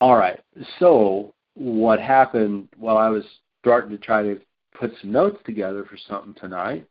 All 0.00 0.16
right. 0.16 0.40
So 0.78 1.34
what 1.54 2.00
happened 2.00 2.68
while 2.76 2.98
I 2.98 3.08
was 3.08 3.24
starting 3.60 3.90
to 3.90 3.98
try 3.98 4.22
to 4.22 4.40
put 4.78 4.92
some 5.00 5.12
notes 5.12 5.38
together 5.44 5.84
for 5.84 5.96
something 6.08 6.34
tonight? 6.34 6.86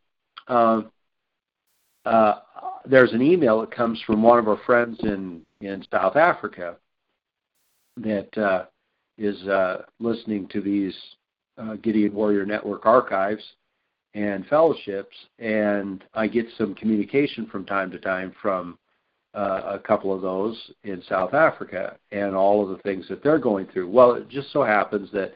Um, 0.48 0.90
uh, 2.04 2.40
there's 2.84 3.12
an 3.12 3.22
email 3.22 3.60
that 3.60 3.70
comes 3.70 4.00
from 4.06 4.22
one 4.22 4.38
of 4.38 4.48
our 4.48 4.58
friends 4.64 4.98
in 5.02 5.42
in 5.60 5.84
South 5.90 6.16
Africa 6.16 6.76
that 7.96 8.38
uh, 8.38 8.66
is 9.16 9.42
uh, 9.48 9.82
listening 9.98 10.46
to 10.48 10.60
these 10.60 10.96
uh, 11.58 11.74
Gideon 11.82 12.14
Warrior 12.14 12.46
Network 12.46 12.86
archives 12.86 13.42
and 14.14 14.46
fellowships, 14.46 15.16
and 15.38 16.04
I 16.14 16.28
get 16.28 16.46
some 16.56 16.74
communication 16.74 17.46
from 17.46 17.66
time 17.66 17.90
to 17.90 17.98
time 17.98 18.32
from 18.40 18.78
a 19.34 19.78
couple 19.78 20.12
of 20.12 20.22
those 20.22 20.56
in 20.84 21.02
South 21.08 21.34
Africa 21.34 21.96
and 22.12 22.34
all 22.34 22.62
of 22.62 22.70
the 22.70 22.82
things 22.82 23.06
that 23.08 23.22
they're 23.22 23.38
going 23.38 23.66
through. 23.66 23.88
Well, 23.88 24.12
it 24.12 24.28
just 24.28 24.52
so 24.52 24.62
happens 24.62 25.10
that 25.12 25.34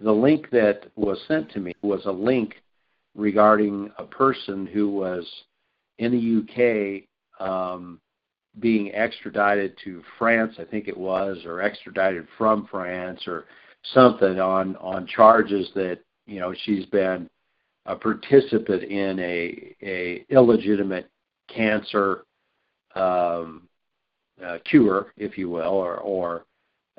the 0.00 0.12
link 0.12 0.50
that 0.50 0.90
was 0.96 1.18
sent 1.28 1.50
to 1.52 1.60
me 1.60 1.74
was 1.82 2.04
a 2.06 2.12
link 2.12 2.62
regarding 3.14 3.90
a 3.98 4.04
person 4.04 4.66
who 4.66 4.90
was 4.90 5.26
in 5.98 6.10
the 6.10 7.04
UK 7.40 7.46
um, 7.46 8.00
being 8.60 8.92
extradited 8.94 9.76
to 9.84 10.02
France, 10.18 10.54
I 10.58 10.64
think 10.64 10.88
it 10.88 10.96
was, 10.96 11.38
or 11.44 11.60
extradited 11.60 12.26
from 12.36 12.66
France, 12.70 13.22
or 13.26 13.44
something 13.92 14.40
on 14.40 14.76
on 14.76 15.06
charges 15.06 15.68
that 15.74 15.98
you 16.26 16.40
know 16.40 16.54
she's 16.64 16.86
been 16.86 17.28
a 17.86 17.94
participant 17.94 18.82
in 18.84 19.18
a 19.20 19.76
a 19.82 20.24
illegitimate 20.30 21.10
cancer 21.48 22.24
um, 22.94 23.68
uh, 24.44 24.58
cure, 24.64 25.12
if 25.16 25.38
you 25.38 25.48
will, 25.48 25.62
or 25.62 25.96
or 25.98 26.44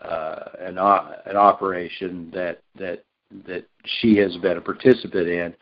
uh, 0.02 0.50
an 0.60 0.78
an 0.78 1.36
operation 1.38 2.32
that 2.34 2.62
that 2.78 3.04
that 3.48 3.66
she 3.86 4.16
has 4.18 4.36
been 4.38 4.58
a 4.58 4.62
participant 4.62 5.28
in, 5.28 5.54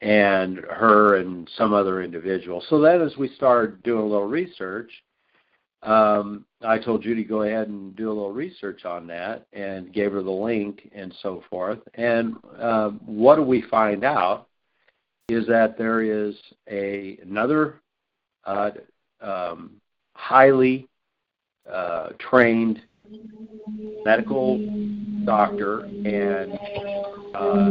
and 0.00 0.58
her 0.58 1.16
and 1.16 1.48
some 1.56 1.72
other 1.72 2.02
individual. 2.02 2.62
So 2.68 2.80
then, 2.80 3.00
as 3.02 3.16
we 3.16 3.28
started 3.34 3.82
doing 3.82 4.02
a 4.02 4.06
little 4.06 4.26
research, 4.26 4.90
um, 5.82 6.44
I 6.62 6.78
told 6.78 7.02
Judy 7.02 7.24
go 7.24 7.42
ahead 7.42 7.68
and 7.68 7.96
do 7.96 8.08
a 8.08 8.12
little 8.12 8.32
research 8.32 8.84
on 8.84 9.06
that, 9.08 9.46
and 9.52 9.92
gave 9.92 10.12
her 10.12 10.22
the 10.22 10.30
link 10.30 10.90
and 10.94 11.14
so 11.22 11.42
forth. 11.50 11.78
And 11.94 12.36
uh, 12.58 12.90
what 13.04 13.36
do 13.36 13.42
we 13.42 13.62
find 13.62 14.04
out? 14.04 14.46
Is 15.28 15.46
that 15.46 15.78
there 15.78 16.02
is 16.02 16.34
a 16.68 17.18
another 17.22 17.80
uh, 18.44 18.70
um, 19.20 19.72
highly 20.14 20.88
uh, 21.70 22.10
trained 22.18 22.80
medical 24.04 24.58
doctor 25.24 25.80
and 25.84 26.58
uh, 27.34 27.70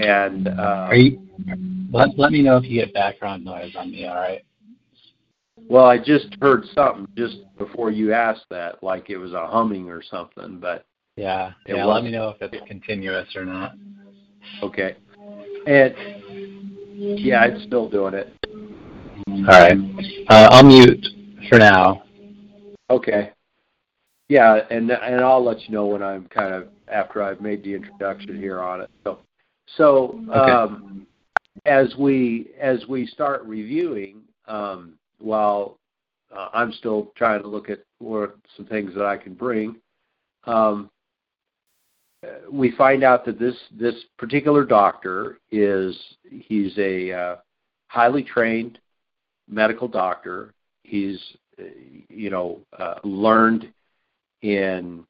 and 0.00 0.48
uh, 0.48 0.90
you, 0.92 1.20
let 1.92 2.18
let 2.18 2.32
me 2.32 2.42
know 2.42 2.56
if 2.56 2.64
you 2.64 2.80
get 2.80 2.92
background 2.94 3.44
noise 3.44 3.74
on 3.76 3.90
me. 3.90 4.06
All 4.06 4.14
right. 4.14 4.42
Well, 5.68 5.86
I 5.86 5.98
just 5.98 6.36
heard 6.40 6.64
something 6.74 7.08
just 7.16 7.38
before 7.58 7.90
you 7.90 8.12
asked 8.12 8.46
that, 8.50 8.82
like 8.82 9.10
it 9.10 9.16
was 9.16 9.32
a 9.32 9.46
humming 9.46 9.88
or 9.88 10.02
something, 10.02 10.58
but 10.60 10.84
yeah, 11.16 11.52
yeah. 11.66 11.84
Let 11.84 12.04
me 12.04 12.10
know 12.10 12.34
if 12.38 12.52
it's 12.52 12.66
continuous 12.68 13.34
or 13.34 13.44
not. 13.44 13.74
Okay. 14.62 14.96
And 15.66 15.94
yeah, 16.96 17.44
it's 17.44 17.64
still 17.64 17.88
doing 17.88 18.14
it. 18.14 18.32
All 19.28 19.44
right. 19.44 19.76
Uh, 20.28 20.48
I'll 20.50 20.64
mute 20.64 21.06
for 21.48 21.58
now. 21.58 22.02
Okay. 22.90 23.32
Yeah, 24.28 24.60
and 24.70 24.90
and 24.90 25.20
I'll 25.20 25.44
let 25.44 25.62
you 25.62 25.74
know 25.74 25.86
when 25.86 26.02
I'm 26.02 26.26
kind 26.28 26.54
of 26.54 26.68
after 26.88 27.22
I've 27.22 27.40
made 27.40 27.62
the 27.62 27.74
introduction 27.74 28.38
here 28.38 28.60
on 28.60 28.80
it. 28.80 28.90
So, 29.04 29.20
so 29.76 30.20
okay. 30.30 30.50
um, 30.50 31.06
as 31.64 31.94
we 31.96 32.50
as 32.58 32.86
we 32.88 33.06
start 33.06 33.44
reviewing, 33.44 34.22
um, 34.48 34.94
while 35.18 35.78
uh, 36.36 36.48
I'm 36.52 36.72
still 36.72 37.12
trying 37.16 37.42
to 37.42 37.48
look 37.48 37.70
at 37.70 37.80
what 37.98 38.36
some 38.56 38.66
things 38.66 38.94
that 38.94 39.04
I 39.04 39.16
can 39.16 39.34
bring, 39.34 39.76
um, 40.44 40.90
we 42.50 42.70
find 42.72 43.02
out 43.02 43.24
that 43.24 43.38
this 43.38 43.56
this 43.72 43.94
particular 44.18 44.64
doctor 44.64 45.38
is 45.50 45.96
he's 46.30 46.76
a 46.78 47.12
uh, 47.12 47.36
highly 47.88 48.22
trained 48.22 48.78
medical 49.48 49.88
doctor. 49.88 50.54
He's 50.82 51.20
you 52.08 52.30
know 52.30 52.60
uh, 52.78 52.96
learned 53.04 53.72
in 54.42 55.04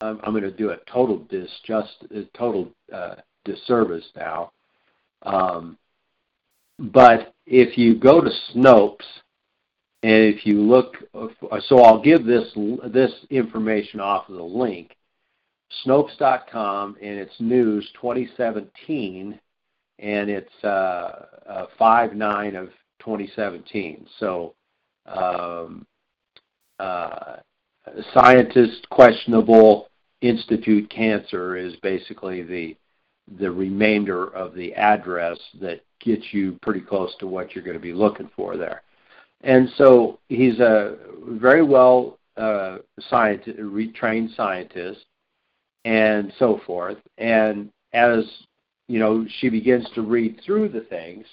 I'm, 0.00 0.20
I'm 0.22 0.32
going 0.32 0.44
to 0.44 0.50
do 0.50 0.70
a 0.70 0.78
total 0.90 1.26
disjust 1.30 2.04
total 2.36 2.70
uh, 2.92 3.16
disservice 3.44 4.06
now. 4.16 4.52
Um, 5.22 5.78
but 6.78 7.34
if 7.46 7.78
you 7.78 7.94
go 7.94 8.20
to 8.20 8.30
Snopes 8.54 9.04
and 10.02 10.34
if 10.34 10.44
you 10.44 10.60
look, 10.60 10.96
so 11.68 11.80
I'll 11.80 12.02
give 12.02 12.24
this 12.24 12.52
this 12.88 13.12
information 13.30 14.00
off 14.00 14.28
of 14.28 14.36
the 14.36 14.42
link 14.42 14.96
Snopes.com, 15.84 16.96
and 17.02 17.18
it's 17.18 17.34
news 17.40 17.88
2017, 18.00 19.38
and 19.98 20.30
it's 20.30 20.64
uh, 20.64 21.26
uh, 21.48 21.66
5 21.78 22.14
9 22.14 22.56
of 22.56 22.68
2017. 23.00 24.06
So, 24.18 24.54
um, 25.06 25.86
uh, 26.78 27.36
scientist 28.12 28.88
questionable 28.90 29.88
institute 30.20 30.88
cancer 30.90 31.56
is 31.56 31.76
basically 31.76 32.42
the 32.42 32.76
the 33.38 33.50
remainder 33.50 34.34
of 34.34 34.54
the 34.54 34.74
address 34.74 35.38
that 35.60 35.80
gets 36.00 36.22
you 36.32 36.58
pretty 36.60 36.80
close 36.80 37.14
to 37.18 37.26
what 37.26 37.54
you're 37.54 37.64
going 37.64 37.76
to 37.76 37.80
be 37.80 37.94
looking 37.94 38.30
for 38.36 38.56
there. 38.58 38.82
And 39.42 39.68
so 39.76 40.18
he's 40.28 40.60
a 40.60 40.96
very 41.26 41.62
well 41.62 42.18
uh, 42.36 42.78
scientist, 43.08 43.58
trained 43.94 44.30
scientist 44.36 45.06
and 45.84 46.32
so 46.38 46.60
forth. 46.66 46.98
And 47.18 47.70
as 47.92 48.24
you 48.88 48.98
know, 48.98 49.26
she 49.38 49.48
begins 49.48 49.86
to 49.94 50.02
read 50.02 50.40
through 50.44 50.68
the 50.68 50.82
things. 50.82 51.26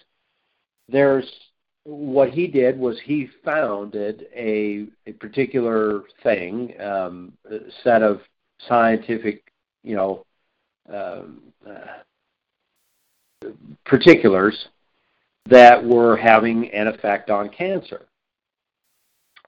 There's 0.87 1.29
what 1.83 2.29
he 2.29 2.47
did 2.47 2.77
was 2.77 2.99
he 3.03 3.27
founded 3.43 4.27
a, 4.35 4.85
a 5.07 5.13
particular 5.13 6.03
thing, 6.21 6.79
um, 6.79 7.33
a 7.49 7.57
set 7.83 8.03
of 8.03 8.21
scientific, 8.67 9.51
you 9.83 9.95
know, 9.95 10.25
um, 10.93 11.41
uh, 11.67 13.47
particulars 13.85 14.67
that 15.49 15.83
were 15.83 16.15
having 16.15 16.71
an 16.71 16.87
effect 16.87 17.31
on 17.31 17.49
cancer. 17.49 18.05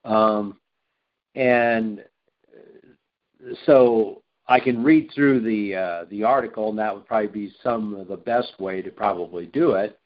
Um, 0.03 0.57
and 1.35 2.03
so 3.65 4.22
I 4.47 4.59
can 4.59 4.83
read 4.83 5.11
through 5.13 5.41
the 5.41 5.75
uh, 5.75 6.05
the 6.09 6.23
article, 6.23 6.69
and 6.69 6.77
that 6.79 6.93
would 6.93 7.05
probably 7.05 7.27
be 7.27 7.53
some 7.63 7.95
of 7.95 8.07
the 8.07 8.17
best 8.17 8.59
way 8.59 8.81
to 8.81 8.91
probably 8.91 9.45
do 9.47 9.73
it. 9.73 9.99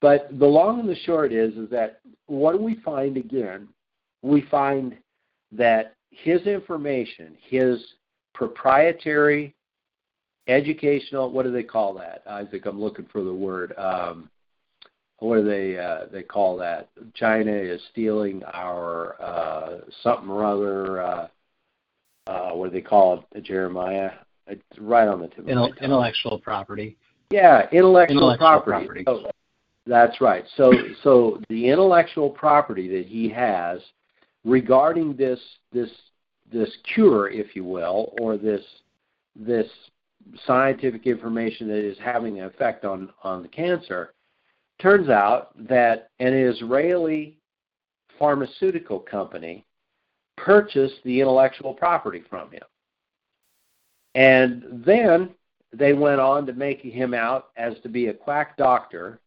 But 0.00 0.28
the 0.38 0.46
long 0.46 0.80
and 0.80 0.88
the 0.88 0.96
short 0.96 1.32
is 1.32 1.54
is 1.54 1.70
that 1.70 2.00
what 2.26 2.52
do 2.52 2.58
we 2.58 2.76
find 2.76 3.16
again? 3.16 3.68
We 4.22 4.42
find 4.50 4.96
that 5.52 5.94
his 6.10 6.42
information, 6.42 7.36
his 7.48 7.82
proprietary 8.34 9.54
educational, 10.48 11.30
what 11.30 11.44
do 11.44 11.52
they 11.52 11.62
call 11.62 11.94
that? 11.94 12.22
I 12.28 12.44
think 12.44 12.66
I'm 12.66 12.80
looking 12.80 13.06
for 13.12 13.22
the 13.22 13.34
word. 13.34 13.72
Um, 13.78 14.28
what 15.18 15.36
do 15.36 15.44
they 15.44 15.78
uh, 15.78 16.06
they 16.12 16.22
call 16.22 16.56
that? 16.58 16.88
China 17.14 17.52
is 17.52 17.80
stealing 17.92 18.42
our 18.52 19.20
uh, 19.22 19.78
something 20.02 20.28
or 20.28 20.44
other. 20.44 21.02
Uh, 21.02 21.28
uh, 22.26 22.50
what 22.50 22.66
do 22.66 22.72
they 22.72 22.82
call 22.82 23.24
it, 23.34 23.44
Jeremiah? 23.44 24.10
It's 24.46 24.62
right 24.78 25.08
on 25.08 25.20
the 25.20 25.28
tip. 25.28 25.38
Of 25.38 25.46
the 25.46 25.52
property. 25.52 25.84
Intellectual 25.84 26.38
property. 26.38 26.96
Yeah, 27.30 27.68
intellectual, 27.72 28.18
intellectual 28.18 28.60
property. 28.60 29.04
property. 29.04 29.24
So, 29.24 29.30
that's 29.86 30.20
right. 30.20 30.44
So, 30.56 30.72
so 31.02 31.40
the 31.48 31.68
intellectual 31.68 32.30
property 32.30 32.88
that 32.88 33.06
he 33.06 33.28
has 33.30 33.80
regarding 34.44 35.16
this 35.16 35.40
this 35.72 35.90
this 36.52 36.70
cure, 36.94 37.28
if 37.28 37.56
you 37.56 37.64
will, 37.64 38.14
or 38.20 38.36
this 38.36 38.62
this 39.34 39.66
scientific 40.46 41.06
information 41.06 41.68
that 41.68 41.78
is 41.78 41.98
having 41.98 42.40
an 42.40 42.46
effect 42.46 42.84
on 42.84 43.10
on 43.22 43.42
the 43.42 43.48
cancer, 43.48 44.14
turns 44.80 45.08
out 45.08 45.50
that 45.68 46.10
an 46.20 46.34
Israeli 46.34 47.38
pharmaceutical 48.18 48.98
company 48.98 49.64
purchased 50.36 50.96
the 51.04 51.20
intellectual 51.20 51.74
property 51.74 52.22
from 52.28 52.50
him. 52.50 52.62
And 54.14 54.82
then 54.84 55.30
they 55.72 55.92
went 55.92 56.20
on 56.20 56.46
to 56.46 56.52
make 56.52 56.80
him 56.80 57.14
out 57.14 57.48
as 57.56 57.74
to 57.82 57.88
be 57.88 58.06
a 58.06 58.14
quack 58.14 58.56
doctor 58.56 59.20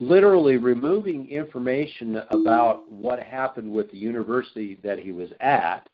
literally 0.00 0.56
removing 0.56 1.28
information 1.30 2.22
about 2.30 2.90
what 2.90 3.20
happened 3.20 3.70
with 3.72 3.90
the 3.90 3.96
university 3.96 4.78
that 4.82 4.98
he 4.98 5.12
was 5.12 5.30
at. 5.40 5.88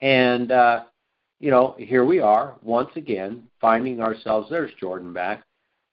And, 0.00 0.50
uh, 0.52 0.84
you 1.38 1.50
know, 1.50 1.76
here 1.78 2.04
we 2.04 2.20
are 2.20 2.56
once 2.62 2.90
again 2.96 3.44
finding 3.60 4.00
ourselves. 4.00 4.48
There's 4.50 4.72
Jordan 4.80 5.12
back. 5.12 5.42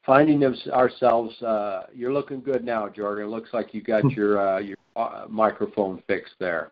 Finding 0.06 0.44
ourselves. 0.44 1.42
Uh, 1.42 1.86
you're 1.94 2.12
looking 2.12 2.42
good 2.42 2.66
now, 2.66 2.90
Jordan. 2.90 3.26
It 3.26 3.30
looks 3.30 3.54
like 3.54 3.74
you 3.74 3.82
got 3.82 4.04
your 4.12 4.56
uh, 4.56 4.60
your 4.60 4.78
uh, 4.95 5.25
microphone 5.30 6.01
fixed 6.07 6.36
there. 6.40 6.72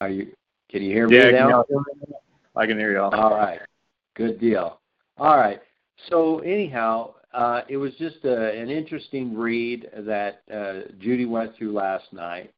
Are 0.00 0.08
you? 0.08 0.32
Can 0.70 0.82
you 0.82 0.92
hear 0.92 1.08
me 1.08 1.16
yeah, 1.16 1.30
now? 1.30 1.64
I 2.56 2.66
can 2.66 2.78
hear 2.78 2.92
you. 2.92 3.00
All. 3.00 3.14
all 3.14 3.36
right. 3.36 3.60
Good 4.14 4.40
deal. 4.40 4.80
All 5.18 5.36
right. 5.36 5.60
So 6.08 6.40
anyhow, 6.40 7.14
uh, 7.32 7.62
it 7.68 7.76
was 7.76 7.92
just 7.94 8.24
a, 8.24 8.58
an 8.58 8.70
interesting 8.70 9.36
read 9.36 9.88
that 9.98 10.42
uh, 10.52 10.90
Judy 10.98 11.26
went 11.26 11.56
through 11.56 11.72
last 11.72 12.12
night. 12.12 12.52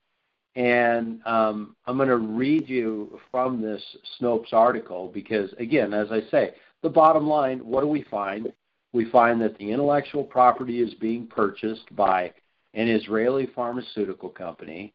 And 0.54 1.20
um, 1.26 1.76
I'm 1.86 1.96
going 1.96 2.08
to 2.08 2.16
read 2.16 2.68
you 2.68 3.20
from 3.30 3.60
this 3.60 3.82
Snopes 4.18 4.54
article 4.54 5.10
because, 5.12 5.50
again, 5.58 5.92
as 5.92 6.08
I 6.10 6.22
say, 6.30 6.54
the 6.82 6.88
bottom 6.88 7.26
line 7.26 7.58
what 7.58 7.82
do 7.82 7.88
we 7.88 8.02
find? 8.04 8.52
We 8.92 9.10
find 9.10 9.40
that 9.42 9.58
the 9.58 9.70
intellectual 9.70 10.24
property 10.24 10.80
is 10.80 10.94
being 10.94 11.26
purchased 11.26 11.94
by 11.94 12.32
an 12.76 12.88
Israeli 12.88 13.46
pharmaceutical 13.55 14.28
company. 14.28 14.93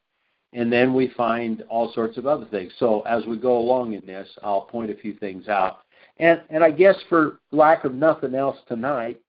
And 0.54 0.72
then 0.72 0.94
we 0.94 1.10
find 1.16 1.64
all 1.70 1.92
sorts 1.94 2.18
of 2.18 2.26
other 2.26 2.46
things. 2.46 2.72
So 2.78 3.02
as 3.02 3.26
we 3.26 3.38
go 3.38 3.58
along 3.58 3.94
in 3.94 4.06
this, 4.06 4.28
I'll 4.44 4.62
point 4.62 4.92
a 4.92 4.96
few 4.96 5.14
things 5.14 5.48
out. 5.48 5.82
And, 6.18 6.42
and 6.50 6.64
I 6.64 6.72
guess 6.72 6.96
for 7.10 7.40
lack 7.52 7.84
of 7.84 7.94
nothing 7.94 8.36
else 8.36 8.58
tonight, 8.68 9.20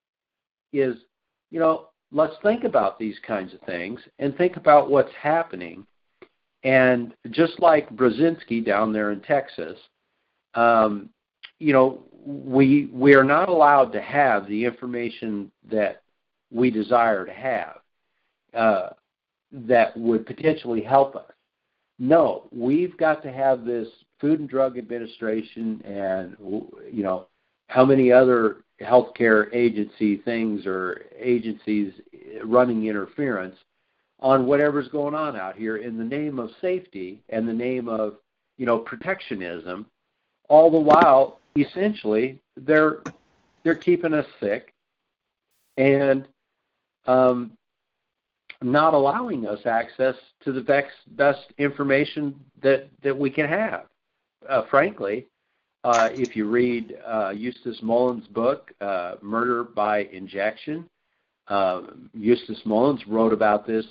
is, 0.72 0.96
you 1.50 1.60
know, 1.60 1.88
let's 2.12 2.34
think 2.42 2.64
about 2.64 2.98
these 2.98 3.16
kinds 3.26 3.54
of 3.54 3.60
things 3.60 4.00
and 4.18 4.36
think 4.36 4.56
about 4.56 4.90
what's 4.90 5.12
happening 5.20 5.86
and 6.64 7.14
just 7.30 7.58
like 7.60 7.90
Burzynski 7.90 8.64
down 8.64 8.92
there 8.92 9.10
in 9.10 9.20
Texas, 9.20 9.78
um, 10.54 11.10
you 11.58 11.72
know, 11.72 12.04
we 12.24 12.88
we 12.92 13.14
are 13.14 13.24
not 13.24 13.48
allowed 13.48 13.92
to 13.92 14.00
have 14.00 14.46
the 14.46 14.64
information 14.64 15.50
that 15.70 16.02
we 16.52 16.70
desire 16.70 17.26
to 17.26 17.32
have 17.32 17.81
uh, 18.54 18.90
that 19.52 19.96
would 19.96 20.26
potentially 20.26 20.82
help 20.82 21.16
us. 21.16 21.32
No, 21.98 22.48
we've 22.50 22.96
got 22.96 23.22
to 23.22 23.32
have 23.32 23.64
this 23.64 23.88
Food 24.20 24.40
and 24.40 24.48
Drug 24.48 24.78
Administration 24.78 25.82
and 25.84 26.36
you 26.90 27.02
know 27.02 27.26
how 27.68 27.84
many 27.84 28.12
other 28.12 28.58
healthcare 28.80 29.52
agency 29.54 30.16
things 30.18 30.66
or 30.66 31.02
agencies 31.18 31.92
running 32.44 32.86
interference 32.86 33.56
on 34.20 34.46
whatever's 34.46 34.88
going 34.88 35.14
on 35.14 35.36
out 35.36 35.56
here 35.56 35.78
in 35.78 35.98
the 35.98 36.04
name 36.04 36.38
of 36.38 36.50
safety 36.60 37.20
and 37.28 37.48
the 37.48 37.52
name 37.52 37.88
of 37.88 38.16
you 38.58 38.66
know 38.66 38.78
protectionism 38.78 39.86
all 40.48 40.70
the 40.70 40.78
while 40.78 41.40
essentially 41.56 42.38
they're 42.56 42.98
they're 43.64 43.74
keeping 43.74 44.14
us 44.14 44.26
sick 44.40 44.72
and 45.76 46.28
um, 47.06 47.52
not 48.62 48.94
allowing 48.94 49.46
us 49.46 49.60
access 49.66 50.14
to 50.44 50.52
the 50.52 50.60
best, 50.60 50.88
best 51.16 51.52
information 51.58 52.34
that 52.62 52.88
that 53.02 53.16
we 53.16 53.30
can 53.30 53.48
have. 53.48 53.86
Uh, 54.48 54.62
frankly 54.70 55.26
uh, 55.84 56.08
if 56.12 56.36
you 56.36 56.48
read 56.48 56.96
uh, 57.06 57.30
Eustace 57.30 57.78
Mullins' 57.82 58.26
book, 58.28 58.72
uh, 58.80 59.14
Murder 59.20 59.64
by 59.64 60.04
Injection, 60.12 60.88
uh, 61.48 61.82
Eustace 62.14 62.60
Mullins 62.64 63.04
wrote 63.08 63.32
about 63.32 63.66
this 63.66 63.84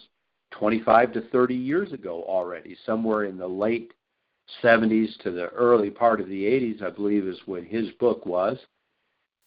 25 0.52 1.14
to 1.14 1.22
30 1.30 1.54
years 1.56 1.92
ago 1.92 2.24
already, 2.28 2.78
somewhere 2.86 3.26
in 3.26 3.38
the 3.38 3.48
late 3.48 3.94
70s 4.64 5.18
to 5.24 5.32
the 5.32 5.48
early 5.50 5.90
part 5.90 6.22
of 6.22 6.30
the 6.30 6.44
80s, 6.44 6.82
I 6.82 6.90
believe, 6.90 7.28
is 7.28 7.40
when 7.46 7.66
his 7.66 7.90
book 8.00 8.26
was, 8.26 8.58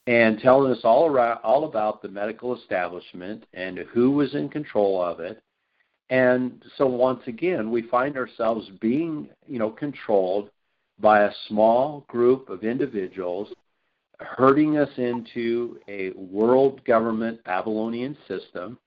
and 0.07 0.39
telling 0.39 0.73
us 0.73 0.81
all 0.85 1.07
around 1.07 1.39
all 1.43 1.65
about 1.65 2.03
the 2.03 2.09
medical 2.09 2.57
establishment 2.57 3.45
and 3.55 3.79
who 3.93 4.11
was 4.11 4.35
in 4.35 4.49
control 4.49 5.03
of 5.03 5.21
it. 5.21 5.43
And 6.11 6.63
so 6.77 6.87
once 6.87 7.23
again, 7.27 7.71
we 7.71 7.83
find 7.83 8.17
ourselves 8.17 8.69
being, 8.81 9.29
you 9.49 9.59
know, 9.59 9.71
controlled 9.71 10.51
by 11.01 11.25
a 11.25 11.33
small 11.49 12.05
group 12.09 12.51
of 12.51 12.63
individuals 12.63 13.49
herding 14.21 14.77
us 14.77 14.91
into 14.97 15.79
a 15.89 16.11
world 16.11 16.85
government 16.85 17.43
Babylonian 17.45 18.17
system 18.29 18.79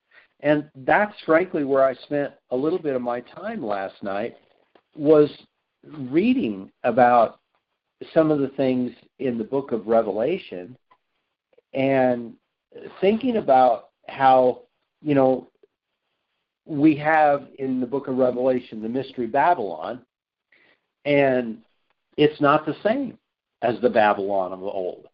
and 0.41 0.69
that's 0.75 1.15
frankly 1.25 1.63
where 1.63 1.83
I 1.83 1.95
spent 1.95 2.33
a 2.51 2.55
little 2.55 2.79
bit 2.79 2.95
of 2.95 3.01
my 3.01 3.21
time 3.21 3.65
last 3.65 4.01
night 4.03 4.37
was 4.95 5.29
reading 5.83 6.71
about 6.83 7.39
some 8.13 8.29
of 8.29 8.39
the 8.39 8.49
things 8.49 8.91
in 9.19 9.37
the 9.37 9.43
book 9.43 9.71
of 9.71 9.87
Revelation 9.87 10.77
and 11.73 12.33
thinking 13.01 13.37
about 13.37 13.89
how, 14.07 14.61
you 15.01 15.15
know, 15.15 15.49
we 16.65 16.95
have 16.97 17.47
in 17.59 17.79
the 17.79 17.85
book 17.85 18.07
of 18.07 18.17
Revelation 18.17 18.81
the 18.81 18.89
mystery 18.89 19.27
Babylon, 19.27 20.01
and 21.05 21.59
it's 22.17 22.41
not 22.41 22.65
the 22.65 22.75
same 22.83 23.17
as 23.61 23.79
the 23.81 23.89
Babylon 23.89 24.51
of 24.53 24.61
old. 24.63 25.07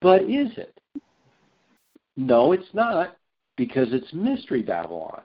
But 0.00 0.22
is 0.22 0.50
it? 0.56 0.78
No, 2.16 2.52
it's 2.52 2.72
not 2.74 3.16
because 3.56 3.88
it's 3.92 4.12
Mystery 4.12 4.62
Babylon. 4.62 5.22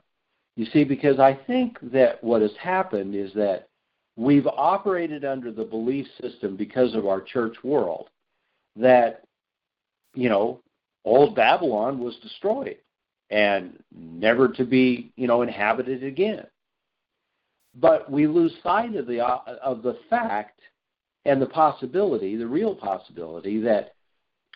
You 0.56 0.66
see, 0.68 0.84
because 0.84 1.20
I 1.20 1.34
think 1.48 1.78
that 1.92 2.24
what 2.24 2.42
has 2.42 2.52
happened 2.62 3.16
is 3.16 3.34
that 3.34 3.70
we've 4.16 4.48
operated 4.48 5.24
under 5.24 5.52
the 5.52 5.64
belief 5.64 6.06
system 6.22 6.56
because 6.56 6.96
of 6.96 7.08
our 7.08 7.22
church 7.22 7.56
world 7.64 8.10
that, 8.76 9.24
you 10.20 10.30
know, 10.30 10.60
old 11.06 11.36
Babylon 11.36 12.00
was 12.00 12.16
destroyed 12.22 12.78
and 13.30 13.82
never 13.96 14.48
to 14.50 14.66
be, 14.66 15.12
you 15.16 15.28
know, 15.28 15.42
inhabited 15.42 16.04
again. 16.04 16.46
But 17.76 18.12
we 18.12 18.28
lose 18.28 18.54
sight 18.64 18.96
of 18.96 19.08
the 19.08 19.22
of 19.22 19.84
the 19.84 19.98
fact 20.10 20.60
and 21.26 21.42
the 21.42 21.46
possibility, 21.46 22.36
the 22.36 22.48
real 22.48 22.76
possibility 22.76 23.62
that 23.62 23.94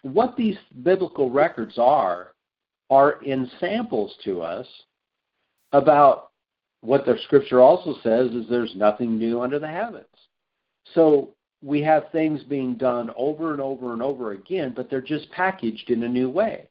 what 0.01 0.35
these 0.35 0.57
biblical 0.81 1.29
records 1.29 1.77
are 1.77 2.33
are 2.89 3.23
in 3.23 3.49
samples 3.59 4.13
to 4.25 4.41
us 4.41 4.67
about 5.71 6.31
what 6.81 7.05
the 7.05 7.17
scripture 7.23 7.61
also 7.61 7.95
says 8.03 8.31
is 8.31 8.45
there's 8.49 8.75
nothing 8.75 9.17
new 9.17 9.41
under 9.41 9.59
the 9.59 9.67
heavens. 9.67 10.05
So 10.93 11.29
we 11.63 11.81
have 11.81 12.11
things 12.11 12.43
being 12.43 12.75
done 12.75 13.09
over 13.15 13.51
and 13.53 13.61
over 13.61 13.93
and 13.93 14.01
over 14.01 14.33
again, 14.33 14.73
but 14.75 14.89
they're 14.89 15.01
just 15.01 15.31
packaged 15.31 15.89
in 15.89 16.03
a 16.03 16.09
new 16.09 16.29
way. 16.29 16.67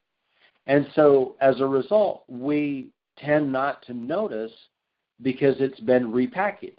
And 0.66 0.86
so 0.94 1.34
as 1.40 1.60
a 1.60 1.66
result, 1.66 2.24
we 2.28 2.88
tend 3.18 3.50
not 3.50 3.82
to 3.86 3.94
notice 3.94 4.52
because 5.22 5.56
it's 5.60 5.80
been 5.80 6.12
repackaged. 6.12 6.76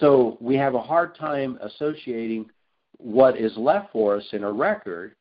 So 0.00 0.36
we 0.40 0.56
have 0.56 0.74
a 0.74 0.82
hard 0.82 1.14
time 1.16 1.58
associating 1.62 2.50
what 2.98 3.38
is 3.38 3.56
left 3.56 3.92
for 3.92 4.16
us 4.16 4.24
in 4.32 4.42
a 4.42 4.52
record 4.52 5.14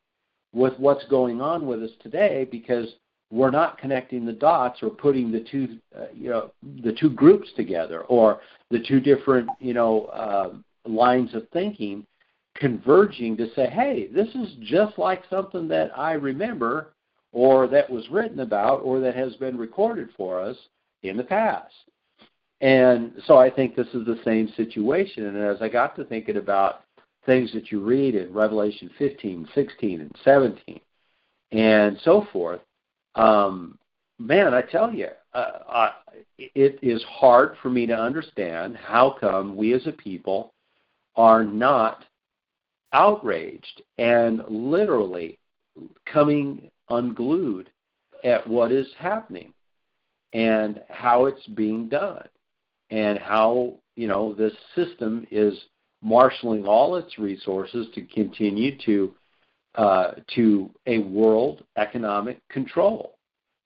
with 0.54 0.74
what's 0.80 1.06
going 1.06 1.42
on 1.42 1.68
with 1.68 1.84
us 1.84 1.92
today 2.02 2.48
because 2.50 2.88
we're 3.32 3.52
not 3.52 3.78
connecting 3.78 4.26
the 4.26 4.34
dots 4.34 4.82
or 4.82 4.90
putting 4.90 5.32
the 5.32 5.46
two 5.52 5.78
uh, 5.98 6.06
you 6.14 6.30
know 6.30 6.52
the 6.84 6.94
two 6.94 7.10
groups 7.10 7.50
together 7.58 8.02
or 8.02 8.40
the 8.72 8.80
two 8.88 9.00
different 9.00 9.50
you 9.60 9.74
know 9.74 10.06
uh, 10.06 10.52
lines 10.88 11.34
of 11.34 11.48
thinking 11.52 12.06
converging 12.56 13.36
to 13.38 13.54
say 13.54 13.70
hey 13.70 14.08
this 14.14 14.30
is 14.30 14.56
just 14.62 14.98
like 14.98 15.24
something 15.30 15.68
that 15.68 15.98
i 15.98 16.14
remember 16.14 16.94
or 17.32 17.68
that 17.68 17.90
was 17.90 18.10
written 18.10 18.40
about 18.40 18.78
or 18.78 19.00
that 19.02 19.16
has 19.16 19.36
been 19.36 19.58
recorded 19.58 20.08
for 20.16 20.40
us 20.40 20.56
in 21.04 21.18
the 21.18 21.24
past. 21.24 21.74
And 22.62 23.12
so 23.28 23.38
i 23.38 23.50
think 23.50 23.76
this 23.76 23.88
is 23.88 24.06
the 24.06 24.20
same 24.24 24.52
situation. 24.56 25.26
And 25.26 25.38
as 25.38 25.62
i 25.62 25.68
got 25.68 25.96
to 25.98 26.06
thinking 26.06 26.38
about 26.38 26.82
things 27.26 27.52
that 27.54 27.72
you 27.72 27.84
read 27.84 28.16
in 28.16 28.32
revelation 28.34 28.90
15 28.98 29.50
16 29.54 30.02
and 30.02 30.16
17 30.24 30.80
and 31.52 32.00
so 32.04 32.28
forth 32.32 32.62
um, 33.16 33.78
man, 34.20 34.54
I 34.54 34.62
tell 34.62 34.94
you, 34.94 35.08
uh, 35.34 35.60
I, 35.68 35.92
it 36.38 36.80
is 36.82 37.04
hard 37.04 37.56
for 37.62 37.70
me 37.70 37.86
to 37.86 37.98
understand 37.98 38.76
how 38.76 39.16
come 39.20 39.56
we 39.56 39.74
as 39.74 39.88
a 39.88 39.92
people 39.92 40.54
are 41.16 41.44
not 41.44 42.04
outraged 42.96 43.82
and 43.98 44.42
literally 44.48 45.38
coming 46.06 46.72
unglued 46.90 47.70
at 48.24 48.48
what 48.48 48.72
is 48.72 48.88
happening 48.98 49.54
and 50.32 50.82
how 50.90 51.26
it's 51.26 51.46
being 51.48 51.90
done 51.90 52.26
and 52.90 53.20
how 53.20 53.74
you 53.98 54.08
know 54.08 54.34
this 54.34 54.54
system 54.76 55.28
is 55.30 55.54
marshaling 56.02 56.66
all 56.66 56.96
its 56.96 57.20
resources 57.20 57.88
to 57.94 58.02
continue 58.04 58.78
to 58.86 59.14
uh, 59.76 60.12
to 60.34 60.70
a 60.88 61.00
world 61.00 61.66
economic 61.76 62.40
control, 62.48 63.18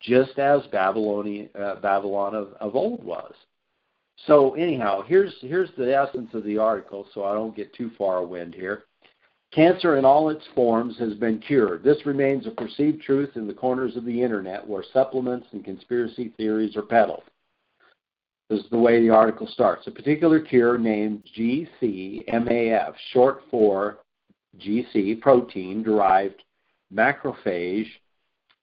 just 0.01 0.39
as 0.39 0.61
Babylonian, 0.71 1.49
uh, 1.59 1.75
Babylon 1.75 2.33
of, 2.33 2.53
of 2.59 2.75
old 2.75 3.03
was. 3.03 3.33
So 4.25 4.55
anyhow, 4.55 5.03
here's 5.05 5.35
here's 5.41 5.69
the 5.77 5.95
essence 5.95 6.29
of 6.33 6.43
the 6.43 6.57
article, 6.57 7.07
so 7.13 7.25
I 7.25 7.33
don't 7.33 7.55
get 7.55 7.75
too 7.75 7.91
far 7.95 8.25
wind 8.25 8.55
here. 8.55 8.85
Cancer 9.51 9.97
in 9.97 10.05
all 10.05 10.29
its 10.29 10.45
forms 10.53 10.97
has 10.99 11.15
been 11.15 11.39
cured. 11.39 11.83
This 11.83 12.05
remains 12.05 12.45
a 12.45 12.51
perceived 12.51 13.01
truth 13.01 13.31
in 13.35 13.47
the 13.47 13.53
corners 13.53 13.95
of 13.95 14.05
the 14.05 14.21
internet 14.21 14.67
where 14.67 14.83
supplements 14.93 15.47
and 15.51 15.65
conspiracy 15.65 16.31
theories 16.37 16.75
are 16.75 16.83
peddled. 16.83 17.23
This 18.49 18.59
is 18.59 18.69
the 18.69 18.77
way 18.77 19.01
the 19.01 19.09
article 19.09 19.47
starts. 19.47 19.87
A 19.87 19.91
particular 19.91 20.39
cure 20.39 20.77
named 20.77 21.23
GCMAF, 21.37 22.93
short 23.11 23.41
for 23.49 23.97
GC 24.59 25.19
protein 25.21 25.81
derived 25.83 26.43
macrophage 26.93 27.87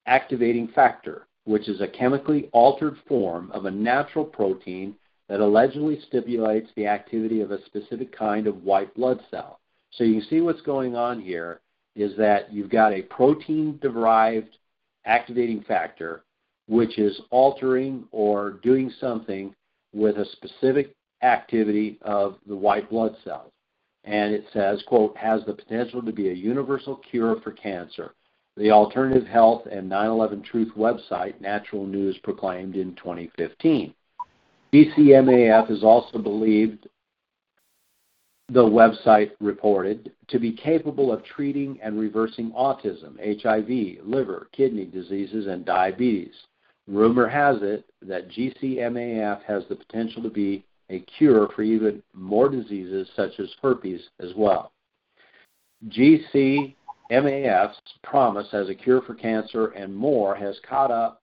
activating 0.07 0.69
factor, 0.69 1.26
which 1.45 1.69
is 1.69 1.81
a 1.81 1.88
chemically 1.88 2.49
altered 2.52 2.97
form 3.09 3.50
of 3.52 3.64
a 3.64 3.71
natural 3.71 4.25
protein 4.25 4.95
that 5.28 5.40
allegedly 5.40 6.00
stimulates 6.07 6.71
the 6.76 6.87
activity 6.87 7.40
of 7.40 7.50
a 7.50 7.64
specific 7.64 8.16
kind 8.16 8.47
of 8.47 8.62
white 8.62 8.93
blood 8.95 9.21
cell. 9.33 9.59
So 9.97 10.05
you 10.05 10.21
can 10.21 10.29
see 10.29 10.41
what's 10.41 10.61
going 10.62 10.95
on 10.95 11.21
here 11.21 11.61
is 11.95 12.17
that 12.19 12.53
you've 12.53 12.71
got 12.71 12.93
a 12.93 13.03
protein 13.03 13.79
derived 13.83 14.57
activating 15.05 15.62
factor 15.62 16.23
which 16.69 16.99
is 16.99 17.21
altering 17.31 18.05
or 18.11 18.53
doing 18.62 18.91
something 19.00 19.55
with 19.95 20.19
a 20.19 20.26
specific 20.33 20.95
activity 21.23 21.99
of 22.03 22.37
the 22.47 22.57
white 22.57 22.91
blood 22.91 23.17
cells. 23.25 23.53
And 24.05 24.33
it 24.33 24.45
says, 24.53 24.83
quote, 24.87 25.17
has 25.17 25.45
the 25.47 25.55
potential 25.55 26.03
to 26.03 26.12
be 26.12 26.29
a 26.31 26.35
universal 26.35 26.97
cure 26.97 27.41
for 27.41 27.53
cancer. 27.53 28.15
The 28.57 28.71
Alternative 28.71 29.26
Health 29.26 29.67
and 29.71 29.91
9/11 29.91 30.45
Truth 30.45 30.73
website, 30.76 31.41
Natural 31.41 31.87
News 31.87 32.17
proclaimed 32.19 32.76
in 32.76 32.95
2015. 32.95 33.93
GCMAF 34.73 35.71
is 35.71 35.83
also 35.83 36.19
believed, 36.19 36.88
the 38.49 38.62
website 38.62 39.33
reported, 39.41 40.12
to 40.29 40.38
be 40.38 40.53
capable 40.53 41.12
of 41.12 41.25
treating 41.25 41.79
and 41.83 41.99
reversing 41.99 42.53
autism, 42.53 43.17
HIV, 43.43 44.07
liver, 44.07 44.49
kidney 44.53 44.85
diseases, 44.85 45.47
and 45.49 45.65
diabetes. 45.65 46.35
Rumor 46.87 47.26
has 47.26 47.57
it 47.62 47.85
that 48.03 48.29
GCMAF 48.31 49.43
has 49.43 49.65
the 49.69 49.75
potential 49.75 50.23
to 50.23 50.31
be 50.31 50.65
a 50.91 51.00
cure 51.00 51.49
for 51.57 51.62
even 51.62 52.00
more 52.15 52.49
diseases 52.49 53.09
such 53.17 53.41
as 53.41 53.49
herpes 53.61 54.00
as 54.21 54.33
well. 54.37 54.71
GCMAF's 55.88 56.75
promise 58.05 58.47
as 58.53 58.69
a 58.69 58.75
cure 58.75 59.03
for 59.03 59.15
cancer 59.15 59.69
and 59.69 59.95
more 59.95 60.37
has 60.37 60.57
caught 60.69 60.93
up 60.93 61.21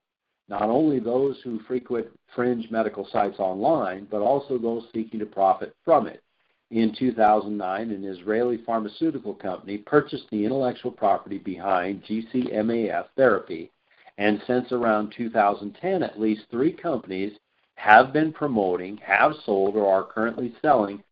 not 0.48 0.68
only 0.68 0.98
those 0.98 1.38
who 1.42 1.58
frequent 1.60 2.06
fringe 2.34 2.70
medical 2.70 3.08
sites 3.10 3.38
online, 3.38 4.06
but 4.10 4.20
also 4.20 4.58
those 4.58 4.84
seeking 4.92 5.18
to 5.20 5.26
profit 5.26 5.74
from 5.86 6.06
it. 6.06 6.22
In 6.70 6.94
2009, 6.94 7.90
an 7.90 8.04
Israeli 8.04 8.56
pharmaceutical 8.58 9.34
company 9.34 9.78
purchased 9.78 10.28
the 10.30 10.44
intellectual 10.44 10.90
property 10.90 11.38
behind 11.38 12.04
GCMAF 12.04 13.06
therapy, 13.16 13.70
and 14.18 14.42
since 14.46 14.72
around 14.72 15.12
2010, 15.16 16.02
at 16.02 16.20
least 16.20 16.42
three 16.50 16.72
companies 16.72 17.38
have 17.76 18.12
been 18.12 18.32
promoting, 18.32 18.96
have 18.98 19.32
sold, 19.44 19.76
or 19.76 19.86
are 19.86 20.04
currently 20.04 20.54
selling 20.62 21.02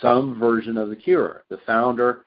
some 0.00 0.38
version 0.38 0.76
of 0.76 0.88
the 0.88 0.96
cure. 0.96 1.44
The 1.48 1.60
founder 1.66 2.24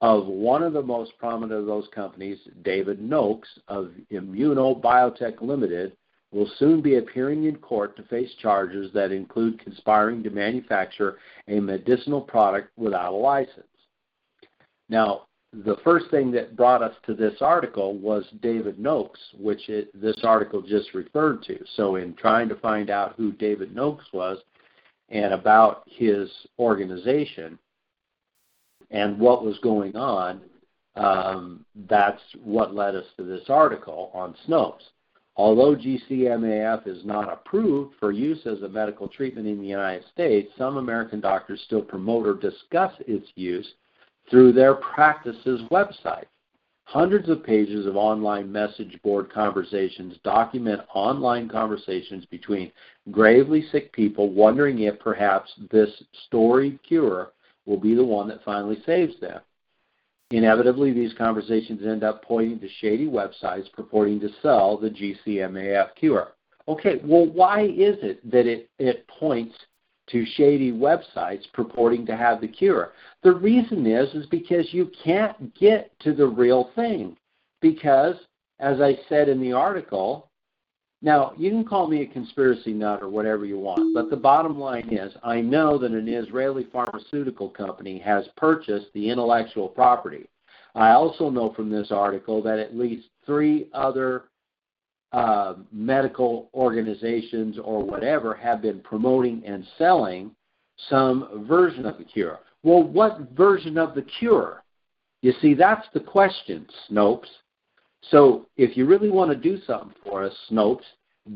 of 0.00 0.26
one 0.26 0.62
of 0.62 0.72
the 0.72 0.82
most 0.82 1.12
prominent 1.18 1.52
of 1.52 1.66
those 1.66 1.88
companies, 1.94 2.38
David 2.62 3.00
Noakes 3.00 3.48
of 3.66 3.92
Immunobiotech 4.12 5.42
Limited, 5.42 5.96
will 6.30 6.50
soon 6.58 6.80
be 6.82 6.96
appearing 6.96 7.44
in 7.44 7.56
court 7.56 7.96
to 7.96 8.02
face 8.04 8.30
charges 8.40 8.92
that 8.92 9.12
include 9.12 9.58
conspiring 9.60 10.22
to 10.22 10.30
manufacture 10.30 11.18
a 11.48 11.58
medicinal 11.58 12.20
product 12.20 12.70
without 12.76 13.12
a 13.12 13.16
license. 13.16 13.66
Now, 14.88 15.22
the 15.52 15.76
first 15.82 16.10
thing 16.10 16.30
that 16.32 16.56
brought 16.56 16.82
us 16.82 16.94
to 17.06 17.14
this 17.14 17.40
article 17.40 17.96
was 17.96 18.24
David 18.42 18.78
Noakes, 18.78 19.20
which 19.38 19.68
it, 19.70 19.88
this 19.98 20.18
article 20.22 20.60
just 20.60 20.92
referred 20.92 21.42
to. 21.44 21.58
So, 21.74 21.96
in 21.96 22.14
trying 22.14 22.50
to 22.50 22.56
find 22.56 22.90
out 22.90 23.14
who 23.16 23.32
David 23.32 23.74
Noakes 23.74 24.12
was 24.12 24.38
and 25.08 25.32
about 25.32 25.84
his 25.86 26.30
organization, 26.58 27.58
and 28.90 29.18
what 29.18 29.44
was 29.44 29.58
going 29.60 29.96
on, 29.96 30.40
um, 30.96 31.64
that's 31.88 32.20
what 32.42 32.74
led 32.74 32.94
us 32.94 33.04
to 33.16 33.24
this 33.24 33.48
article 33.48 34.10
on 34.12 34.34
Snopes. 34.46 34.82
Although 35.38 35.76
GCMAF 35.76 36.88
is 36.88 37.04
not 37.04 37.32
approved 37.32 37.94
for 38.00 38.10
use 38.10 38.44
as 38.44 38.60
a 38.62 38.68
medical 38.68 39.06
treatment 39.06 39.46
in 39.46 39.60
the 39.60 39.68
United 39.68 40.04
States, 40.12 40.50
some 40.58 40.78
American 40.78 41.20
doctors 41.20 41.62
still 41.64 41.80
promote 41.80 42.26
or 42.26 42.34
discuss 42.34 42.92
its 43.06 43.28
use 43.36 43.74
through 44.28 44.50
their 44.52 44.74
practices 44.74 45.60
website. 45.70 46.24
Hundreds 46.86 47.28
of 47.28 47.44
pages 47.44 47.86
of 47.86 47.96
online 47.96 48.50
message 48.50 48.98
board 49.04 49.32
conversations 49.32 50.16
document 50.24 50.80
online 50.92 51.48
conversations 51.48 52.24
between 52.26 52.72
gravely 53.12 53.62
sick 53.70 53.92
people 53.92 54.30
wondering 54.30 54.80
if 54.80 54.98
perhaps 54.98 55.52
this 55.70 55.90
storied 56.26 56.82
cure 56.82 57.30
will 57.64 57.78
be 57.78 57.94
the 57.94 58.04
one 58.04 58.26
that 58.26 58.42
finally 58.42 58.82
saves 58.84 59.14
them. 59.20 59.40
Inevitably, 60.30 60.92
these 60.92 61.14
conversations 61.14 61.80
end 61.86 62.04
up 62.04 62.22
pointing 62.22 62.60
to 62.60 62.68
shady 62.80 63.06
websites 63.06 63.72
purporting 63.72 64.20
to 64.20 64.28
sell 64.42 64.76
the 64.76 64.90
GCMAF 64.90 65.94
cure. 65.94 66.32
Okay, 66.66 67.00
well, 67.02 67.26
why 67.26 67.62
is 67.62 67.96
it 68.02 68.30
that 68.30 68.46
it, 68.46 68.68
it 68.78 69.08
points 69.08 69.54
to 70.08 70.26
shady 70.26 70.70
websites 70.70 71.50
purporting 71.54 72.04
to 72.04 72.14
have 72.14 72.42
the 72.42 72.48
cure? 72.48 72.92
The 73.22 73.32
reason 73.32 73.86
is 73.86 74.14
is 74.14 74.26
because 74.26 74.72
you 74.72 74.90
can't 75.02 75.54
get 75.54 75.98
to 76.00 76.12
the 76.12 76.26
real 76.26 76.70
thing. 76.74 77.16
Because, 77.62 78.16
as 78.60 78.82
I 78.82 78.98
said 79.08 79.30
in 79.30 79.40
the 79.40 79.52
article, 79.52 80.27
now, 81.00 81.32
you 81.36 81.50
can 81.50 81.64
call 81.64 81.86
me 81.86 82.02
a 82.02 82.06
conspiracy 82.06 82.72
nut 82.72 83.02
or 83.02 83.08
whatever 83.08 83.44
you 83.44 83.58
want, 83.58 83.94
but 83.94 84.10
the 84.10 84.16
bottom 84.16 84.58
line 84.58 84.88
is 84.92 85.12
I 85.22 85.40
know 85.40 85.78
that 85.78 85.92
an 85.92 86.08
Israeli 86.08 86.66
pharmaceutical 86.72 87.48
company 87.50 88.00
has 88.00 88.24
purchased 88.36 88.86
the 88.94 89.08
intellectual 89.08 89.68
property. 89.68 90.28
I 90.74 90.90
also 90.90 91.30
know 91.30 91.52
from 91.54 91.70
this 91.70 91.92
article 91.92 92.42
that 92.42 92.58
at 92.58 92.76
least 92.76 93.08
three 93.24 93.68
other 93.72 94.24
uh, 95.12 95.54
medical 95.72 96.50
organizations 96.52 97.58
or 97.62 97.82
whatever 97.82 98.34
have 98.34 98.60
been 98.60 98.80
promoting 98.80 99.42
and 99.46 99.64
selling 99.78 100.32
some 100.88 101.46
version 101.48 101.86
of 101.86 101.96
the 101.98 102.04
cure. 102.04 102.40
Well, 102.64 102.82
what 102.82 103.30
version 103.36 103.78
of 103.78 103.94
the 103.94 104.02
cure? 104.02 104.64
You 105.22 105.32
see, 105.40 105.54
that's 105.54 105.86
the 105.94 106.00
question, 106.00 106.66
Snopes. 106.90 107.28
So 108.02 108.46
if 108.56 108.76
you 108.76 108.86
really 108.86 109.10
want 109.10 109.30
to 109.30 109.36
do 109.36 109.60
something 109.66 109.94
for 110.04 110.24
us, 110.24 110.32
Snopes, 110.50 110.84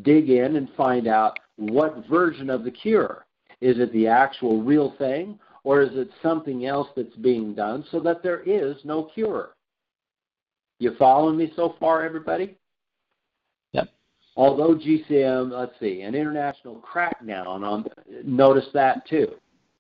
dig 0.03 0.31
in 0.31 0.57
and 0.57 0.69
find 0.77 1.07
out 1.07 1.39
what 1.57 2.07
version 2.09 2.51
of 2.51 2.65
the 2.65 2.71
cure. 2.71 3.27
Is 3.61 3.79
it 3.79 3.93
the 3.93 4.07
actual 4.07 4.63
real 4.63 4.95
thing, 4.99 5.39
or 5.65 5.83
is 5.83 5.91
it 5.93 6.11
something 6.23 6.67
else 6.67 6.89
that's 6.97 7.15
being 7.17 7.55
done 7.55 7.85
so 7.91 8.01
that 8.01 8.23
there 8.23 8.41
is 8.41 8.77
no 8.85 9.05
cure? 9.05 9.55
You 10.79 10.95
following 10.99 11.37
me 11.37 11.53
so 11.55 11.77
far, 11.79 12.05
everybody? 12.05 12.57
Yep. 13.73 13.89
Although 14.35 14.75
GCM, 14.75 15.53
let's 15.53 15.79
see, 15.79 16.03
an 16.03 16.15
international 16.15 16.83
crackdown 16.83 17.63
on, 17.63 17.85
notice 18.25 18.67
that 18.75 19.07
too, 19.07 19.29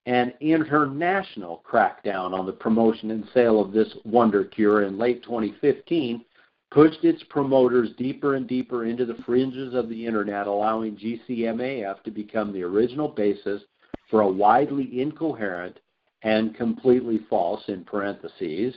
an 0.06 0.32
international 0.40 1.64
crackdown 1.68 2.32
on 2.32 2.46
the 2.46 2.52
promotion 2.52 3.10
and 3.10 3.24
sale 3.34 3.60
of 3.60 3.72
this 3.72 3.92
wonder 4.04 4.44
cure 4.44 4.84
in 4.84 4.98
late 4.98 5.24
2015 5.24 6.24
pushed 6.72 7.04
its 7.04 7.22
promoters 7.24 7.90
deeper 7.98 8.34
and 8.34 8.48
deeper 8.48 8.86
into 8.86 9.04
the 9.04 9.22
fringes 9.26 9.74
of 9.74 9.88
the 9.88 10.06
internet, 10.06 10.46
allowing 10.46 10.96
GCMAF 10.96 12.02
to 12.02 12.10
become 12.10 12.52
the 12.52 12.62
original 12.62 13.08
basis 13.08 13.62
for 14.10 14.22
a 14.22 14.28
widely 14.28 15.00
incoherent 15.00 15.78
and 16.22 16.54
completely 16.54 17.20
false, 17.28 17.62
in 17.68 17.84
parentheses, 17.84 18.74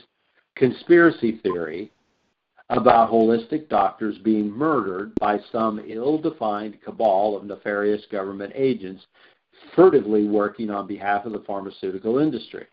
conspiracy 0.56 1.40
theory 1.42 1.90
about 2.70 3.10
holistic 3.10 3.68
doctors 3.68 4.18
being 4.18 4.50
murdered 4.50 5.14
by 5.20 5.38
some 5.52 5.80
ill 5.86 6.18
defined 6.18 6.76
cabal 6.82 7.36
of 7.36 7.44
nefarious 7.44 8.02
government 8.10 8.52
agents 8.56 9.06
furtively 9.74 10.26
working 10.26 10.70
on 10.70 10.86
behalf 10.86 11.24
of 11.24 11.32
the 11.32 11.44
pharmaceutical 11.46 12.18
industry. 12.18 12.66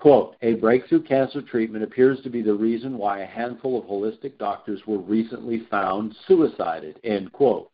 Quote, 0.00 0.34
a 0.40 0.54
breakthrough 0.54 1.02
cancer 1.02 1.42
treatment 1.42 1.84
appears 1.84 2.22
to 2.22 2.30
be 2.30 2.40
the 2.40 2.54
reason 2.54 2.96
why 2.96 3.20
a 3.20 3.26
handful 3.26 3.78
of 3.78 3.84
holistic 3.84 4.38
doctors 4.38 4.80
were 4.86 4.96
recently 4.96 5.66
found 5.70 6.16
suicided, 6.26 6.98
end 7.04 7.30
quote. 7.32 7.70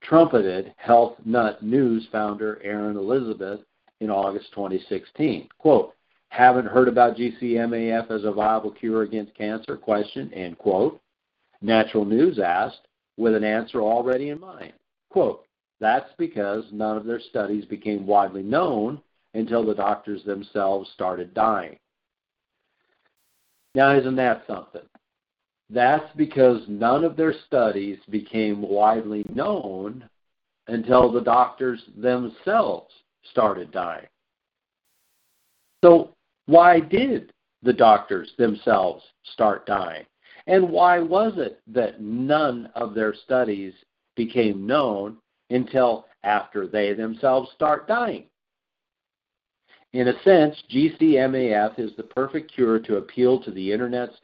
Trumpeted 0.00 0.72
Health 0.78 1.16
Nut 1.26 1.62
News 1.62 2.08
founder 2.10 2.58
Erin 2.64 2.96
Elizabeth 2.96 3.60
in 4.00 4.08
August 4.08 4.46
2016. 4.54 5.46
Quote, 5.58 5.94
Haven't 6.28 6.68
heard 6.68 6.88
about 6.88 7.18
GCMAF 7.18 8.10
as 8.10 8.24
a 8.24 8.32
viable 8.32 8.70
cure 8.70 9.02
against 9.02 9.34
cancer? 9.34 9.76
Question, 9.76 10.32
end 10.32 10.56
quote. 10.56 10.98
Natural 11.60 12.06
News 12.06 12.38
asked, 12.38 12.88
with 13.18 13.34
an 13.34 13.44
answer 13.44 13.82
already 13.82 14.30
in 14.30 14.40
mind. 14.40 14.72
Quote, 15.10 15.44
that's 15.80 16.10
because 16.16 16.64
none 16.72 16.96
of 16.96 17.04
their 17.04 17.20
studies 17.20 17.66
became 17.66 18.06
widely 18.06 18.42
known 18.42 19.02
until 19.34 19.64
the 19.64 19.74
doctors 19.74 20.24
themselves 20.24 20.90
started 20.94 21.34
dying. 21.34 21.76
Now, 23.74 23.96
isn't 23.96 24.16
that 24.16 24.44
something? 24.46 24.82
That's 25.68 26.08
because 26.16 26.62
none 26.68 27.04
of 27.04 27.16
their 27.16 27.34
studies 27.46 27.98
became 28.08 28.62
widely 28.62 29.24
known 29.34 30.08
until 30.68 31.10
the 31.10 31.20
doctors 31.20 31.82
themselves 31.96 32.92
started 33.30 33.72
dying. 33.72 34.06
So, 35.82 36.14
why 36.46 36.80
did 36.80 37.32
the 37.62 37.72
doctors 37.72 38.32
themselves 38.38 39.02
start 39.24 39.66
dying? 39.66 40.04
And 40.46 40.70
why 40.70 40.98
was 41.00 41.32
it 41.36 41.60
that 41.68 42.00
none 42.00 42.70
of 42.74 42.94
their 42.94 43.14
studies 43.14 43.72
became 44.14 44.66
known 44.66 45.16
until 45.50 46.06
after 46.22 46.66
they 46.66 46.92
themselves 46.92 47.50
start 47.54 47.88
dying? 47.88 48.26
In 49.94 50.08
a 50.08 50.22
sense, 50.24 50.60
GCMAF 50.72 51.78
is 51.78 51.94
the 51.94 52.02
perfect 52.02 52.52
cure 52.52 52.80
to 52.80 52.96
appeal 52.96 53.40
to 53.40 53.52
the 53.52 53.70
Internet's 53.70 54.16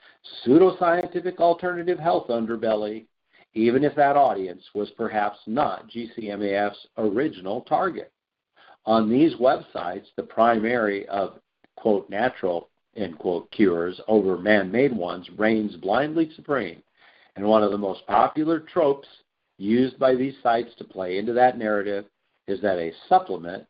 pseudoscientific 0.44 1.36
alternative 1.38 1.96
health 1.96 2.26
underbelly, 2.26 3.06
even 3.54 3.84
if 3.84 3.94
that 3.94 4.16
audience 4.16 4.64
was 4.74 4.90
perhaps 4.96 5.38
not 5.46 5.88
GCMAF's 5.88 6.88
original 6.98 7.60
target. 7.60 8.10
On 8.84 9.08
these 9.08 9.36
websites, 9.36 10.06
the 10.16 10.24
primary 10.24 11.06
of, 11.06 11.38
quote, 11.76 12.10
natural, 12.10 12.68
end 12.96 13.16
quote, 13.20 13.48
cures 13.52 14.00
over 14.08 14.36
man 14.36 14.72
made 14.72 14.92
ones 14.92 15.30
reigns 15.38 15.76
blindly 15.76 16.32
supreme. 16.34 16.82
And 17.36 17.46
one 17.46 17.62
of 17.62 17.70
the 17.70 17.78
most 17.78 18.04
popular 18.08 18.58
tropes 18.58 19.06
used 19.56 20.00
by 20.00 20.16
these 20.16 20.34
sites 20.42 20.74
to 20.78 20.84
play 20.84 21.18
into 21.18 21.32
that 21.34 21.58
narrative 21.58 22.06
is 22.48 22.60
that 22.60 22.78
a 22.78 22.92
supplement 23.08 23.66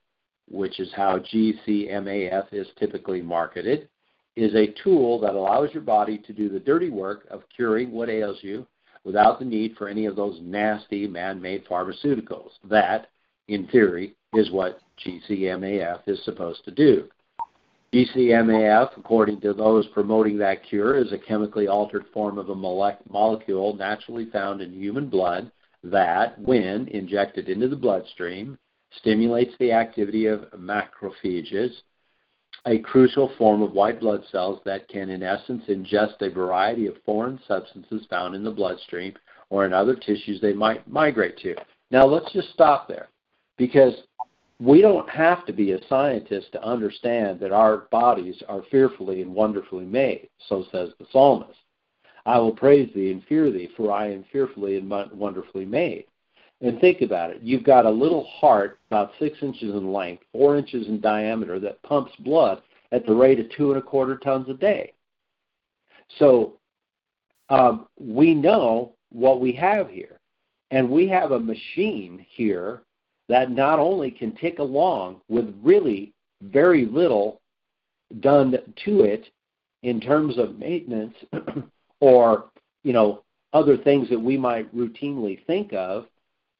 which 0.51 0.81
is 0.81 0.93
how 0.95 1.19
GCMAF 1.19 2.47
is 2.53 2.67
typically 2.79 3.23
marketed, 3.23 3.89
is 4.37 4.55
a 4.55 4.75
tool 4.83 5.21
that 5.21 5.35
allows 5.35 5.71
your 5.73 5.83
body 5.83 6.19
to 6.19 6.33
do 6.33 6.49
the 6.49 6.61
dirty 6.61 6.91
work 6.91 7.27
of 7.31 7.43
curing 7.55 7.93
what 7.93 8.09
ails 8.09 8.39
you 8.43 8.67
without 9.05 9.39
the 9.39 9.45
need 9.45 9.77
for 9.77 9.89
any 9.89 10.07
of 10.07 10.17
those 10.17 10.39
nasty 10.43 11.07
man 11.07 11.41
made 11.41 11.67
pharmaceuticals. 11.67 12.51
That, 12.69 13.09
in 13.49 13.67
theory, 13.69 14.15
is 14.35 14.51
what 14.51 14.81
GCMAF 15.05 16.01
is 16.07 16.23
supposed 16.25 16.65
to 16.65 16.71
do. 16.71 17.09
GCMAF, 17.93 18.91
according 18.97 19.41
to 19.41 19.53
those 19.53 19.87
promoting 19.89 20.39
that 20.39 20.65
cure, 20.65 20.97
is 20.97 21.13
a 21.13 21.19
chemically 21.19 21.67
altered 21.67 22.05
form 22.13 22.39
of 22.39 22.51
a 22.51 22.55
molecule 22.55 23.75
naturally 23.75 24.27
found 24.27 24.61
in 24.61 24.73
human 24.73 25.09
blood 25.09 25.51
that, 25.83 26.39
when 26.39 26.87
injected 26.89 27.49
into 27.49 27.67
the 27.67 27.75
bloodstream, 27.75 28.59
stimulates 28.99 29.55
the 29.59 29.73
activity 29.73 30.27
of 30.27 30.47
macrophages, 30.57 31.71
a 32.67 32.79
crucial 32.81 33.33
form 33.39 33.63
of 33.63 33.73
white 33.73 34.01
blood 34.01 34.23
cells 34.31 34.61
that 34.65 34.89
can, 34.89 35.09
in 35.11 35.23
essence, 35.23 35.63
ingest 35.69 36.21
a 36.21 36.31
variety 36.31 36.87
of 36.87 36.95
foreign 37.05 37.41
substances 37.47 38.07
found 38.11 38.35
in 38.35 38.45
the 38.45 38.51
bloodstream 38.51 39.15
or 39.49 39.65
in 39.65 39.73
other 39.73 39.95
tissues 39.95 40.41
they 40.41 40.53
might 40.53 40.87
migrate 40.89 41.39
to. 41.39 41.55
Now, 41.91 42.07
let's 42.07 42.33
just 42.33 42.51
stop 42.53 42.87
there 42.87 43.09
because 43.57 43.95
we 44.61 44.83
don't 44.83 45.09
have 45.09 45.47
to 45.47 45.53
be 45.53 45.73
a 45.73 45.87
scientist 45.89 46.53
to 46.53 46.63
understand 46.63 47.41
that 47.41 47.53
our 47.53 47.89
bodies 47.91 48.43
are 48.49 48.63
fearfully 48.71 49.23
and 49.23 49.35
wonderfully 49.35 49.87
made, 49.87 50.29
so 50.49 50.67
says 50.71 50.91
the 50.99 51.07
psalmist. 51.11 51.59
I 52.27 52.39
will 52.39 52.53
praise 52.53 52.93
thee 52.95 53.11
and 53.11 53.25
fear 53.25 53.51
thee, 53.51 53.71
for 53.77 53.91
I 53.91 54.11
am 54.13 54.25
fearfully 54.31 54.77
and 54.77 54.91
wonderfully 55.13 55.65
made. 55.65 56.05
And 56.63 56.79
think 56.81 57.01
about 57.01 57.31
it. 57.31 57.41
You've 57.43 57.65
got 57.65 57.87
a 57.87 57.91
little 57.91 58.25
heart 58.25 58.79
about 58.91 59.13
six 59.19 59.39
inches 59.41 59.75
in 59.75 59.93
length, 59.93 60.25
four 60.33 60.59
inches 60.59 60.89
in 60.89 61.01
diameter, 61.01 61.59
that 61.61 61.83
pumps 61.83 62.13
blood 62.19 62.61
at 62.93 63.07
the 63.07 63.15
rate 63.15 63.41
of 63.41 63.47
two 63.57 63.71
and 63.71 63.79
a 63.79 63.83
quarter 63.83 64.17
tons 64.17 64.49
a 64.49 64.55
day. 64.55 64.93
So 66.19 66.59
um, 67.49 67.87
we 67.99 68.35
know 68.35 68.93
what 69.11 69.41
we 69.41 69.53
have 69.53 69.89
here. 69.89 70.19
And 70.71 70.89
we 70.89 71.09
have 71.09 71.33
a 71.33 71.41
machine 71.41 72.25
here 72.29 72.83
that 73.29 73.51
not 73.51 73.79
only 73.79 74.11
can 74.11 74.35
tick 74.37 74.59
along 74.59 75.21
with 75.29 75.55
really 75.63 76.13
very 76.43 76.87
little 76.87 77.41
done 78.21 78.57
to 78.85 79.01
it 79.03 79.29
in 79.83 80.01
terms 80.01 80.37
of 80.37 80.59
maintenance 80.59 81.15
or, 82.01 82.47
you 82.83 82.93
know, 82.93 83.23
other 83.53 83.77
things 83.77 84.09
that 84.11 84.21
we 84.21 84.37
might 84.37 84.73
routinely 84.75 85.45
think 85.47 85.73
of, 85.73 86.07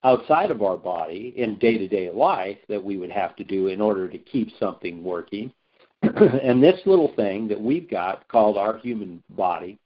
outside 0.05 0.51
of 0.51 0.63
our 0.63 0.77
body 0.77 1.35
in 1.37 1.59
day 1.59 1.77
to 1.79 1.89
day 1.89 2.11
life 2.11 2.59
that 2.69 2.83
we 2.83 2.97
would 2.97 3.11
have 3.11 3.37
to 3.37 3.45
do 3.45 3.69
in 3.69 3.81
order 3.81 4.09
to 4.09 4.19
keep 4.19 4.49
something 4.59 5.03
working. 5.05 5.53
and 6.03 6.63
this 6.63 6.81
little 6.87 7.13
thing 7.15 7.47
that 7.49 7.61
we've 7.61 7.91
got 7.91 8.27
called 8.29 8.57
our 8.57 8.79
human 8.79 9.23
body 9.31 9.79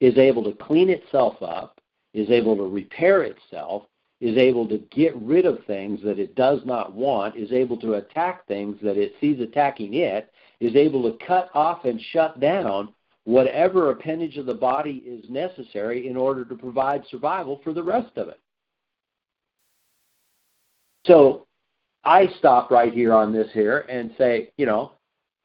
is 0.00 0.16
able 0.18 0.44
to 0.44 0.52
clean 0.52 0.90
itself 0.90 1.42
up, 1.42 1.80
is 2.12 2.30
able 2.30 2.56
to 2.56 2.62
repair 2.62 3.22
itself, 3.22 3.84
is 4.20 4.36
able 4.36 4.68
to 4.68 4.78
get 4.90 5.14
rid 5.16 5.44
of 5.44 5.64
things 5.66 6.00
that 6.04 6.18
it 6.18 6.34
does 6.34 6.60
not 6.64 6.94
want, 6.94 7.36
is 7.36 7.52
able 7.52 7.76
to 7.78 7.94
attack 7.94 8.46
things 8.46 8.76
that 8.82 8.96
it 8.96 9.14
sees 9.20 9.40
attacking 9.40 9.94
it, 9.94 10.32
is 10.60 10.76
able 10.76 11.02
to 11.02 11.26
cut 11.26 11.50
off 11.54 11.84
and 11.84 12.00
shut 12.12 12.38
down 12.38 12.88
whatever 13.24 13.90
appendage 13.90 14.36
of 14.36 14.46
the 14.46 14.54
body 14.54 15.02
is 15.06 15.28
necessary 15.28 16.08
in 16.08 16.16
order 16.16 16.44
to 16.44 16.54
provide 16.54 17.02
survival 17.10 17.60
for 17.64 17.72
the 17.72 17.82
rest 17.82 18.16
of 18.16 18.28
it. 18.28 18.38
So 21.06 21.46
I 22.04 22.28
stop 22.38 22.70
right 22.70 22.92
here 22.92 23.12
on 23.12 23.32
this 23.32 23.48
here 23.52 23.80
and 23.88 24.14
say, 24.18 24.50
you 24.56 24.66
know, 24.66 24.92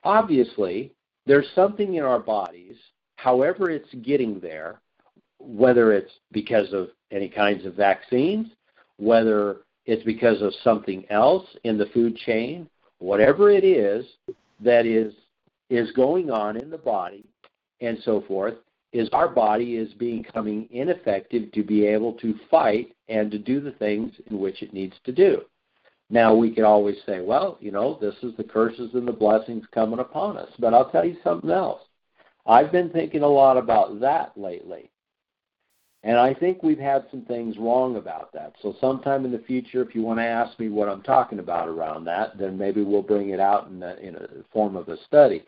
obviously 0.04 0.93
there's 1.26 1.48
something 1.56 1.95
in 1.95 2.04
our 2.04 2.19
bodies, 2.19 2.76
however 3.17 3.69
it's 3.69 3.93
getting 4.02 4.39
there, 4.39 4.82
whether 5.39 5.93
it's 5.93 6.12
because 6.32 6.74
of 6.74 6.89
any 7.12 7.30
kinds 7.30 7.65
of 7.65 7.76
vaccines, 7.76 8.48
whether 8.98 9.58
it's 9.86 10.04
because 10.04 10.41
of 10.41 10.54
something 10.63 11.06
else 11.10 11.45
in 11.63 11.78
the 11.78 11.88
food 11.88 12.15
chain, 12.17 12.69
whatever 13.00 13.50
it 13.50 13.63
is 13.63 14.06
that 14.62 14.86
is 14.86 15.13
is 15.69 15.91
going 15.91 16.32
on 16.32 16.58
in 16.58 16.69
the 16.69 16.78
body 16.78 17.24
and 17.80 17.98
so 18.04 18.22
forth, 18.28 18.56
is 18.91 19.10
our 19.13 19.30
body 19.30 19.75
is 19.75 19.93
becoming 19.93 20.67
ineffective 20.71 21.52
to 21.52 21.63
be 21.63 21.86
able 21.86 22.13
to 22.13 22.36
fight 22.49 22.95
and 23.08 23.30
to 23.32 23.38
do 23.38 23.60
the 23.60 23.71
things 23.71 24.13
in 24.30 24.39
which 24.39 24.63
it 24.63 24.73
needs 24.73 24.95
to 25.04 25.12
do. 25.12 25.41
Now 26.10 26.34
we 26.34 26.52
could 26.52 26.63
always 26.63 26.97
say, 27.06 27.21
well, 27.21 27.58
you 27.60 27.71
know, 27.71 27.99
this 28.02 28.15
is 28.23 28.36
the 28.36 28.43
curses 28.43 28.91
and 28.93 29.08
the 29.08 29.12
blessings 29.12 29.63
coming 29.73 29.99
upon 29.99 30.38
us. 30.38 30.49
But 30.58 30.73
I'll 30.73 30.89
tell 30.89 31.06
you 31.06 31.17
something 31.23 31.52
else. 31.52 31.82
I've 32.47 32.71
been 32.71 32.89
thinking 32.89 33.21
a 33.21 33.28
lot 33.28 33.58
about 33.58 33.99
that 33.99 34.36
lately. 34.36 34.89
And 36.04 36.17
I 36.17 36.34
think 36.34 36.63
we've 36.63 36.80
had 36.80 37.06
some 37.12 37.25
things 37.25 37.58
wrong 37.58 37.97
about 37.97 38.32
that. 38.34 38.54
So 38.62 38.73
sometime 38.80 39.25
in 39.25 39.32
the 39.32 39.43
future, 39.45 39.84
if 39.84 39.93
you 39.93 40.02
want 40.02 40.19
to 40.19 40.25
ask 40.25 40.58
me 40.58 40.69
what 40.69 40.88
I'm 40.88 41.04
talking 41.04 41.39
about 41.39 41.67
around 41.67 42.06
that, 42.06 42.38
then 42.38 42.58
maybe 42.58 42.82
we'll 42.82 43.02
bring 43.02 43.30
it 43.30 43.39
out 43.39 43.67
in 43.67 43.84
in 43.84 44.15
a 44.15 44.28
form 44.54 44.78
of 44.78 44.88
a 44.88 44.97
study. 45.06 45.43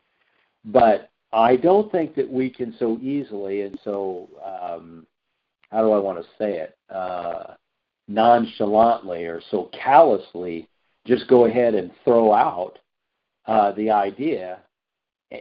But 0.66 1.11
I 1.34 1.56
don't 1.56 1.92
think 1.92 2.16
that 2.16 2.30
we 2.30 2.50
can 2.50 2.76
so 2.78 2.98
easily 3.02 3.62
and 3.62 3.80
so 3.84 4.30
um, 4.44 5.06
how 5.70 5.82
do 5.82 5.92
I 5.92 6.00
want 6.00 6.20
to 6.20 6.30
say 6.38 6.58
it 6.58 6.78
uh, 6.90 7.54
nonchalantly 8.08 9.26
or 9.26 9.42
so 9.50 9.70
callously 9.72 10.68
just 11.06 11.28
go 11.28 11.46
ahead 11.46 11.74
and 11.74 11.92
throw 12.04 12.34
out 12.34 12.78
uh, 13.48 13.72
the 13.74 13.90
idea 13.90 14.60
eh, 15.32 15.40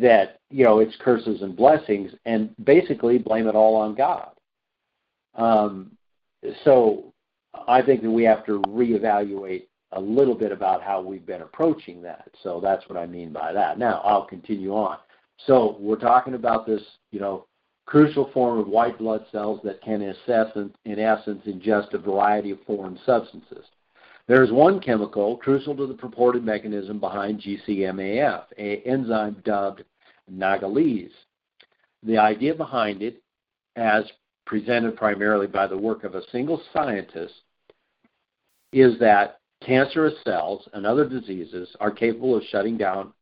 that 0.00 0.38
you 0.50 0.64
know 0.64 0.78
it's 0.78 0.96
curses 1.00 1.42
and 1.42 1.56
blessings 1.56 2.12
and 2.24 2.54
basically 2.64 3.18
blame 3.18 3.48
it 3.48 3.54
all 3.54 3.76
on 3.76 3.94
God. 3.94 4.30
Um, 5.34 5.92
so 6.64 7.12
I 7.66 7.82
think 7.82 8.02
that 8.02 8.10
we 8.10 8.24
have 8.24 8.44
to 8.46 8.60
reevaluate 8.68 9.64
a 9.92 10.00
little 10.00 10.34
bit 10.34 10.52
about 10.52 10.82
how 10.82 11.00
we've 11.00 11.26
been 11.26 11.42
approaching 11.42 12.02
that. 12.02 12.28
So 12.42 12.60
that's 12.62 12.88
what 12.88 12.98
I 12.98 13.06
mean 13.06 13.32
by 13.32 13.52
that. 13.52 13.78
Now 13.78 14.00
I'll 14.04 14.24
continue 14.24 14.74
on. 14.74 14.98
So 15.46 15.76
we're 15.80 15.96
talking 15.96 16.34
about 16.34 16.66
this, 16.66 16.82
you 17.10 17.20
know, 17.20 17.46
crucial 17.86 18.30
form 18.32 18.58
of 18.58 18.68
white 18.68 18.98
blood 18.98 19.26
cells 19.32 19.60
that 19.64 19.82
can, 19.82 20.02
in 20.02 20.14
essence, 20.28 20.72
ingest 20.86 21.92
a 21.94 21.98
variety 21.98 22.52
of 22.52 22.62
foreign 22.66 22.98
substances. 23.04 23.64
There 24.28 24.44
is 24.44 24.52
one 24.52 24.80
chemical 24.80 25.36
crucial 25.36 25.76
to 25.76 25.86
the 25.86 25.94
purported 25.94 26.44
mechanism 26.44 27.00
behind 27.00 27.40
GCMAF, 27.40 28.44
an 28.56 28.82
enzyme 28.86 29.42
dubbed 29.44 29.82
Nagalase. 30.32 31.10
The 32.04 32.18
idea 32.18 32.54
behind 32.54 33.02
it, 33.02 33.20
as 33.74 34.04
presented 34.46 34.96
primarily 34.96 35.48
by 35.48 35.66
the 35.66 35.76
work 35.76 36.04
of 36.04 36.14
a 36.14 36.22
single 36.30 36.62
scientist, 36.72 37.34
is 38.72 38.98
that 39.00 39.40
cancerous 39.64 40.14
cells 40.24 40.68
and 40.72 40.86
other 40.86 41.08
diseases 41.08 41.68
are 41.80 41.90
capable 41.90 42.36
of 42.36 42.44
shutting 42.44 42.76
down 42.76 43.12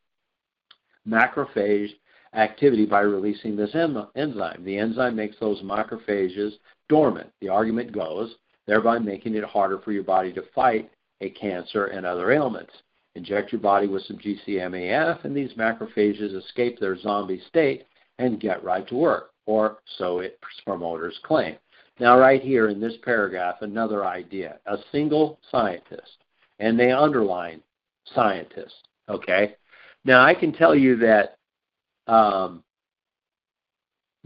macrophage 1.09 1.90
activity 2.35 2.87
by 2.87 3.01
releasing 3.01 3.57
this 3.57 3.75
enzyme. 3.75 4.64
The 4.64 4.79
enzyme 4.79 5.16
makes 5.16 5.37
those 5.40 5.62
macrophages 5.62 6.53
dormant. 6.88 7.31
The 7.40 7.49
argument 7.49 7.93
goes, 7.93 8.35
thereby 8.66 8.99
making 8.99 9.35
it 9.35 9.45
harder 9.45 9.79
for 9.79 9.93
your 9.93 10.05
body 10.05 10.33
to 10.35 10.43
fight 10.55 10.90
a 11.21 11.31
cancer 11.31 11.87
and 11.87 12.07
other 12.07 12.31
ailments. 12.31 12.73
Inject 13.16 13.53
your 13.53 13.61
body 13.61 13.88
with 13.88 14.05
some 14.05 14.19
GCMAF, 14.19 15.25
and 15.25 15.37
these 15.37 15.53
macrophages 15.55 16.37
escape 16.37 16.79
their 16.79 16.97
zombie 16.97 17.43
state 17.49 17.87
and 18.19 18.40
get 18.40 18.62
right 18.62 18.87
to 18.88 18.95
work, 18.95 19.31
or 19.47 19.79
so 19.99 20.21
its 20.21 20.37
promoters 20.64 21.19
claim. 21.25 21.57
Now, 21.99 22.19
right 22.19 22.40
here 22.40 22.69
in 22.69 22.81
this 22.81 22.95
paragraph, 23.03 23.57
another 23.62 24.07
idea 24.07 24.59
a 24.66 24.79
single 24.93 25.38
scientist, 25.51 26.19
and 26.61 26.79
they 26.79 26.93
underline 26.93 27.61
scientist, 28.14 28.88
okay? 29.09 29.57
Now, 30.05 30.25
I 30.25 30.35
can 30.35 30.53
tell 30.53 30.75
you 30.75 30.97
that 30.99 31.37
um, 32.11 32.64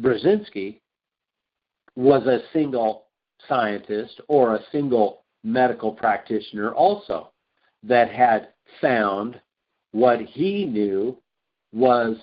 Burzynski 0.00 0.80
was 1.96 2.26
a 2.26 2.40
single 2.52 3.04
scientist 3.48 4.20
or 4.26 4.54
a 4.54 4.64
single 4.72 5.24
medical 5.44 5.92
practitioner 5.92 6.72
also 6.72 7.30
that 7.82 8.10
had 8.10 8.48
found 8.80 9.40
what 9.92 10.20
he 10.20 10.64
knew 10.64 11.16
was 11.72 12.16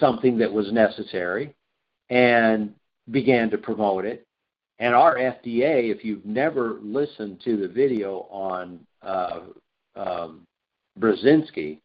something 0.00 0.38
that 0.38 0.52
was 0.52 0.72
necessary 0.72 1.54
and 2.10 2.74
began 3.10 3.50
to 3.50 3.58
promote 3.58 4.04
it. 4.04 4.26
And 4.78 4.94
our 4.94 5.16
FDA, 5.16 5.94
if 5.94 6.04
you've 6.04 6.24
never 6.24 6.78
listened 6.82 7.40
to 7.44 7.56
the 7.56 7.68
video 7.68 8.26
on 8.30 8.80
uh, 9.02 9.40
um, 9.94 10.46
Burzynski, 10.98 11.78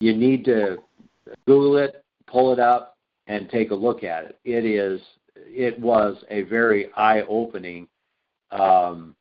you 0.00 0.16
need 0.16 0.44
to 0.44 0.78
Google 1.46 1.78
it, 1.78 2.04
pull 2.26 2.52
it 2.52 2.58
up, 2.58 2.96
and 3.26 3.48
take 3.50 3.70
a 3.70 3.74
look 3.74 4.04
at 4.04 4.24
it. 4.24 4.38
It 4.44 4.64
is 4.64 5.00
it 5.36 5.78
was 5.78 6.16
a 6.30 6.42
very 6.42 6.90
eye-opening 6.96 7.86
um, 8.50 9.14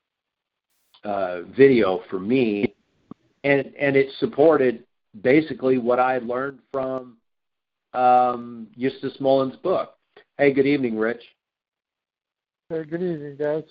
uh, 1.04 1.42
video 1.56 2.02
for 2.10 2.20
me, 2.20 2.74
and 3.44 3.74
and 3.80 3.96
it 3.96 4.08
supported 4.20 4.84
basically 5.22 5.78
what 5.78 6.00
I 6.00 6.20
learned 6.20 6.60
from 6.72 7.18
um, 7.94 8.68
Eustace 8.76 9.20
Mullins' 9.20 9.56
book. 9.58 9.94
Hey, 10.38 10.54
good 10.54 10.68
evening, 10.68 10.98
Rich. 10.98 11.22
Hey, 12.70 12.84
good 12.84 13.02
evening, 13.02 13.38
guys. 13.38 13.64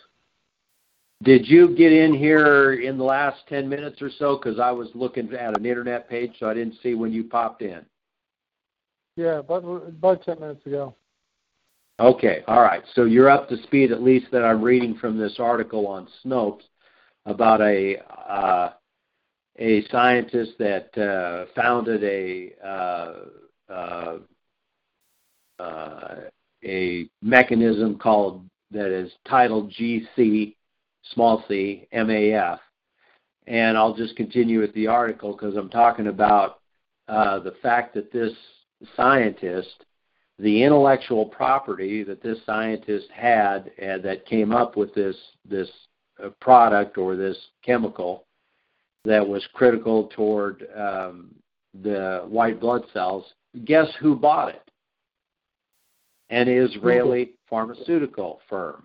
Did 1.23 1.47
you 1.47 1.75
get 1.75 1.93
in 1.93 2.13
here 2.13 2.75
in 2.75 2.99
the 2.99 3.05
last 3.05 3.39
10 3.49 3.69
minutes 3.69 4.03
or 4.03 4.11
so? 4.19 4.37
Because 4.37 4.59
I 4.59 4.71
was 4.71 4.89
looking 4.95 5.33
at 5.33 5.57
an 5.57 5.65
internet 5.65 6.11
page, 6.11 6.33
so 6.39 6.49
I 6.49 6.55
didn't 6.55 6.77
see 6.83 6.95
when 6.95 7.13
you 7.13 7.25
popped 7.25 7.63
in. 7.63 7.87
Yeah, 9.17 9.39
about, 9.39 9.65
about 9.65 10.25
10 10.25 10.41
minutes 10.41 10.65
ago. 10.67 10.95
Okay, 11.99 12.43
all 12.47 12.61
right. 12.61 12.83
So 12.95 13.05
you're 13.05 13.31
up 13.31 13.49
to 13.49 13.57
speed, 13.63 13.91
at 13.91 14.03
least 14.03 14.27
that 14.31 14.45
I'm 14.45 14.63
reading 14.63 14.97
from 14.97 15.19
this 15.19 15.37
article 15.39 15.87
on 15.87 16.07
Snopes 16.25 16.65
about 17.25 17.61
a 17.63 17.97
uh, 18.31 18.71
a 19.59 19.83
scientist 19.89 20.53
that 20.59 20.97
uh, 20.99 21.47
founded 21.55 22.05
a 22.05 22.53
uh, 22.63 23.15
uh, 23.73 24.19
uh 25.59 26.15
a 26.65 27.09
mechanism 27.23 27.97
called 27.99 28.45
that 28.71 28.91
is 28.93 29.11
titled 29.27 29.73
GC 29.73 30.55
small 31.15 31.45
c 31.49 31.89
MAF, 31.95 32.59
and 33.47 33.79
I'll 33.79 33.95
just 33.95 34.17
continue 34.17 34.61
with 34.61 34.75
the 34.75 34.87
article 34.87 35.33
because 35.33 35.57
I'm 35.57 35.71
talking 35.71 36.09
about 36.09 36.61
uh, 37.09 37.39
the 37.39 37.55
fact 37.63 37.95
that 37.95 38.13
this 38.13 38.33
scientist, 38.97 39.85
the 40.39 40.63
intellectual 40.63 41.27
property 41.27 42.03
that 42.05 42.23
this 42.23 42.39
scientist 42.45 43.07
had 43.11 43.71
and 43.79 44.03
that 44.03 44.27
came 44.27 44.53
up 44.53 44.77
with 44.77 44.95
this 44.95 45.17
this 45.49 45.69
uh, 46.23 46.29
product 46.41 46.99
or 46.99 47.17
this 47.17 47.37
chemical 47.65 48.27
that 49.05 49.27
was 49.27 49.47
critical 49.55 50.09
toward 50.15 50.67
um, 50.77 51.35
the 51.83 52.25
white 52.29 52.61
blood 52.61 52.83
cells. 52.93 53.25
Guess 53.65 53.89
who 54.01 54.17
bought 54.17 54.49
it? 54.51 54.63
An 56.29 56.49
Israeli 56.49 57.33
pharmaceutical 57.49 58.41
firm. 58.49 58.85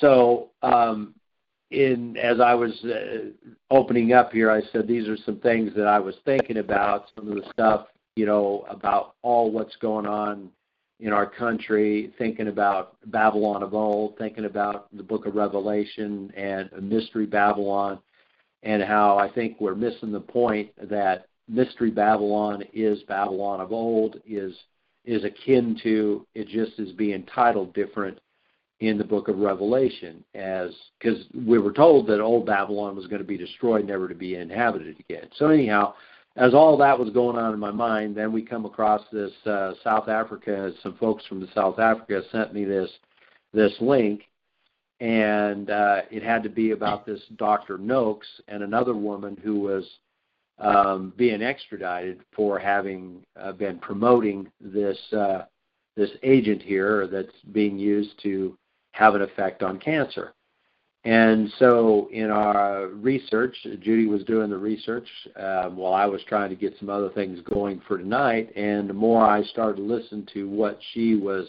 So, 0.00 0.50
um, 0.62 1.14
in 1.70 2.16
as 2.16 2.40
I 2.40 2.54
was 2.54 2.72
uh, 2.84 3.30
opening 3.70 4.12
up 4.12 4.32
here, 4.32 4.50
I 4.50 4.62
said 4.72 4.86
these 4.86 5.08
are 5.08 5.16
some 5.18 5.40
things 5.40 5.72
that 5.76 5.86
I 5.86 5.98
was 5.98 6.14
thinking 6.24 6.58
about. 6.58 7.06
Some 7.16 7.28
of 7.28 7.34
the 7.34 7.50
stuff 7.52 7.88
you 8.16 8.26
know, 8.26 8.66
about 8.68 9.14
all 9.22 9.50
what's 9.50 9.76
going 9.76 10.06
on 10.06 10.50
in 10.98 11.12
our 11.12 11.26
country, 11.26 12.12
thinking 12.18 12.48
about 12.48 12.96
Babylon 13.10 13.62
of 13.62 13.74
old, 13.74 14.16
thinking 14.16 14.46
about 14.46 14.88
the 14.96 15.02
book 15.02 15.26
of 15.26 15.34
Revelation 15.34 16.32
and 16.34 16.70
Mystery 16.82 17.26
Babylon, 17.26 17.98
and 18.62 18.82
how 18.82 19.18
I 19.18 19.30
think 19.30 19.60
we're 19.60 19.74
missing 19.74 20.10
the 20.10 20.20
point 20.20 20.70
that 20.88 21.26
Mystery 21.48 21.90
Babylon 21.90 22.64
is 22.72 23.02
Babylon 23.02 23.60
of 23.60 23.72
old, 23.72 24.20
is 24.26 24.54
is 25.04 25.22
akin 25.22 25.78
to 25.84 26.26
it 26.34 26.48
just 26.48 26.80
is 26.80 26.90
being 26.92 27.24
titled 27.32 27.72
different 27.74 28.18
in 28.80 28.98
the 28.98 29.04
book 29.04 29.28
of 29.28 29.38
Revelation 29.38 30.24
as 30.34 30.70
because 30.98 31.24
we 31.46 31.58
were 31.58 31.72
told 31.72 32.06
that 32.08 32.20
old 32.20 32.46
Babylon 32.46 32.96
was 32.96 33.06
going 33.06 33.20
to 33.20 33.28
be 33.28 33.38
destroyed, 33.38 33.86
never 33.86 34.08
to 34.08 34.14
be 34.14 34.34
inhabited 34.34 34.98
again. 34.98 35.28
So 35.36 35.48
anyhow, 35.48 35.94
as 36.36 36.52
all 36.52 36.76
that 36.76 36.98
was 36.98 37.10
going 37.10 37.36
on 37.36 37.54
in 37.54 37.58
my 37.58 37.70
mind, 37.70 38.14
then 38.14 38.32
we 38.32 38.42
come 38.42 38.66
across 38.66 39.02
this 39.10 39.32
uh, 39.46 39.72
South 39.82 40.08
Africa. 40.08 40.72
Some 40.82 40.96
folks 40.96 41.24
from 41.26 41.40
the 41.40 41.48
South 41.54 41.78
Africa 41.78 42.22
sent 42.30 42.52
me 42.52 42.64
this 42.64 42.90
this 43.52 43.72
link, 43.80 44.22
and 45.00 45.70
uh, 45.70 46.02
it 46.10 46.22
had 46.22 46.42
to 46.42 46.50
be 46.50 46.72
about 46.72 47.06
this 47.06 47.20
Dr. 47.36 47.78
Noakes 47.78 48.28
and 48.48 48.62
another 48.62 48.94
woman 48.94 49.38
who 49.42 49.60
was 49.60 49.84
um, 50.58 51.12
being 51.16 51.42
extradited 51.42 52.20
for 52.34 52.58
having 52.58 53.24
uh, 53.40 53.52
been 53.52 53.78
promoting 53.78 54.50
this 54.60 54.98
uh, 55.12 55.44
this 55.96 56.10
agent 56.22 56.60
here 56.60 57.06
that's 57.06 57.36
being 57.52 57.78
used 57.78 58.20
to 58.22 58.58
have 58.92 59.14
an 59.14 59.22
effect 59.22 59.62
on 59.62 59.78
cancer. 59.78 60.34
And 61.06 61.52
so, 61.60 62.08
in 62.12 62.32
our 62.32 62.88
research, 62.88 63.56
Judy 63.62 64.06
was 64.06 64.24
doing 64.24 64.50
the 64.50 64.58
research 64.58 65.06
um, 65.36 65.76
while 65.76 65.94
I 65.94 66.04
was 66.04 66.20
trying 66.28 66.50
to 66.50 66.56
get 66.56 66.74
some 66.80 66.90
other 66.90 67.10
things 67.10 67.38
going 67.48 67.80
for 67.86 67.96
tonight. 67.96 68.50
And 68.56 68.90
the 68.90 68.94
more 68.94 69.24
I 69.24 69.44
started 69.44 69.76
to 69.76 69.82
listen 69.82 70.26
to 70.34 70.48
what 70.48 70.80
she 70.92 71.14
was 71.14 71.46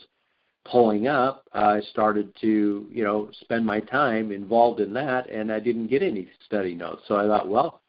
pulling 0.63 1.07
up, 1.07 1.47
I 1.53 1.81
started 1.89 2.31
to, 2.41 2.85
you 2.91 3.03
know, 3.03 3.31
spend 3.41 3.65
my 3.65 3.79
time 3.79 4.31
involved 4.31 4.79
in 4.79 4.93
that, 4.93 5.27
and 5.31 5.51
I 5.51 5.59
didn't 5.59 5.87
get 5.87 6.03
any 6.03 6.29
study 6.45 6.75
notes. 6.75 7.01
So 7.07 7.15
I 7.15 7.25
thought, 7.25 7.49
well, 7.49 7.81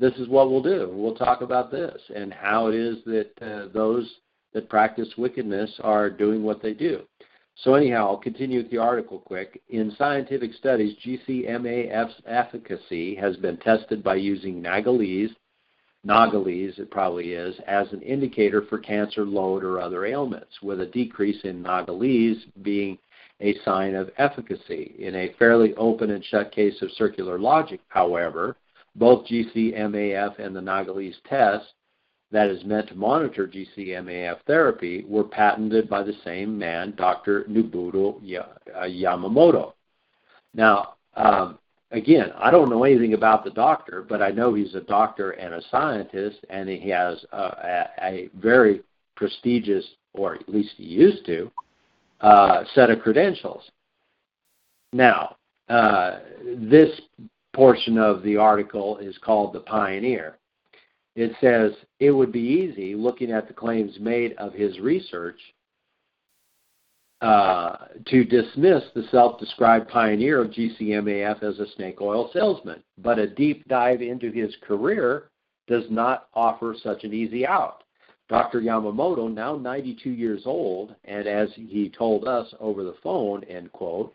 this 0.00 0.14
is 0.14 0.26
what 0.26 0.50
we'll 0.50 0.60
do. 0.60 0.90
We'll 0.92 1.14
talk 1.14 1.40
about 1.40 1.70
this 1.70 2.02
and 2.16 2.32
how 2.32 2.66
it 2.66 2.74
is 2.74 2.96
that 3.04 3.30
uh, 3.40 3.68
those 3.72 4.12
that 4.54 4.68
practice 4.68 5.08
wickedness 5.16 5.70
are 5.84 6.10
doing 6.10 6.42
what 6.42 6.60
they 6.60 6.74
do. 6.74 7.02
So 7.56 7.74
anyhow, 7.74 8.08
I'll 8.08 8.16
continue 8.16 8.62
with 8.62 8.70
the 8.70 8.78
article 8.78 9.18
quick. 9.18 9.62
In 9.68 9.94
scientific 9.96 10.54
studies, 10.54 10.96
GCMAF's 11.04 12.22
efficacy 12.26 13.14
has 13.16 13.36
been 13.36 13.56
tested 13.58 14.02
by 14.02 14.16
using 14.16 14.62
Nagalese, 14.62 15.34
Nagalese 16.06 16.80
it 16.80 16.90
probably 16.90 17.32
is, 17.34 17.54
as 17.68 17.92
an 17.92 18.02
indicator 18.02 18.62
for 18.62 18.78
cancer 18.78 19.24
load 19.24 19.62
or 19.62 19.80
other 19.80 20.04
ailments, 20.04 20.60
with 20.60 20.80
a 20.80 20.86
decrease 20.86 21.40
in 21.44 21.62
Nagalese 21.62 22.42
being 22.62 22.98
a 23.40 23.54
sign 23.64 23.94
of 23.94 24.10
efficacy. 24.18 24.96
In 24.98 25.14
a 25.14 25.32
fairly 25.38 25.74
open 25.74 26.10
and 26.10 26.24
shut 26.24 26.50
case 26.50 26.80
of 26.82 26.90
circular 26.92 27.38
logic, 27.38 27.80
however, 27.88 28.56
both 28.96 29.26
GCMAF 29.26 30.38
and 30.38 30.56
the 30.56 30.60
Nagalese 30.60 31.22
test 31.28 31.72
that 32.32 32.48
is 32.48 32.64
meant 32.64 32.88
to 32.88 32.94
monitor 32.94 33.46
GCMAF 33.46 34.38
therapy 34.46 35.04
were 35.06 35.22
patented 35.22 35.88
by 35.88 36.02
the 36.02 36.14
same 36.24 36.58
man, 36.58 36.94
Dr. 36.96 37.44
Nobuto 37.44 38.16
uh, 38.74 38.84
Yamamoto. 38.84 39.74
Now, 40.54 40.94
um, 41.14 41.58
again, 41.90 42.32
I 42.38 42.50
don't 42.50 42.70
know 42.70 42.84
anything 42.84 43.12
about 43.12 43.44
the 43.44 43.50
doctor, 43.50 44.04
but 44.08 44.22
I 44.22 44.30
know 44.30 44.54
he's 44.54 44.74
a 44.74 44.80
doctor 44.80 45.32
and 45.32 45.54
a 45.54 45.62
scientist, 45.70 46.38
and 46.48 46.68
he 46.68 46.88
has 46.88 47.22
a, 47.32 47.36
a, 47.36 47.86
a 48.02 48.30
very 48.34 48.80
prestigious, 49.14 49.84
or 50.14 50.34
at 50.34 50.48
least 50.48 50.72
he 50.78 50.84
used 50.84 51.26
to, 51.26 51.50
uh, 52.22 52.64
set 52.74 52.90
of 52.90 53.00
credentials. 53.00 53.70
Now, 54.94 55.36
uh, 55.68 56.20
this 56.56 56.98
portion 57.52 57.98
of 57.98 58.22
the 58.22 58.38
article 58.38 58.96
is 58.98 59.18
called 59.18 59.52
The 59.52 59.60
Pioneer 59.60 60.38
it 61.14 61.32
says 61.40 61.72
it 62.00 62.10
would 62.10 62.32
be 62.32 62.40
easy, 62.40 62.94
looking 62.94 63.30
at 63.30 63.48
the 63.48 63.54
claims 63.54 63.98
made 64.00 64.32
of 64.34 64.52
his 64.52 64.78
research, 64.80 65.38
uh, 67.20 67.76
to 68.06 68.24
dismiss 68.24 68.82
the 68.94 69.04
self 69.10 69.38
described 69.38 69.88
pioneer 69.88 70.40
of 70.40 70.50
GCMAF 70.50 71.42
as 71.42 71.58
a 71.60 71.70
snake 71.76 72.00
oil 72.00 72.30
salesman. 72.32 72.82
But 72.98 73.18
a 73.18 73.28
deep 73.28 73.66
dive 73.68 74.02
into 74.02 74.32
his 74.32 74.54
career 74.62 75.30
does 75.68 75.84
not 75.88 76.28
offer 76.34 76.74
such 76.82 77.04
an 77.04 77.14
easy 77.14 77.46
out. 77.46 77.84
Dr. 78.28 78.60
Yamamoto, 78.60 79.32
now 79.32 79.56
92 79.56 80.10
years 80.10 80.42
old, 80.46 80.94
and 81.04 81.26
as 81.26 81.50
he 81.54 81.92
told 81.96 82.26
us 82.26 82.52
over 82.60 82.82
the 82.82 82.96
phone, 83.02 83.44
end 83.44 83.70
quote, 83.72 84.14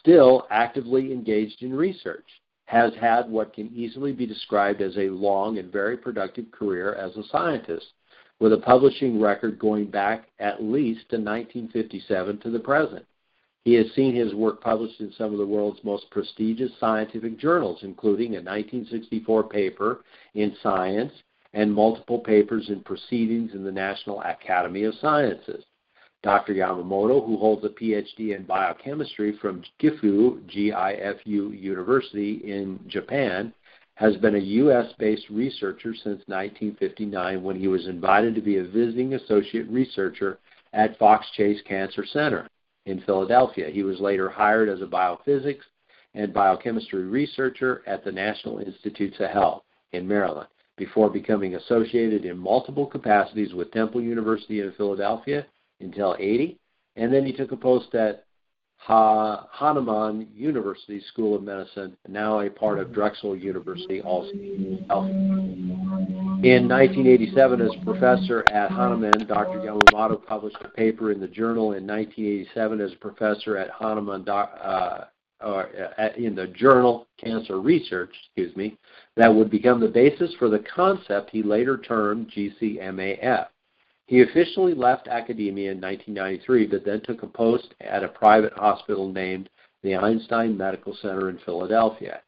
still 0.00 0.46
actively 0.50 1.12
engaged 1.12 1.62
in 1.62 1.74
research, 1.74 2.28
has 2.68 2.92
had 3.00 3.30
what 3.30 3.54
can 3.54 3.72
easily 3.74 4.12
be 4.12 4.26
described 4.26 4.82
as 4.82 4.94
a 4.98 5.08
long 5.08 5.56
and 5.56 5.72
very 5.72 5.96
productive 5.96 6.50
career 6.50 6.94
as 6.96 7.16
a 7.16 7.26
scientist, 7.28 7.86
with 8.40 8.52
a 8.52 8.58
publishing 8.58 9.18
record 9.18 9.58
going 9.58 9.86
back 9.86 10.28
at 10.38 10.62
least 10.62 11.00
to 11.08 11.16
1957 11.16 12.38
to 12.40 12.50
the 12.50 12.58
present. 12.58 13.06
He 13.64 13.72
has 13.72 13.86
seen 13.94 14.14
his 14.14 14.34
work 14.34 14.60
published 14.60 15.00
in 15.00 15.10
some 15.16 15.32
of 15.32 15.38
the 15.38 15.46
world's 15.46 15.82
most 15.82 16.10
prestigious 16.10 16.70
scientific 16.78 17.38
journals, 17.38 17.78
including 17.80 18.32
a 18.32 18.44
1964 18.44 19.48
paper 19.48 20.04
in 20.34 20.54
Science 20.62 21.12
and 21.54 21.72
multiple 21.72 22.18
papers 22.18 22.68
in 22.68 22.82
Proceedings 22.82 23.54
in 23.54 23.64
the 23.64 23.72
National 23.72 24.20
Academy 24.20 24.84
of 24.84 24.94
Sciences. 25.00 25.64
Dr. 26.22 26.54
Yamamoto, 26.54 27.24
who 27.24 27.36
holds 27.36 27.64
a 27.64 27.68
PhD 27.68 28.34
in 28.36 28.44
biochemistry 28.44 29.38
from 29.40 29.62
Gifu, 29.80 30.44
G-I-F-U 30.48 31.50
University 31.52 32.40
in 32.44 32.80
Japan, 32.88 33.52
has 33.94 34.16
been 34.16 34.34
a 34.34 34.38
U.S. 34.38 34.92
based 34.98 35.28
researcher 35.28 35.92
since 35.94 36.22
1959 36.26 37.42
when 37.42 37.58
he 37.58 37.68
was 37.68 37.86
invited 37.86 38.34
to 38.34 38.40
be 38.40 38.58
a 38.58 38.64
visiting 38.64 39.14
associate 39.14 39.68
researcher 39.68 40.38
at 40.72 40.98
Fox 40.98 41.26
Chase 41.36 41.60
Cancer 41.66 42.04
Center 42.04 42.48
in 42.86 43.00
Philadelphia. 43.02 43.70
He 43.70 43.82
was 43.82 44.00
later 44.00 44.28
hired 44.28 44.68
as 44.68 44.82
a 44.82 44.86
biophysics 44.86 45.64
and 46.14 46.32
biochemistry 46.32 47.04
researcher 47.04 47.82
at 47.86 48.04
the 48.04 48.12
National 48.12 48.58
Institutes 48.58 49.16
of 49.20 49.30
Health 49.30 49.62
in 49.92 50.06
Maryland 50.06 50.48
before 50.76 51.10
becoming 51.10 51.54
associated 51.56 52.24
in 52.24 52.38
multiple 52.38 52.86
capacities 52.86 53.52
with 53.54 53.70
Temple 53.72 54.00
University 54.00 54.60
in 54.60 54.72
Philadelphia 54.72 55.46
until 55.80 56.16
80. 56.18 56.58
And 56.96 57.12
then 57.12 57.24
he 57.24 57.32
took 57.32 57.52
a 57.52 57.56
post 57.56 57.94
at 57.94 58.24
ha- 58.78 59.46
University 60.34 61.00
School 61.08 61.36
of 61.36 61.42
Medicine, 61.42 61.96
now 62.08 62.40
a 62.40 62.50
part 62.50 62.78
of 62.78 62.92
Drexel 62.92 63.36
University, 63.36 64.00
also. 64.00 64.30
In 66.42 66.68
1987, 66.68 67.60
as 67.60 67.70
professor 67.84 68.44
at 68.52 68.70
Hahnemann, 68.70 69.26
Dr. 69.26 69.58
Yamamoto 69.58 70.24
published 70.24 70.58
a 70.64 70.68
paper 70.68 71.10
in 71.12 71.20
the 71.20 71.26
journal 71.26 71.72
in 71.72 71.86
1987 71.86 72.80
as 72.80 72.94
professor 73.00 73.56
at 73.56 73.70
Hahnemann, 73.70 74.28
uh, 74.28 75.06
uh, 75.40 75.64
in 76.16 76.34
the 76.34 76.46
journal 76.48 77.06
Cancer 77.18 77.60
Research, 77.60 78.14
excuse 78.26 78.54
me, 78.56 78.76
that 79.16 79.32
would 79.32 79.50
become 79.50 79.80
the 79.80 79.88
basis 79.88 80.32
for 80.38 80.48
the 80.48 80.60
concept 80.60 81.30
he 81.30 81.42
later 81.42 81.78
termed 81.78 82.30
GCMAF. 82.36 83.46
He 84.08 84.22
officially 84.22 84.72
left 84.72 85.06
academia 85.06 85.70
in 85.70 85.82
1993, 85.82 86.66
but 86.68 86.82
then 86.82 87.02
took 87.02 87.22
a 87.22 87.26
post 87.26 87.74
at 87.82 88.02
a 88.02 88.08
private 88.08 88.54
hospital 88.54 89.12
named 89.12 89.50
the 89.82 89.96
Einstein 89.96 90.56
Medical 90.56 90.96
Center 91.02 91.28
in 91.28 91.36
Philadelphia. 91.44 92.22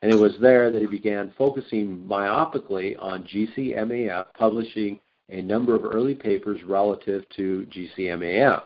And 0.00 0.10
it 0.10 0.18
was 0.18 0.38
there 0.40 0.70
that 0.70 0.80
he 0.80 0.86
began 0.86 1.34
focusing 1.36 1.98
myopically 2.08 2.96
on 2.98 3.24
GCMAF, 3.24 4.24
publishing 4.38 5.00
a 5.28 5.42
number 5.42 5.74
of 5.74 5.84
early 5.84 6.14
papers 6.14 6.62
relative 6.64 7.28
to 7.36 7.66
GCMAF. 7.70 8.62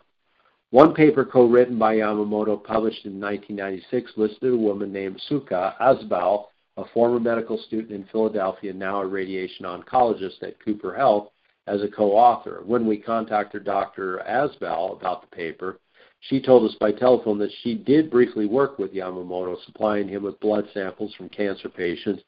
One 0.69 0.93
paper 0.93 1.25
co-written 1.25 1.77
by 1.77 1.97
Yamamoto, 1.97 2.63
published 2.63 3.05
in 3.05 3.19
1996, 3.19 4.13
listed 4.15 4.53
a 4.53 4.57
woman 4.57 4.93
named 4.93 5.21
Suka 5.27 5.75
Asbell, 5.81 6.45
a 6.77 6.85
former 6.93 7.19
medical 7.19 7.57
student 7.57 7.91
in 7.91 8.05
Philadelphia, 8.05 8.71
now 8.71 9.01
a 9.01 9.05
radiation 9.05 9.65
oncologist 9.65 10.41
at 10.43 10.63
Cooper 10.63 10.95
Health, 10.95 11.27
as 11.67 11.81
a 11.81 11.87
co-author. 11.87 12.61
When 12.65 12.85
we 12.85 12.97
contacted 12.97 13.63
Dr. 13.63 14.21
Asbell 14.27 14.97
about 14.97 15.21
the 15.21 15.35
paper, 15.35 15.79
she 16.21 16.41
told 16.41 16.69
us 16.69 16.75
by 16.79 16.91
telephone 16.91 17.37
that 17.39 17.51
she 17.61 17.75
did 17.75 18.09
briefly 18.09 18.45
work 18.45 18.79
with 18.79 18.93
Yamamoto, 18.93 19.57
supplying 19.65 20.07
him 20.07 20.23
with 20.23 20.39
blood 20.39 20.65
samples 20.73 21.13
from 21.15 21.29
cancer 21.29 21.69
patients 21.69 22.23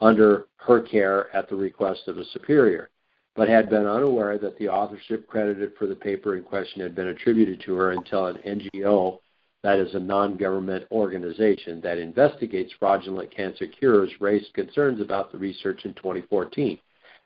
under 0.00 0.46
her 0.56 0.80
care 0.80 1.34
at 1.34 1.48
the 1.48 1.56
request 1.56 2.02
of 2.06 2.18
a 2.18 2.24
superior, 2.26 2.90
but 3.34 3.48
had 3.48 3.68
been 3.68 3.86
unaware 3.86 4.38
that 4.38 4.56
the 4.58 4.68
authorship 4.68 5.26
credited 5.26 5.72
for 5.78 5.86
the 5.86 5.94
paper 5.94 6.36
in 6.36 6.42
question 6.42 6.80
had 6.80 6.94
been 6.94 7.08
attributed 7.08 7.60
to 7.60 7.74
her 7.74 7.92
until 7.92 8.26
an 8.26 8.38
NGO, 8.46 9.18
that 9.62 9.78
is 9.78 9.94
a 9.94 10.00
non-government 10.00 10.86
organization 10.90 11.80
that 11.82 11.98
investigates 11.98 12.72
fraudulent 12.78 13.30
cancer 13.34 13.66
cures, 13.66 14.10
raised 14.20 14.52
concerns 14.54 15.00
about 15.00 15.32
the 15.32 15.38
research 15.38 15.84
in 15.84 15.92
2014. 15.94 16.78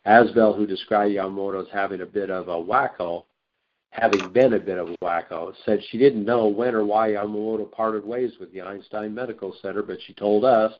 Asbell, 0.06 0.56
who 0.56 0.66
described 0.66 1.14
Yamamoto 1.14 1.62
as 1.62 1.72
having 1.72 2.02
a 2.02 2.06
bit 2.06 2.30
of 2.30 2.48
a 2.48 2.52
wacko, 2.52 3.24
having 3.90 4.32
been 4.32 4.54
a 4.54 4.58
bit 4.58 4.78
of 4.78 4.88
a 4.90 4.96
wacko, 5.02 5.54
said 5.64 5.80
she 5.88 5.98
didn't 5.98 6.24
know 6.24 6.46
when 6.46 6.74
or 6.74 6.84
why 6.84 7.10
Yamamoto 7.10 7.70
parted 7.70 8.04
ways 8.04 8.32
with 8.38 8.52
the 8.52 8.60
Einstein 8.60 9.14
Medical 9.14 9.54
Center, 9.62 9.82
but 9.82 9.98
she 10.06 10.12
told 10.14 10.44
us 10.44 10.72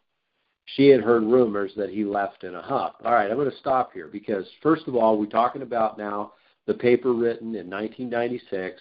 she 0.66 0.88
had 0.88 1.00
heard 1.00 1.22
rumors 1.22 1.72
that 1.76 1.90
he 1.90 2.04
left 2.04 2.44
in 2.44 2.54
a 2.54 2.62
huff. 2.62 2.94
All 3.04 3.12
right, 3.12 3.30
I'm 3.30 3.37
going 3.37 3.50
to 3.50 3.56
stop 3.58 3.92
here 3.92 4.08
because, 4.08 4.46
first 4.62 4.88
of 4.88 4.96
all, 4.96 5.18
we're 5.18 5.26
talking 5.26 5.62
about 5.62 5.98
now 5.98 6.32
the 6.66 6.74
paper 6.74 7.12
written 7.12 7.54
in 7.54 7.70
1996 7.70 8.80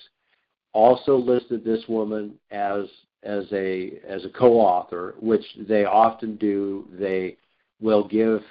also 0.73 1.15
listed 1.15 1.63
this 1.63 1.84
woman 1.88 2.34
as 2.51 2.86
as 3.23 3.45
a 3.53 3.99
as 4.08 4.25
a 4.25 4.29
co-author, 4.29 5.15
which 5.19 5.45
they 5.67 5.86
often 5.86 6.36
do. 6.36 6.88
They 6.91 7.38
will 7.79 8.08
give 8.08 8.41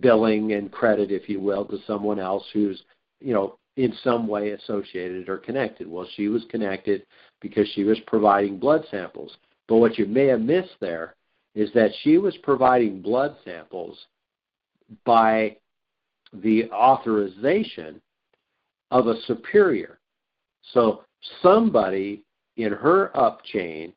billing 0.00 0.52
and 0.52 0.70
credit, 0.70 1.10
if 1.10 1.28
you 1.28 1.40
will, 1.40 1.64
to 1.66 1.78
someone 1.86 2.18
else 2.18 2.44
who's, 2.52 2.82
you 3.20 3.32
know, 3.32 3.58
in 3.76 3.92
some 4.04 4.26
way 4.26 4.50
associated 4.50 5.28
or 5.28 5.38
connected. 5.38 5.88
Well, 5.88 6.06
she 6.14 6.28
was 6.28 6.44
connected 6.50 7.06
because 7.40 7.68
she 7.74 7.84
was 7.84 7.98
providing 8.06 8.58
blood 8.58 8.84
samples. 8.90 9.36
But 9.68 9.76
what 9.76 9.98
you 9.98 10.06
may 10.06 10.26
have 10.26 10.40
missed 10.40 10.76
there 10.80 11.14
is 11.54 11.72
that 11.74 11.90
she 12.02 12.18
was 12.18 12.36
providing 12.42 13.00
blood 13.00 13.36
samples 13.44 13.98
by 15.04 15.56
the 16.32 16.70
authorization 16.70 18.00
of 18.90 19.06
a 19.06 19.20
superior. 19.22 19.98
So 20.72 21.04
somebody 21.42 22.22
in 22.56 22.72
her 22.72 23.16
up 23.16 23.42
chain 23.44 23.92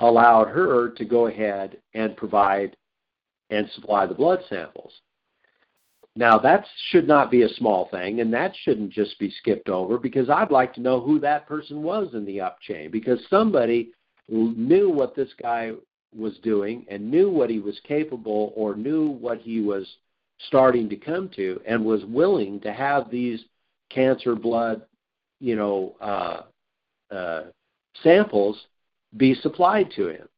allowed 0.00 0.48
her 0.48 0.90
to 0.90 1.04
go 1.04 1.26
ahead 1.26 1.78
and 1.94 2.16
provide 2.16 2.76
and 3.50 3.68
supply 3.70 4.06
the 4.06 4.14
blood 4.14 4.40
samples. 4.48 4.92
Now, 6.16 6.38
that 6.38 6.64
should 6.90 7.08
not 7.08 7.30
be 7.30 7.42
a 7.42 7.48
small 7.48 7.88
thing, 7.90 8.20
and 8.20 8.32
that 8.32 8.54
shouldn't 8.62 8.90
just 8.90 9.18
be 9.18 9.30
skipped 9.30 9.68
over 9.68 9.98
because 9.98 10.30
I'd 10.30 10.52
like 10.52 10.72
to 10.74 10.80
know 10.80 11.00
who 11.00 11.18
that 11.20 11.46
person 11.48 11.82
was 11.82 12.14
in 12.14 12.24
the 12.24 12.40
up 12.40 12.60
chain 12.60 12.90
because 12.90 13.18
somebody 13.28 13.90
knew 14.28 14.88
what 14.88 15.16
this 15.16 15.30
guy 15.42 15.72
was 16.16 16.38
doing 16.38 16.86
and 16.88 17.10
knew 17.10 17.28
what 17.28 17.50
he 17.50 17.58
was 17.58 17.80
capable 17.86 18.52
or 18.54 18.76
knew 18.76 19.08
what 19.08 19.40
he 19.40 19.60
was 19.60 19.86
starting 20.46 20.88
to 20.88 20.96
come 20.96 21.28
to 21.36 21.60
and 21.66 21.84
was 21.84 22.04
willing 22.04 22.60
to 22.60 22.72
have 22.72 23.10
these 23.10 23.44
cancer 23.90 24.36
blood, 24.36 24.82
you 25.40 25.56
know, 25.56 25.96
uh, 26.00 26.42
uh, 27.12 27.44
samples 28.02 28.66
be 29.16 29.34
supplied 29.34 29.90
to 29.96 30.08
him. 30.08 30.28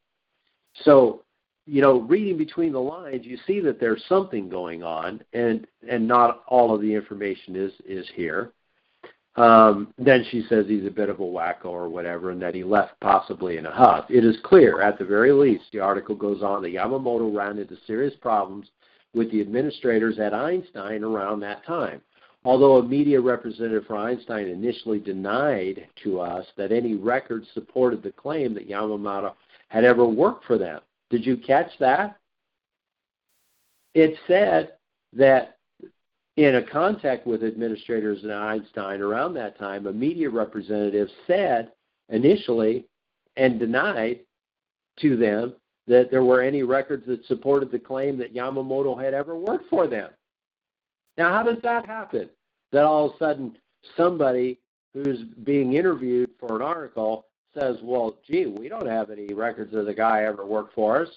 So 0.83 1.23
you 1.67 1.83
know, 1.83 2.01
reading 2.01 2.39
between 2.39 2.73
the 2.73 2.81
lines, 2.81 3.27
you 3.27 3.37
see 3.47 3.61
that 3.61 3.81
there's 3.81 4.05
something 4.09 4.49
going 4.49 4.83
on, 4.83 5.23
and 5.33 5.67
and 5.89 6.07
not 6.07 6.45
all 6.47 6.75
of 6.75 6.81
the 6.81 6.95
information 6.95 7.57
is 7.57 7.73
is 7.85 8.07
here. 8.15 8.53
Um, 9.35 9.93
then 9.99 10.25
she 10.31 10.45
says 10.49 10.65
he's 10.67 10.87
a 10.87 10.91
bit 10.91 11.11
of 11.11 11.21
a 11.21 11.25
wacko 11.25 11.67
or 11.67 11.89
whatever, 11.91 12.31
and 12.31 12.41
that 12.41 12.55
he 12.55 12.65
left 12.65 12.99
possibly 13.01 13.59
in 13.59 13.67
a 13.67 13.71
huff. 13.71 14.07
It 14.09 14.25
is 14.25 14.37
clear, 14.45 14.81
at 14.81 14.99
the 14.99 15.05
very 15.05 15.33
least, 15.33 15.65
the 15.73 15.81
article 15.81 16.15
goes 16.15 16.43
on 16.43 16.63
that 16.63 16.73
Yamamoto 16.73 17.37
ran 17.37 17.59
into 17.59 17.77
serious 17.87 18.15
problems 18.21 18.69
with 19.13 19.31
the 19.31 19.43
administrators 19.43 20.19
at 20.19 20.33
Einstein 20.33 21.05
around 21.05 21.41
that 21.41 21.67
time. 21.67 22.01
Although 22.45 22.77
a 22.77 22.83
media 22.83 23.21
representative 23.21 23.85
for 23.87 23.97
Einstein 23.97 24.47
initially 24.47 25.01
denied 25.01 25.87
to 26.05 26.21
us 26.21 26.47
that 26.57 26.73
any 26.73 26.95
records 26.95 27.49
supported 27.53 28.03
the 28.03 28.13
claim 28.13 28.55
that 28.55 28.71
Yamamoto 28.71 29.35
had 29.69 29.85
ever 29.85 30.07
worked 30.07 30.45
for 30.45 30.57
them. 30.57 30.81
Did 31.11 31.25
you 31.25 31.37
catch 31.37 31.71
that? 31.79 32.17
It 33.95 34.17
said 34.27 34.73
that 35.13 35.57
in 36.37 36.57
a 36.57 36.63
contact 36.63 37.27
with 37.27 37.43
administrators 37.43 38.25
at 38.25 38.31
Einstein 38.31 39.01
around 39.01 39.35
that 39.35 39.59
time, 39.59 39.87
a 39.87 39.93
media 39.93 40.29
representative 40.29 41.09
said 41.27 41.73
initially 42.09 42.87
and 43.37 43.59
denied 43.59 44.21
to 45.01 45.17
them 45.17 45.55
that 45.87 46.11
there 46.11 46.25
were 46.25 46.43
any 46.43 46.63
records 46.63 47.07
that 47.07 47.25
supported 47.27 47.71
the 47.71 47.79
claim 47.79 48.19
that 48.19 48.35
Yamamoto 48.35 49.03
had 49.03 49.15
ever 49.15 49.37
worked 49.37 49.69
for 49.71 49.87
them. 49.87 50.11
Now, 51.17 51.33
how 51.33 51.43
does 51.43 51.63
that 51.63 51.87
happen? 51.87 52.29
That 52.73 52.85
all 52.85 53.07
of 53.07 53.15
a 53.15 53.19
sudden 53.19 53.57
somebody 53.97 54.59
who's 54.93 55.23
being 55.45 55.75
interviewed 55.75 56.31
for 56.39 56.57
an 56.57 56.63
article 56.63 57.27
says, 57.59 57.77
well, 57.83 58.17
gee, 58.27 58.47
we 58.47 58.69
don't 58.69 58.87
have 58.87 59.11
any 59.11 59.33
records 59.33 59.75
of 59.75 59.87
the 59.87 59.95
guy 59.95 60.25
ever 60.25 60.45
worked 60.45 60.75
for 60.75 61.03
us. 61.03 61.09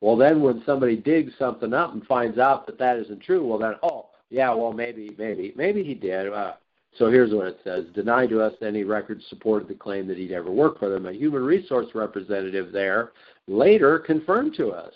Well, 0.00 0.16
then 0.16 0.42
when 0.42 0.62
somebody 0.66 0.96
digs 0.96 1.32
something 1.38 1.72
up 1.72 1.92
and 1.92 2.04
finds 2.06 2.38
out 2.38 2.66
that 2.66 2.78
that 2.78 2.96
isn't 2.98 3.22
true, 3.22 3.46
well 3.46 3.58
then, 3.58 3.74
oh, 3.82 4.08
yeah, 4.30 4.52
well 4.52 4.72
maybe, 4.72 5.14
maybe, 5.18 5.52
maybe 5.56 5.84
he 5.84 5.94
did. 5.94 6.32
Uh, 6.32 6.54
so 6.98 7.10
here's 7.10 7.32
what 7.32 7.46
it 7.46 7.60
says: 7.64 7.84
Deny 7.94 8.26
to 8.26 8.42
us 8.42 8.52
any 8.60 8.84
records 8.84 9.24
supported 9.28 9.68
the 9.68 9.74
claim 9.74 10.06
that 10.08 10.18
he'd 10.18 10.32
ever 10.32 10.50
worked 10.50 10.78
for 10.78 10.88
them. 10.88 11.06
A 11.06 11.12
human 11.12 11.42
resource 11.42 11.86
representative 11.94 12.72
there 12.72 13.12
later 13.46 13.98
confirmed 13.98 14.54
to 14.56 14.70
us 14.72 14.92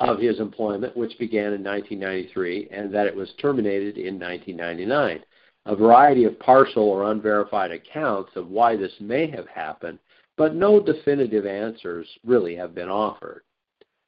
of 0.00 0.18
his 0.18 0.38
employment, 0.38 0.96
which 0.96 1.18
began 1.18 1.52
in 1.52 1.64
1993, 1.64 2.68
and 2.70 2.92
that 2.94 3.06
it 3.06 3.14
was 3.14 3.32
terminated 3.40 3.96
in 3.96 4.18
1999. 4.18 5.22
A 5.68 5.76
variety 5.76 6.24
of 6.24 6.38
partial 6.38 6.84
or 6.84 7.12
unverified 7.12 7.72
accounts 7.72 8.30
of 8.36 8.48
why 8.48 8.74
this 8.74 8.92
may 9.00 9.30
have 9.30 9.46
happened, 9.48 9.98
but 10.38 10.54
no 10.54 10.80
definitive 10.80 11.44
answers 11.44 12.08
really 12.24 12.56
have 12.56 12.74
been 12.74 12.88
offered. 12.88 13.42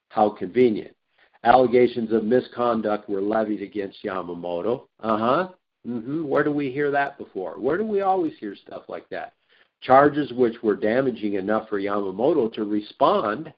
How 0.08 0.30
convenient. 0.30 0.96
Allegations 1.44 2.12
of 2.12 2.24
misconduct 2.24 3.10
were 3.10 3.20
levied 3.20 3.60
against 3.60 4.02
Yamamoto. 4.02 4.84
Uh 5.00 5.18
huh. 5.18 5.48
Mm-hmm. 5.86 6.26
Where 6.26 6.44
do 6.44 6.50
we 6.50 6.70
hear 6.70 6.90
that 6.92 7.18
before? 7.18 7.60
Where 7.60 7.76
do 7.76 7.84
we 7.84 8.00
always 8.00 8.32
hear 8.40 8.56
stuff 8.56 8.84
like 8.88 9.06
that? 9.10 9.34
Charges 9.82 10.32
which 10.32 10.62
were 10.62 10.76
damaging 10.76 11.34
enough 11.34 11.68
for 11.68 11.78
Yamamoto 11.78 12.50
to 12.54 12.64
respond 12.64 13.52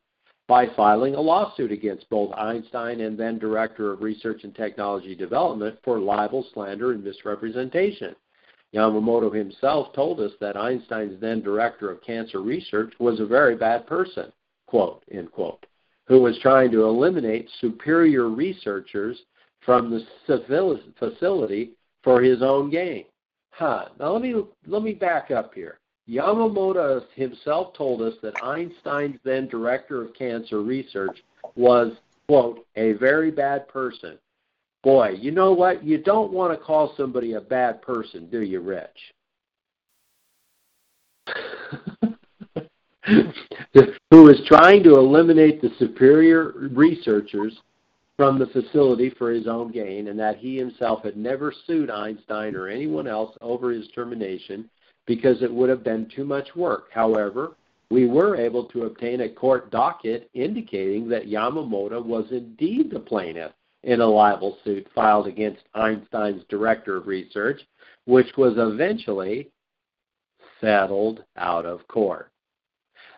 by 0.49 0.67
filing 0.77 1.15
a 1.15 1.21
lawsuit 1.21 1.73
against 1.73 2.09
both 2.11 2.33
Einstein 2.35 3.01
and 3.01 3.19
then 3.19 3.39
Director 3.39 3.93
of 3.93 4.03
Research 4.03 4.45
and 4.45 4.55
Technology 4.55 5.15
Development 5.15 5.79
for 5.85 5.99
libel, 5.99 6.45
slander, 6.53 6.93
and 6.93 7.03
misrepresentation. 7.03 8.15
Yamamoto 8.75 9.35
himself 9.35 9.93
told 9.95 10.21
us 10.21 10.33
that 10.41 10.57
Einstein's 10.57 11.21
then 11.21 11.43
Director 11.43 11.91
of 11.91 12.03
Cancer 12.03 12.41
Research 12.41 12.93
was 12.99 13.21
a 13.21 13.27
very 13.27 13.55
bad 13.55 13.87
person, 13.87 14.33
quote, 14.67 15.03
end 15.13 15.31
quote 15.31 15.65
who 16.07 16.21
was 16.21 16.39
trying 16.41 16.71
to 16.71 16.85
eliminate 16.85 17.49
superior 17.61 18.29
researchers 18.29 19.19
from 19.65 19.91
the 19.91 20.05
facility 20.99 21.71
for 22.03 22.21
his 22.21 22.43
own 22.43 22.71
gain. 22.71 23.05
Huh. 23.51 23.87
Now 23.99 24.13
let 24.13 24.23
me 24.23 24.35
let 24.67 24.83
me 24.83 24.93
back 24.93 25.31
up 25.31 25.55
here. 25.55 25.79
Yamamoto 26.13 27.03
himself 27.15 27.73
told 27.75 28.03
us 28.03 28.15
that 28.23 28.35
Einstein's 28.45 29.19
then 29.25 29.49
director 29.49 30.03
of 30.03 30.13
cancer 30.15 30.61
research 30.61 31.23
was 31.55 31.93
quote 32.27 32.67
a 32.77 32.93
very 32.93 33.31
bad 33.31 33.67
person. 33.69 34.19
Boy, 34.83 35.11
you 35.19 35.31
know 35.31 35.53
what? 35.53 35.83
You 35.85 35.99
don't 35.99 36.33
want 36.33 36.53
to 36.53 36.63
call 36.63 36.95
somebody 36.97 37.33
a 37.35 37.41
bad 37.41 37.81
person, 37.83 38.29
do 38.29 38.41
you, 38.43 38.61
Rich? 38.61 38.89
Who 44.11 44.25
was 44.25 44.43
trying 44.47 44.83
to 44.83 44.97
eliminate 44.97 45.63
the 45.63 45.71
superior 45.79 46.53
researchers 46.73 47.59
from 48.17 48.39
the 48.39 48.47
facility 48.47 49.09
for 49.11 49.31
his 49.31 49.47
own 49.47 49.73
gain, 49.73 50.09
and 50.09 50.19
that 50.19 50.37
he 50.37 50.59
himself 50.59 51.03
had 51.03 51.17
never 51.17 51.55
sued 51.67 51.91
Einstein 51.91 52.55
or 52.55 52.69
anyone 52.69 53.07
else 53.07 53.35
over 53.41 53.71
his 53.71 53.89
termination 53.95 54.69
because 55.07 55.43
it 55.43 55.53
would 55.53 55.69
have 55.69 55.85
been 55.85 56.09
too 56.15 56.25
much 56.25 56.55
work. 56.55 56.87
However, 56.93 57.57
we 57.91 58.07
were 58.07 58.37
able 58.37 58.65
to 58.67 58.85
obtain 58.85 59.21
a 59.21 59.29
court 59.29 59.71
docket 59.71 60.31
indicating 60.35 61.09
that 61.09 61.29
Yamamoto 61.29 62.05
was 62.05 62.27
indeed 62.31 62.91
the 62.91 63.01
plaintiff 63.01 63.53
in 63.83 64.01
a 64.01 64.07
libel 64.07 64.59
suit 64.65 64.87
filed 64.95 65.27
against 65.27 65.63
Einstein's 65.75 66.45
director 66.49 66.97
of 66.97 67.07
research, 67.07 67.61
which 68.07 68.29
was 68.37 68.55
eventually 68.57 69.51
settled 70.61 71.25
out 71.37 71.67
of 71.67 71.87
court. 71.89 72.31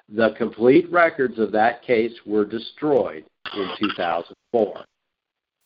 The 0.08 0.34
complete 0.36 0.90
records 0.90 1.38
of 1.38 1.52
that 1.52 1.82
case 1.82 2.12
were 2.26 2.44
destroyed 2.44 3.24
in 3.54 3.68
2004. 3.78 4.84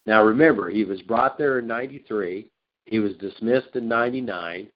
Now 0.06 0.22
remember, 0.24 0.70
he 0.70 0.84
was 0.84 1.00
brought 1.02 1.38
there 1.38 1.58
in 1.58 1.66
93, 1.66 2.46
he 2.86 2.98
was 2.98 3.14
dismissed 3.14 3.74
in 3.74 3.88
99, 3.88 4.68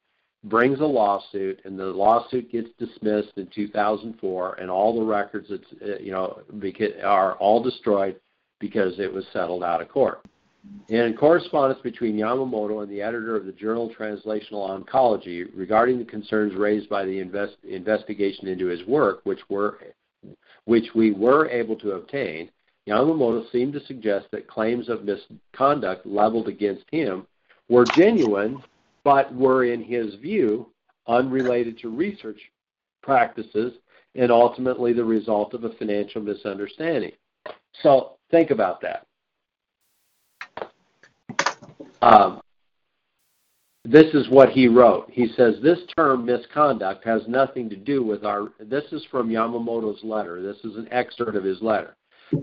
brings 0.45 0.81
a 0.81 0.85
lawsuit, 0.85 1.61
and 1.65 1.79
the 1.79 1.85
lawsuit 1.85 2.51
gets 2.51 2.69
dismissed 2.79 3.33
in 3.37 3.47
2004, 3.55 4.55
and 4.55 4.71
all 4.71 4.95
the 4.99 5.05
records 5.05 5.51
uh, 5.51 5.99
you 5.99 6.11
know 6.11 6.41
are 7.05 7.35
all 7.35 7.63
destroyed 7.63 8.19
because 8.59 8.99
it 8.99 9.13
was 9.13 9.25
settled 9.33 9.63
out 9.63 9.81
of 9.81 9.89
court. 9.89 10.23
In 10.89 11.17
correspondence 11.19 11.81
between 11.83 12.17
Yamamoto 12.17 12.83
and 12.83 12.93
the 12.93 13.03
editor 13.03 13.35
of 13.35 13.47
the 13.47 13.53
journal 13.53 13.93
Translational 13.99 14.81
Oncology 14.81 15.49
regarding 15.55 15.99
the 15.99 16.05
concerns 16.05 16.55
raised 16.55 16.89
by 16.89 17.05
the 17.05 17.19
invest, 17.19 17.57
investigation 17.69 18.47
into 18.47 18.67
his 18.67 18.85
work, 18.87 19.21
which 19.25 19.41
were 19.49 19.79
which 20.67 20.95
we 20.95 21.11
were 21.11 21.49
able 21.49 21.75
to 21.77 21.93
obtain, 21.93 22.49
Yamamoto 22.89 23.51
seemed 23.51 23.73
to 23.73 23.85
suggest 23.87 24.27
that 24.31 24.47
claims 24.47 24.89
of 24.89 25.05
misconduct 25.05 26.07
leveled 26.07 26.47
against 26.47 26.85
him 26.93 27.27
were 27.69 27.85
genuine, 27.97 28.63
but 29.05 29.35
were, 29.35 29.65
in 29.65 29.83
his 29.83 30.15
view, 30.17 30.71
unrelated 31.07 31.79
to 31.79 31.89
research 31.89 32.41
practices 33.03 33.75
and 34.15 34.31
ultimately 34.31 34.93
the 34.93 35.05
result 35.05 35.55
of 35.55 35.65
a 35.65 35.73
financial 35.75 36.21
misunderstanding. 36.21 37.13
So 37.83 38.19
think 38.31 38.51
about 38.51 38.83
that. 38.83 39.07
Um, 42.03 42.41
this 43.85 44.13
is 44.15 44.29
what 44.29 44.51
he 44.51 44.69
wrote. 44.69 45.09
He 45.11 45.29
says, 45.37 45.57
This 45.63 45.81
term 45.97 46.25
misconduct 46.25 47.05
has 47.05 47.23
nothing 47.27 47.69
to 47.71 47.77
do 47.77 48.03
with 48.05 48.25
our. 48.25 48.53
This 48.61 48.85
is 48.93 49.05
from 49.11 49.29
Yamamoto's 49.29 50.05
letter. 50.05 50.43
This 50.43 50.59
is 50.65 50.77
an 50.77 50.89
excerpt 50.93 51.37
of 51.37 51.45
his 51.45 51.61
letter. 51.63 51.97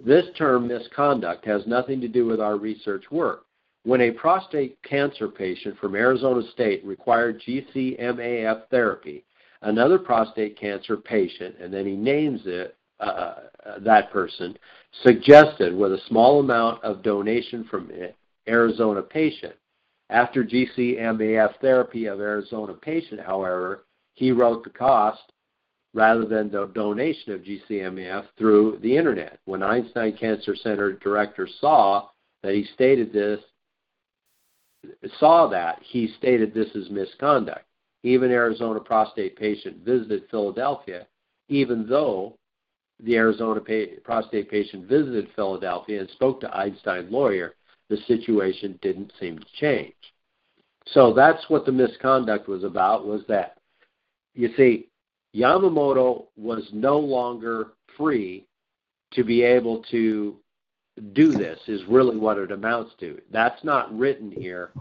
This 0.06 0.26
term 0.38 0.68
misconduct 0.68 1.46
has 1.46 1.66
nothing 1.66 2.02
to 2.02 2.08
do 2.08 2.26
with 2.26 2.42
our 2.42 2.58
research 2.58 3.06
work. 3.10 3.46
When 3.84 4.02
a 4.02 4.12
prostate 4.12 4.78
cancer 4.84 5.28
patient 5.28 5.78
from 5.80 5.96
Arizona 5.96 6.42
State 6.52 6.84
required 6.86 7.42
GCMAF 7.42 8.68
therapy, 8.70 9.24
another 9.62 9.98
prostate 9.98 10.60
cancer 10.60 10.98
patient, 10.98 11.56
and 11.60 11.74
then 11.74 11.86
he 11.86 11.96
names 11.96 12.42
it, 12.46 12.76
uh, 13.00 13.36
uh 13.66 13.80
that 13.80 14.12
person, 14.12 14.58
suggested 15.04 15.74
with 15.74 15.94
a 15.94 16.02
small 16.08 16.42
amount 16.42 16.84
of 16.84 17.02
donation 17.04 17.64
from 17.66 17.90
Arizona 18.48 19.02
patient. 19.02 19.56
After 20.10 20.44
GCMAF 20.44 21.60
therapy 21.62 22.08
of 22.08 22.20
Arizona 22.20 22.74
patient, 22.74 23.22
however, 23.22 23.86
he 24.16 24.32
wrote 24.32 24.64
the 24.64 24.72
cost 24.72 25.32
rather 25.94 26.26
than 26.26 26.52
the 26.52 26.66
donation 26.68 27.32
of 27.34 27.42
GCMAF 27.42 28.26
through 28.38 28.80
the 28.82 28.96
internet. 28.96 29.40
When 29.46 29.64
Einstein 29.64 30.18
Cancer 30.18 30.56
Center 30.56 30.94
director 30.94 31.48
saw 31.62 32.10
that 32.44 32.54
he 32.54 32.66
stated 32.74 33.14
this, 33.14 33.40
saw 35.20 35.48
that 35.48 35.80
he 35.84 36.14
stated 36.18 36.54
this 36.54 36.70
is 36.76 36.90
misconduct. 36.90 37.66
Even 38.04 38.32
Arizona 38.32 38.80
prostate 38.80 39.36
patient 39.36 39.78
visited 39.84 40.24
Philadelphia, 40.32 41.06
even 41.50 41.88
though 41.88 42.38
the 43.02 43.16
Arizona 43.16 43.60
pa- 43.60 44.00
prostate 44.04 44.50
patient 44.50 44.88
visited 44.88 45.28
Philadelphia 45.36 46.02
and 46.02 46.10
spoke 46.12 46.40
to 46.42 46.58
Einstein 46.58 47.12
lawyer, 47.12 47.56
the 47.90 47.98
situation 48.08 48.80
didn't 48.82 49.12
seem 49.20 49.38
to 49.38 49.46
change. 49.60 49.96
So 50.88 51.14
that's 51.14 51.50
what 51.50 51.66
the 51.66 51.72
misconduct 51.72 52.48
was 52.48 52.64
about 52.64 53.06
was 53.06 53.22
that 53.28 53.58
you 54.34 54.50
see 54.56 54.90
Yamamoto 55.36 56.28
was 56.36 56.68
no 56.72 57.00
longer 57.00 57.74
free 57.98 58.46
to 59.14 59.24
be 59.24 59.42
able 59.42 59.84
to 59.92 60.38
do 61.14 61.32
this 61.32 61.60
is 61.68 61.82
really 61.88 62.18
what 62.18 62.38
it 62.38 62.52
amounts 62.52 62.94
to. 63.00 63.20
That's 63.32 63.64
not 63.64 63.96
written 63.98 64.32
here 64.32 64.72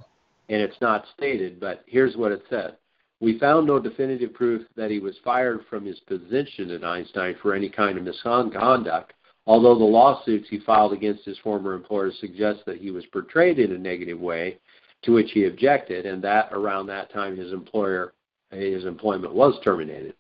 and 0.49 0.63
it's 0.63 0.81
not 0.81 1.05
stated, 1.15 1.61
but 1.61 1.85
here's 1.87 2.17
what 2.17 2.33
it 2.33 2.43
said. 2.49 2.77
We 3.21 3.39
found 3.39 3.67
no 3.67 3.79
definitive 3.79 4.33
proof 4.33 4.67
that 4.77 4.91
he 4.91 4.99
was 4.99 5.17
fired 5.25 5.61
from 5.69 5.85
his 5.85 5.99
position 6.01 6.71
at 6.71 6.85
Einstein 6.85 7.37
for 7.43 7.55
any 7.55 7.69
kind 7.69 7.99
of 7.99 8.05
misconduct, 8.05 9.13
Although 9.49 9.79
the 9.79 9.85
lawsuits 9.85 10.47
he 10.51 10.59
filed 10.59 10.93
against 10.93 11.25
his 11.25 11.39
former 11.39 11.73
employer 11.73 12.13
suggest 12.13 12.67
that 12.67 12.77
he 12.77 12.91
was 12.91 13.07
portrayed 13.07 13.59
in 13.59 13.73
a 13.73 13.79
negative 13.79 14.21
way, 14.21 14.59
to 15.03 15.13
which 15.13 15.31
he 15.33 15.47
objected, 15.47 16.05
and 16.05 16.23
that 16.23 16.51
around 16.53 16.87
that 16.89 17.11
time 17.11 17.35
his 17.35 17.53
employer 17.55 18.13
his 18.51 18.85
employment 18.85 19.33
was 19.33 19.59
terminated. 19.65 20.15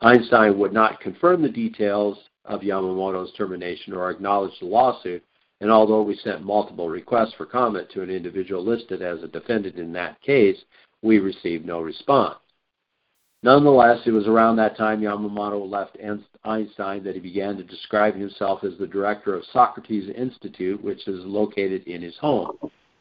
Einstein 0.00 0.58
would 0.58 0.72
not 0.72 1.00
confirm 1.00 1.42
the 1.42 1.48
details 1.50 2.18
of 2.46 2.62
Yamamoto's 2.62 3.32
termination 3.36 3.92
or 3.92 4.10
acknowledge 4.10 4.58
the 4.60 4.66
lawsuit, 4.66 5.22
and 5.60 5.70
although 5.70 6.02
we 6.02 6.16
sent 6.16 6.42
multiple 6.42 6.88
requests 6.88 7.34
for 7.34 7.46
comment 7.46 7.88
to 7.90 8.02
an 8.02 8.10
individual 8.10 8.64
listed 8.64 9.02
as 9.02 9.22
a 9.22 9.28
defendant 9.28 9.76
in 9.76 9.92
that 9.92 10.20
case, 10.22 10.56
we 11.02 11.18
received 11.18 11.66
no 11.66 11.80
response. 11.80 12.38
Nonetheless, 13.42 14.00
it 14.04 14.10
was 14.10 14.26
around 14.26 14.56
that 14.56 14.76
time 14.76 15.00
Yamamoto 15.00 15.66
left 15.66 15.96
Einstein 16.44 17.02
that 17.02 17.14
he 17.14 17.20
began 17.20 17.56
to 17.56 17.64
describe 17.64 18.14
himself 18.14 18.64
as 18.64 18.76
the 18.78 18.86
director 18.86 19.34
of 19.34 19.44
Socrates 19.50 20.10
Institute, 20.14 20.82
which 20.82 21.08
is 21.08 21.24
located 21.24 21.86
in 21.86 22.02
his 22.02 22.16
home. 22.18 22.58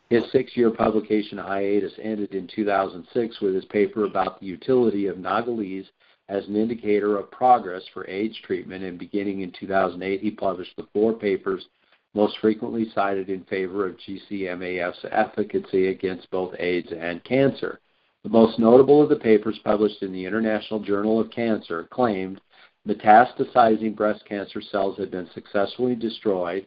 His 0.10 0.24
six 0.32 0.56
year 0.56 0.72
publication 0.72 1.38
hiatus 1.38 1.94
ended 2.02 2.34
in 2.34 2.48
2006 2.48 3.42
with 3.42 3.54
his 3.54 3.66
paper 3.66 4.06
about 4.06 4.40
the 4.40 4.46
utility 4.46 5.08
of 5.08 5.18
Nagalase 5.18 5.88
as 6.30 6.48
an 6.48 6.56
indicator 6.56 7.18
of 7.18 7.30
progress 7.32 7.84
for 7.94 8.10
AIDS 8.10 8.38
treatment, 8.46 8.84
and 8.84 8.98
beginning 8.98 9.42
in 9.42 9.52
2008, 9.52 10.22
he 10.22 10.32
published 10.32 10.76
the 10.78 10.88
four 10.94 11.14
papers 11.14 11.68
most 12.14 12.38
frequently 12.40 12.90
cited 12.94 13.30
in 13.30 13.44
favor 13.46 13.86
of 13.86 13.98
GCMAF's 13.98 15.06
efficacy 15.12 15.88
against 15.88 16.30
both 16.32 16.56
AIDS 16.60 16.92
and 16.98 17.24
cancer. 17.24 17.80
The 18.24 18.30
most 18.30 18.60
notable 18.60 19.02
of 19.02 19.10
the 19.10 19.16
papers 19.16 19.60
published 19.64 20.04
in 20.04 20.12
the 20.12 20.26
International 20.26 20.80
Journal 20.80 21.20
of 21.20 21.32
Cancer 21.32 21.88
claimed 21.92 22.42
metastasizing 22.88 23.96
breast 23.96 24.26
cancer 24.26 24.62
cells 24.62 24.98
had 24.98 25.12
been 25.12 25.30
successfully 25.34 25.96
destroyed 25.96 26.66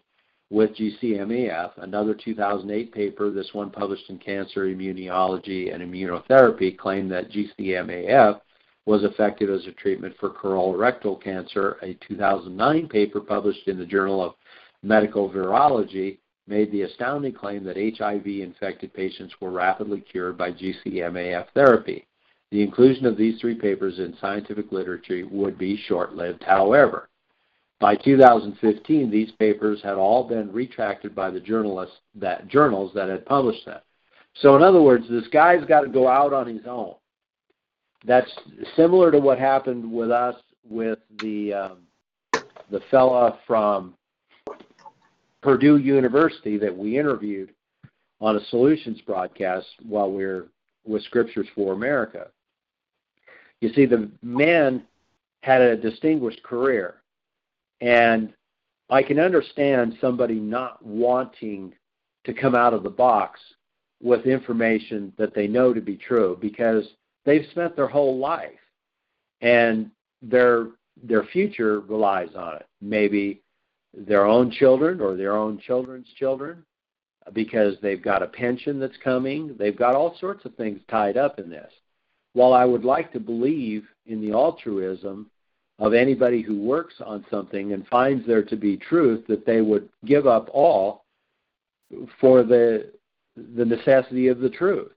with 0.50 0.76
GCMAF. 0.76 1.72
Another 1.78 2.14
2008 2.14 2.92
paper, 2.92 3.30
this 3.30 3.52
one 3.52 3.70
published 3.70 4.08
in 4.10 4.18
Cancer 4.18 4.66
Immunology 4.66 5.74
and 5.74 5.82
Immunotherapy, 5.82 6.76
claimed 6.76 7.10
that 7.10 7.30
GCMAF 7.30 8.40
was 8.84 9.04
effective 9.04 9.48
as 9.48 9.66
a 9.66 9.72
treatment 9.72 10.14
for 10.18 10.30
colorectal 10.30 11.20
cancer. 11.22 11.78
A 11.82 11.94
2009 12.06 12.88
paper 12.88 13.20
published 13.20 13.66
in 13.68 13.78
the 13.78 13.86
Journal 13.86 14.22
of 14.22 14.34
Medical 14.82 15.30
Virology 15.30 16.18
made 16.46 16.72
the 16.72 16.82
astounding 16.82 17.32
claim 17.32 17.64
that 17.64 17.76
HIV 17.76 18.26
infected 18.26 18.92
patients 18.92 19.34
were 19.40 19.50
rapidly 19.50 20.00
cured 20.00 20.36
by 20.36 20.52
GCMAF 20.52 21.46
therapy. 21.54 22.06
The 22.50 22.62
inclusion 22.62 23.06
of 23.06 23.16
these 23.16 23.40
three 23.40 23.54
papers 23.54 23.98
in 23.98 24.16
scientific 24.20 24.72
literature 24.72 25.26
would 25.30 25.56
be 25.56 25.76
short 25.76 26.14
lived, 26.14 26.42
however. 26.42 27.08
By 27.80 27.96
2015, 27.96 29.10
these 29.10 29.32
papers 29.32 29.80
had 29.82 29.94
all 29.94 30.28
been 30.28 30.52
retracted 30.52 31.14
by 31.14 31.30
the 31.30 31.40
journalists 31.40 31.96
that 32.14 32.48
journals 32.48 32.92
that 32.94 33.08
had 33.08 33.26
published 33.26 33.64
them. 33.64 33.80
So, 34.34 34.56
in 34.56 34.62
other 34.62 34.80
words, 34.80 35.06
this 35.08 35.26
guy's 35.28 35.64
got 35.64 35.80
to 35.80 35.88
go 35.88 36.08
out 36.08 36.32
on 36.32 36.46
his 36.46 36.66
own. 36.66 36.94
That's 38.04 38.30
similar 38.76 39.10
to 39.10 39.18
what 39.18 39.38
happened 39.38 39.90
with 39.90 40.10
us 40.10 40.36
with 40.68 40.98
the 41.20 41.52
um, 41.52 41.78
the 42.70 42.80
fella 42.90 43.38
from 43.46 43.94
Purdue 45.42 45.78
University 45.78 46.56
that 46.58 46.76
we 46.76 46.98
interviewed 46.98 47.52
on 48.20 48.36
a 48.36 48.44
solutions 48.46 49.00
broadcast 49.00 49.66
while 49.82 50.10
we 50.10 50.24
are 50.24 50.46
with 50.84 51.02
Scriptures 51.04 51.48
for 51.54 51.72
America. 51.72 52.28
You 53.60 53.72
see, 53.72 53.86
the 53.86 54.10
man 54.22 54.84
had 55.42 55.60
a 55.60 55.76
distinguished 55.76 56.42
career 56.42 57.02
and 57.80 58.32
I 58.90 59.02
can 59.02 59.18
understand 59.18 59.96
somebody 60.00 60.34
not 60.34 60.84
wanting 60.84 61.74
to 62.24 62.32
come 62.32 62.54
out 62.54 62.74
of 62.74 62.82
the 62.82 62.90
box 62.90 63.40
with 64.00 64.26
information 64.26 65.12
that 65.18 65.34
they 65.34 65.46
know 65.46 65.72
to 65.72 65.80
be 65.80 65.96
true 65.96 66.38
because 66.40 66.84
they've 67.24 67.46
spent 67.50 67.74
their 67.74 67.88
whole 67.88 68.18
life 68.18 68.50
and 69.40 69.90
their 70.22 70.68
their 71.02 71.24
future 71.24 71.80
relies 71.80 72.28
on 72.36 72.56
it. 72.56 72.66
Maybe 72.80 73.41
their 73.94 74.26
own 74.26 74.50
children 74.50 75.00
or 75.00 75.16
their 75.16 75.36
own 75.36 75.58
children's 75.58 76.08
children 76.18 76.64
because 77.32 77.76
they've 77.80 78.02
got 78.02 78.22
a 78.22 78.26
pension 78.26 78.80
that's 78.80 78.96
coming. 79.02 79.54
They've 79.58 79.76
got 79.76 79.94
all 79.94 80.16
sorts 80.18 80.44
of 80.44 80.54
things 80.54 80.80
tied 80.88 81.16
up 81.16 81.38
in 81.38 81.50
this. 81.50 81.70
While 82.32 82.52
I 82.54 82.64
would 82.64 82.84
like 82.84 83.12
to 83.12 83.20
believe 83.20 83.84
in 84.06 84.20
the 84.20 84.32
altruism 84.32 85.30
of 85.78 85.94
anybody 85.94 86.42
who 86.42 86.60
works 86.60 86.94
on 87.04 87.24
something 87.30 87.72
and 87.72 87.86
finds 87.88 88.26
there 88.26 88.42
to 88.44 88.56
be 88.56 88.76
truth 88.76 89.26
that 89.28 89.46
they 89.46 89.60
would 89.60 89.88
give 90.04 90.26
up 90.26 90.48
all 90.52 91.04
for 92.20 92.42
the 92.42 92.92
the 93.36 93.64
necessity 93.64 94.28
of 94.28 94.40
the 94.40 94.50
truth. 94.50 94.92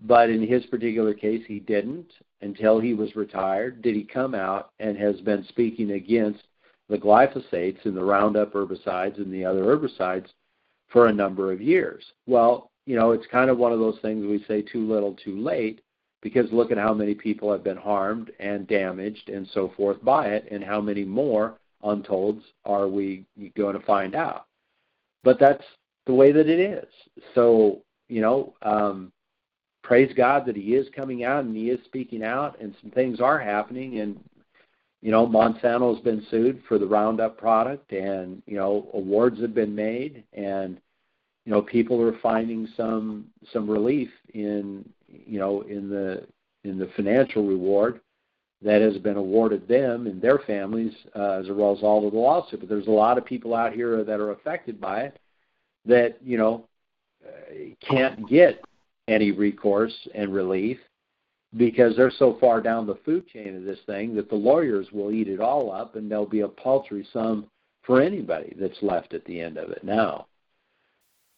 But 0.00 0.30
in 0.30 0.46
his 0.46 0.64
particular 0.66 1.14
case, 1.14 1.42
he 1.46 1.58
didn't 1.58 2.10
until 2.42 2.80
he 2.80 2.94
was 2.94 3.16
retired. 3.16 3.82
Did 3.82 3.94
he 3.94 4.04
come 4.04 4.34
out 4.34 4.70
and 4.78 4.96
has 4.96 5.20
been 5.20 5.44
speaking 5.48 5.92
against 5.92 6.42
the 6.88 6.98
glyphosates 6.98 7.84
and 7.84 7.96
the 7.96 8.04
Roundup 8.04 8.52
herbicides 8.52 9.18
and 9.18 9.32
the 9.32 9.44
other 9.44 9.64
herbicides 9.64 10.28
for 10.88 11.06
a 11.06 11.12
number 11.12 11.52
of 11.52 11.60
years? 11.60 12.04
Well, 12.26 12.70
you 12.86 12.96
know, 12.96 13.12
it's 13.12 13.26
kind 13.26 13.50
of 13.50 13.58
one 13.58 13.72
of 13.72 13.80
those 13.80 13.98
things 14.00 14.24
we 14.24 14.44
say 14.46 14.62
too 14.62 14.86
little, 14.86 15.14
too 15.14 15.38
late 15.38 15.80
because 16.22 16.50
look 16.50 16.70
at 16.70 16.78
how 16.78 16.94
many 16.94 17.14
people 17.14 17.52
have 17.52 17.62
been 17.62 17.76
harmed 17.76 18.30
and 18.40 18.66
damaged 18.66 19.28
and 19.28 19.46
so 19.52 19.72
forth 19.76 20.02
by 20.04 20.28
it, 20.28 20.48
and 20.50 20.64
how 20.64 20.80
many 20.80 21.04
more 21.04 21.54
untolds 21.84 22.42
are 22.64 22.88
we 22.88 23.24
going 23.56 23.78
to 23.78 23.86
find 23.86 24.14
out. 24.14 24.46
But 25.22 25.38
that's 25.38 25.62
the 26.06 26.14
way 26.14 26.32
that 26.32 26.48
it 26.48 26.58
is. 26.58 26.88
So, 27.34 27.82
you 28.08 28.20
know, 28.20 28.54
um, 28.62 29.12
praise 29.82 30.12
God 30.16 30.46
that 30.46 30.56
He 30.56 30.74
is 30.74 30.88
coming 30.94 31.24
out 31.24 31.44
and 31.44 31.56
He 31.56 31.70
is 31.70 31.78
speaking 31.84 32.24
out, 32.24 32.58
and 32.60 32.74
some 32.80 32.90
things 32.90 33.20
are 33.20 33.38
happening. 33.38 34.00
And, 34.00 34.18
you 35.06 35.12
know, 35.12 35.24
Monsanto 35.24 35.94
has 35.94 36.02
been 36.02 36.26
sued 36.32 36.60
for 36.66 36.80
the 36.80 36.86
Roundup 36.86 37.38
product, 37.38 37.92
and, 37.92 38.42
you 38.44 38.56
know, 38.56 38.90
awards 38.92 39.40
have 39.40 39.54
been 39.54 39.72
made, 39.72 40.24
and, 40.32 40.80
you 41.44 41.52
know, 41.52 41.62
people 41.62 42.02
are 42.02 42.18
finding 42.18 42.66
some 42.76 43.26
some 43.52 43.70
relief 43.70 44.08
in 44.34 44.84
you 45.06 45.38
know, 45.38 45.60
in 45.60 45.88
the 45.88 46.26
in 46.64 46.76
the 46.76 46.90
financial 46.96 47.46
reward 47.46 48.00
that 48.62 48.80
has 48.80 48.98
been 48.98 49.16
awarded 49.16 49.68
them 49.68 50.08
and 50.08 50.20
their 50.20 50.40
families 50.40 50.92
uh, 51.14 51.38
as 51.38 51.48
a 51.48 51.52
result 51.52 52.04
of 52.04 52.10
the 52.10 52.18
lawsuit. 52.18 52.58
But 52.58 52.68
there's 52.68 52.88
a 52.88 52.90
lot 52.90 53.16
of 53.16 53.24
people 53.24 53.54
out 53.54 53.74
here 53.74 54.02
that 54.02 54.18
are 54.18 54.32
affected 54.32 54.80
by 54.80 55.02
it 55.02 55.20
that 55.84 56.18
you 56.20 56.36
know 56.36 56.64
uh, 57.24 57.54
can't 57.88 58.28
get 58.28 58.60
any 59.06 59.30
recourse 59.30 59.94
and 60.16 60.34
relief 60.34 60.78
because 61.56 61.96
they're 61.96 62.10
so 62.10 62.36
far 62.40 62.60
down 62.60 62.86
the 62.86 62.98
food 63.04 63.26
chain 63.28 63.56
of 63.56 63.64
this 63.64 63.78
thing 63.86 64.14
that 64.14 64.28
the 64.28 64.34
lawyers 64.34 64.88
will 64.92 65.10
eat 65.10 65.28
it 65.28 65.40
all 65.40 65.72
up 65.72 65.96
and 65.96 66.10
there'll 66.10 66.26
be 66.26 66.40
a 66.40 66.48
paltry 66.48 67.06
sum 67.12 67.46
for 67.82 68.00
anybody 68.00 68.54
that's 68.60 68.82
left 68.82 69.14
at 69.14 69.24
the 69.24 69.40
end 69.40 69.56
of 69.56 69.70
it 69.70 69.84
now. 69.84 70.26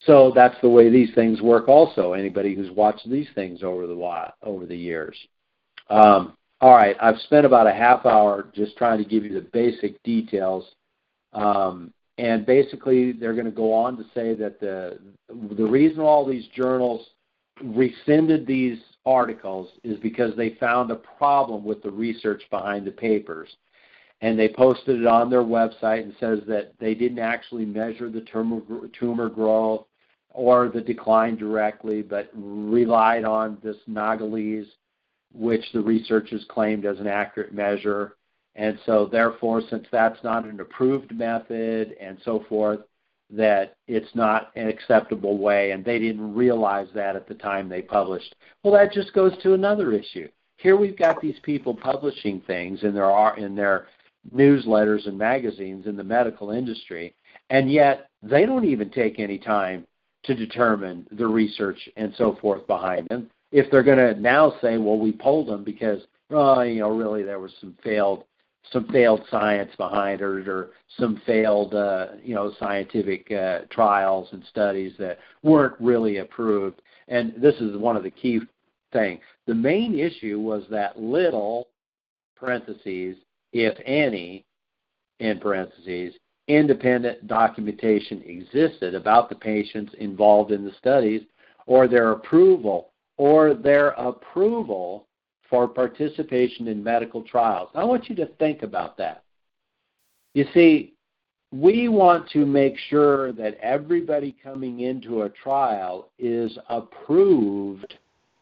So 0.03 0.33
that's 0.35 0.57
the 0.63 0.69
way 0.69 0.91
these 0.91 1.15
things 1.15 1.43
work. 1.43 1.69
Also, 1.69 2.13
anybody 2.13 2.55
who's 2.55 2.71
watched 2.71 3.09
these 3.11 3.29
things 3.35 3.63
over 3.63 3.87
the 3.87 4.33
over 4.43 4.65
the 4.65 4.77
years. 4.77 5.17
Um, 5.91 6.37
all 6.61 6.75
right, 6.75 6.97
I've 7.01 7.19
spent 7.19 7.47
about 7.47 7.67
a 7.67 7.73
half 7.73 8.07
hour 8.07 8.49
just 8.55 8.77
trying 8.77 8.99
to 8.99 9.09
give 9.09 9.25
you 9.25 9.35
the 9.35 9.49
basic 9.53 10.01
details, 10.03 10.65
um, 11.33 11.93
and 12.17 12.47
basically 12.47 13.13
they're 13.13 13.35
going 13.35 13.45
to 13.45 13.51
go 13.51 13.73
on 13.73 13.97
to 13.97 14.05
say 14.15 14.35
that 14.35 14.61
the 14.61 14.99
the 15.29 15.67
reason 15.67 16.01
all 16.01 16.25
these 16.25 16.47
journals 16.49 17.07
rescinded 17.63 18.47
these 18.47 18.79
articles 19.09 19.71
is 19.83 19.99
because 20.01 20.37
they 20.37 20.51
found 20.61 20.91
a 20.91 20.97
problem 20.97 21.65
with 21.65 21.83
the 21.83 21.91
research 21.91 22.43
behind 22.51 22.87
the 22.87 22.91
papers 22.91 23.49
and 24.21 24.39
they 24.39 24.49
posted 24.49 25.01
it 25.01 25.07
on 25.07 25.31
their 25.31 25.43
website 25.43 26.03
and 26.03 26.15
says 26.19 26.41
that 26.49 26.73
they 26.81 26.95
didn't 26.95 27.21
actually 27.21 27.65
measure 27.65 28.11
the 28.11 28.25
tumor, 28.33 28.61
tumor 28.99 29.29
growth 29.29 29.87
or 30.31 30.69
the 30.69 30.81
decline 30.81 31.37
directly, 31.37 32.03
but 32.03 32.31
relied 32.35 33.25
on 33.25 33.59
this 33.63 33.77
Nagalase, 33.89 34.67
which 35.33 35.65
the 35.73 35.81
researchers 35.81 36.45
claimed 36.49 36.85
as 36.85 36.99
an 36.99 37.07
accurate 37.07 37.55
measure. 37.55 38.17
And 38.57 38.79
so, 38.87 39.07
therefore, 39.07 39.63
since 39.71 39.87
that's 39.93 40.23
not 40.25 40.45
an 40.45 40.61
approved 40.61 41.17
method 41.17 41.95
and 42.01 42.19
so 42.25 42.45
forth, 42.49 42.81
that 43.31 43.77
it's 43.87 44.15
not 44.15 44.51
an 44.57 44.69
acceptable 44.69 45.39
way, 45.39 45.73
and 45.73 45.85
they 45.85 45.99
didn't 45.99 46.35
realize 46.35 46.89
that 46.95 47.17
at 47.17 47.29
the 47.29 47.35
time 47.35 47.69
they 47.69 47.83
published. 47.83 48.35
Well, 48.63 48.73
that 48.75 48.93
just 48.93 49.13
goes 49.13 49.33
to 49.43 49.55
another 49.55 49.93
issue. 49.93 50.29
Here 50.57 50.77
we've 50.77 50.99
got 50.99 51.21
these 51.21 51.39
people 51.43 51.75
publishing 51.75 52.41
things 52.47 52.83
in 52.83 52.95
their 52.95 53.37
in 53.37 53.55
their 53.55 53.87
newsletters 54.35 55.07
and 55.07 55.17
magazines 55.17 55.87
in 55.87 55.97
the 55.97 56.05
medical 56.05 56.51
industry, 56.51 57.15
and 57.51 57.71
yet 57.71 58.09
they 58.23 58.47
don't 58.47 58.65
even 58.65 58.91
take 58.91 59.19
any 59.19 59.39
time 59.39 59.87
to 60.25 60.35
determine 60.35 61.07
the 61.13 61.27
research 61.27 61.89
and 61.97 62.13
so 62.17 62.37
forth 62.41 62.67
behind 62.67 63.09
them. 63.09 63.31
If 63.53 63.71
they're 63.71 63.83
going 63.83 63.99
to 63.99 64.21
now 64.21 64.55
say, 64.61 64.77
well, 64.77 64.99
we 64.99 65.13
pulled 65.13 65.49
them 65.49 65.65
because, 65.65 66.03
oh, 66.31 66.61
you 66.63 66.81
know, 66.81 66.91
really 66.91 67.23
there 67.23 67.41
was 67.41 67.53
some 67.61 67.75
failed 67.83 68.25
some 68.73 68.87
failed 68.89 69.23
science 69.31 69.71
behind 69.77 70.21
it 70.21 70.25
or 70.25 70.71
some 70.99 71.21
failed 71.27 71.75
uh, 71.75 72.09
you 72.23 72.35
know 72.35 72.53
scientific 72.59 73.31
uh, 73.31 73.61
trials 73.71 74.29
and 74.33 74.45
studies 74.51 74.93
that 74.99 75.19
weren't 75.43 75.75
really 75.81 76.19
approved. 76.19 76.83
And 77.09 77.33
this 77.41 77.55
is 77.57 77.77
one 77.77 77.97
of 77.97 78.03
the 78.03 78.11
key 78.11 78.41
things 78.93 79.21
the 79.49 79.55
main 79.55 79.99
issue 79.99 80.39
was 80.39 80.65
that 80.71 81.01
little 81.01 81.69
parentheses 82.37 83.17
if 83.53 83.77
any, 83.87 84.45
in 85.21 85.41
parentheses, 85.41 86.15
independent 86.49 87.27
documentation 87.27 88.23
existed 88.27 88.95
about 88.95 89.29
the 89.31 89.35
patients 89.35 89.93
involved 89.99 90.53
in 90.53 90.65
the 90.65 90.73
studies 90.79 91.23
or 91.67 91.89
their 91.89 92.13
approval 92.13 92.91
or 93.17 93.55
their 93.55 93.89
approval 93.91 95.08
for 95.49 95.67
participation 95.67 96.69
in 96.69 96.83
medical 96.83 97.23
trials. 97.23 97.71
I 97.75 97.85
want 97.85 98.09
you 98.09 98.17
to 98.17 98.27
think 98.39 98.63
about 98.63 98.97
that. 98.99 99.23
You 100.35 100.45
see, 100.53 100.95
we 101.53 101.89
want 101.89 102.29
to 102.31 102.45
make 102.45 102.77
sure 102.91 103.33
that 103.33 103.59
everybody 103.63 104.37
coming 104.43 104.81
into 104.81 105.23
a 105.23 105.31
trial 105.31 106.11
is 106.19 106.59
approved 106.69 107.95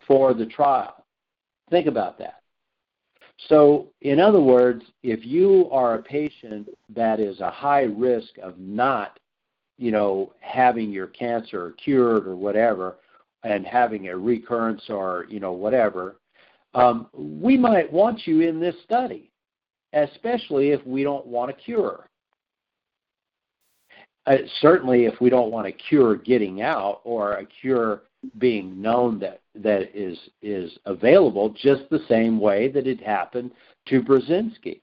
for 0.07 0.35
the 0.35 0.47
trial. 0.47 1.05
Think 1.71 1.87
about 1.87 2.19
that. 2.19 2.41
So, 3.49 3.89
in 4.01 4.19
other 4.19 4.41
words, 4.41 4.83
if 5.03 5.25
you 5.25 5.69
are 5.71 5.95
a 5.95 6.03
patient 6.03 6.69
that 6.95 7.21
is 7.21 7.41
a 7.41 7.51
high 7.51 7.83
risk 7.83 8.39
of 8.43 8.59
not 8.59 9.19
you 9.79 9.91
know, 9.91 10.33
having 10.41 10.91
your 10.91 11.09
cancer 11.09 11.75
cured 11.83 12.27
or 12.27 12.37
whatever, 12.37 12.97
and 13.43 13.67
having 13.67 14.09
a 14.09 14.17
recurrence 14.17 14.83
or 14.89 15.27
you 15.29 15.39
know 15.39 15.53
whatever, 15.53 16.17
um, 16.77 17.07
we 17.15 17.57
might 17.57 17.91
want 17.91 18.27
you 18.27 18.43
in 18.43 18.61
this 18.61 18.75
study, 18.85 19.31
especially 19.95 20.71
if 20.71 20.87
we 20.87 21.03
don't 21.03 21.27
want 21.27 21.51
a 21.51 21.55
cure. 21.55 22.09
Uh, 24.27 24.37
certainly, 24.61 25.07
if 25.07 25.19
we 25.21 25.31
don't 25.31 25.51
want 25.51 25.67
a 25.67 25.73
cure 25.73 26.17
getting 26.17 26.61
out 26.61 27.01
or 27.05 27.35
a 27.35 27.47
cure 27.47 28.03
being 28.39 28.81
known 28.81 29.19
that 29.21 29.41
that 29.55 29.97
is 29.97 30.19
is 30.43 30.77
available, 30.85 31.49
just 31.63 31.89
the 31.89 32.05
same 32.09 32.39
way 32.39 32.69
that 32.69 32.87
it 32.87 33.01
happened 33.01 33.53
to 33.87 34.03
Burzynski. 34.03 34.81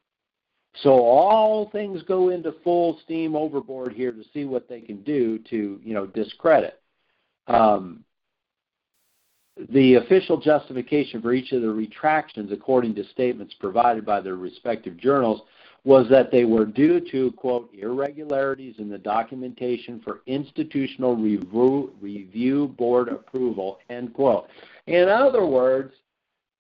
So 0.82 0.92
all 0.92 1.70
things 1.70 2.02
go 2.04 2.30
into 2.30 2.56
full 2.64 3.00
steam 3.04 3.36
overboard 3.36 3.94
here 3.94 4.12
to 4.12 4.24
see 4.34 4.46
what 4.46 4.68
they 4.68 4.82
can 4.82 5.04
do 5.04 5.38
to 5.50 5.80
you 5.84 5.94
know 5.94 6.08
discredit. 6.08 6.82
Um, 7.46 8.04
the 9.70 9.96
official 9.96 10.38
justification 10.40 11.22
for 11.22 11.34
each 11.34 11.52
of 11.52 11.62
the 11.62 11.70
retractions, 11.70 12.52
according 12.52 12.96
to 12.96 13.04
statements 13.10 13.54
provided 13.60 14.06
by 14.06 14.20
their 14.20 14.36
respective 14.36 14.98
journals, 14.98 15.42
was 15.86 16.08
that 16.10 16.32
they 16.32 16.46
were 16.46 16.66
due 16.66 17.00
to, 17.12 17.32
quote, 17.34 17.70
irregularities 17.74 18.76
in 18.78 18.90
the 18.90 18.98
documentation 18.98 20.00
for 20.00 20.22
institutional 20.28 21.16
review, 21.16 21.92
review 22.00 22.70
board 22.78 23.10
approval, 23.10 23.80
end 23.90 24.14
quote. 24.14 24.48
In 24.88 25.10
other 25.10 25.46
words, 25.46 25.94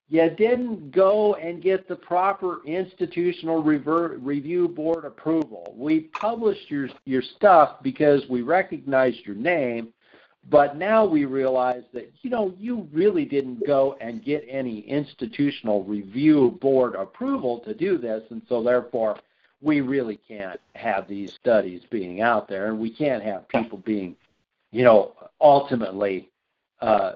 you 0.10 0.30
didn't 0.30 0.91
go 0.91 1.36
and 1.36 1.64
get 1.64 1.88
the 1.88 1.96
proper 1.96 2.60
institutional 2.66 3.64
rever- 3.64 4.18
review 4.20 4.68
board 4.68 5.06
approval. 5.06 5.74
We 5.76 6.02
published 6.20 6.70
your, 6.70 6.89
your 7.06 7.24
stuff 7.38 7.82
because 7.82 8.24
we 8.30 8.41
recognized 8.41 9.26
your 9.26 9.36
name 9.36 9.94
but 10.50 10.76
now 10.78 11.06
we 11.06 11.26
realize 11.26 11.84
that, 11.94 12.12
you 12.22 12.30
know, 12.30 12.54
you 12.58 12.88
really 12.91 13.26
didn't 13.26 13.66
go 13.66 13.96
and 14.02 14.24
get 14.24 14.46
any 14.50 14.80
institutional 14.82 15.84
review 15.84 16.58
board 16.62 16.96
approval 16.96 17.60
to 17.60 17.74
do 17.74 17.98
this, 17.98 18.24
and 18.30 18.41
so 18.50 18.62
therefore 18.62 19.18
we 19.62 19.80
really 19.80 20.20
can't 20.28 20.60
have 20.76 21.08
these 21.08 21.32
studies 21.39 21.82
being 21.89 22.22
out 22.22 22.50
there, 22.50 22.68
and 22.68 22.80
we 22.80 22.94
can't 22.94 23.24
have 23.24 23.48
people 23.48 23.78
being, 23.80 24.16
you 24.72 24.84
know, 24.84 25.14
ultimately 25.39 26.30
uh, 26.82 27.14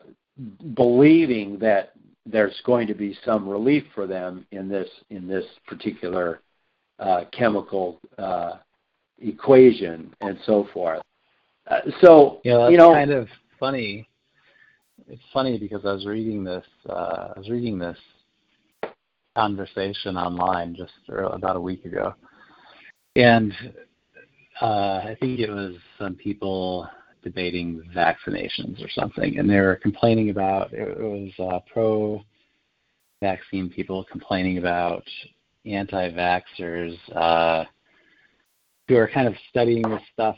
believing 0.76 1.60
that 1.60 1.92
there's 2.26 2.62
going 2.66 2.88
to 2.88 2.94
be 2.94 3.18
some 3.26 3.48
relief 3.48 3.84
for 3.94 4.08
them 4.08 4.46
in 4.52 4.70
this 4.70 4.90
in 5.10 5.28
this 5.28 5.46
particular 5.66 6.42
uh, 7.00 7.24
chemical 7.32 8.00
uh, 8.18 8.54
equation 9.20 10.14
and 10.22 10.38
so 10.46 10.68
forth. 10.74 11.02
Uh, 11.70 11.80
so 12.02 12.40
yeah, 12.44 12.58
that's 12.58 12.72
you 12.72 12.78
know, 12.78 12.94
kind 12.94 13.12
of 13.12 13.28
funny. 13.60 14.08
It's 15.08 15.22
funny 15.34 15.58
because 15.58 15.86
I 15.86 15.92
was 15.94 16.06
reading 16.06 16.44
this. 16.44 16.66
Uh, 16.90 17.34
I 17.36 17.40
was 17.40 17.50
reading 17.50 17.80
this 17.80 17.98
conversation 19.36 20.18
online 20.18 20.76
just 20.76 20.94
about 21.10 21.56
a 21.56 21.62
week 21.62 21.86
ago, 21.86 22.14
and 23.16 23.54
uh, 24.62 25.02
I 25.06 25.18
think 25.20 25.40
it 25.40 25.50
was 25.50 25.76
some 26.00 26.16
people 26.16 26.90
debating 27.24 27.84
vaccinations 27.96 28.84
or 28.84 28.90
something, 28.90 29.38
and 29.38 29.50
they 29.50 29.60
were 29.60 29.76
complaining 29.76 30.30
about 30.30 30.74
it 30.74 30.98
was 30.98 31.32
uh, 31.40 31.60
pro-vaccine 31.72 33.70
people 33.70 34.06
complaining 34.10 34.58
about 34.58 35.04
anti-vaxxers 35.66 36.98
uh, 37.16 37.66
who 38.88 38.96
are 38.96 39.10
kind 39.10 39.28
of 39.28 39.36
studying 39.50 39.82
this 39.82 40.02
stuff 40.14 40.38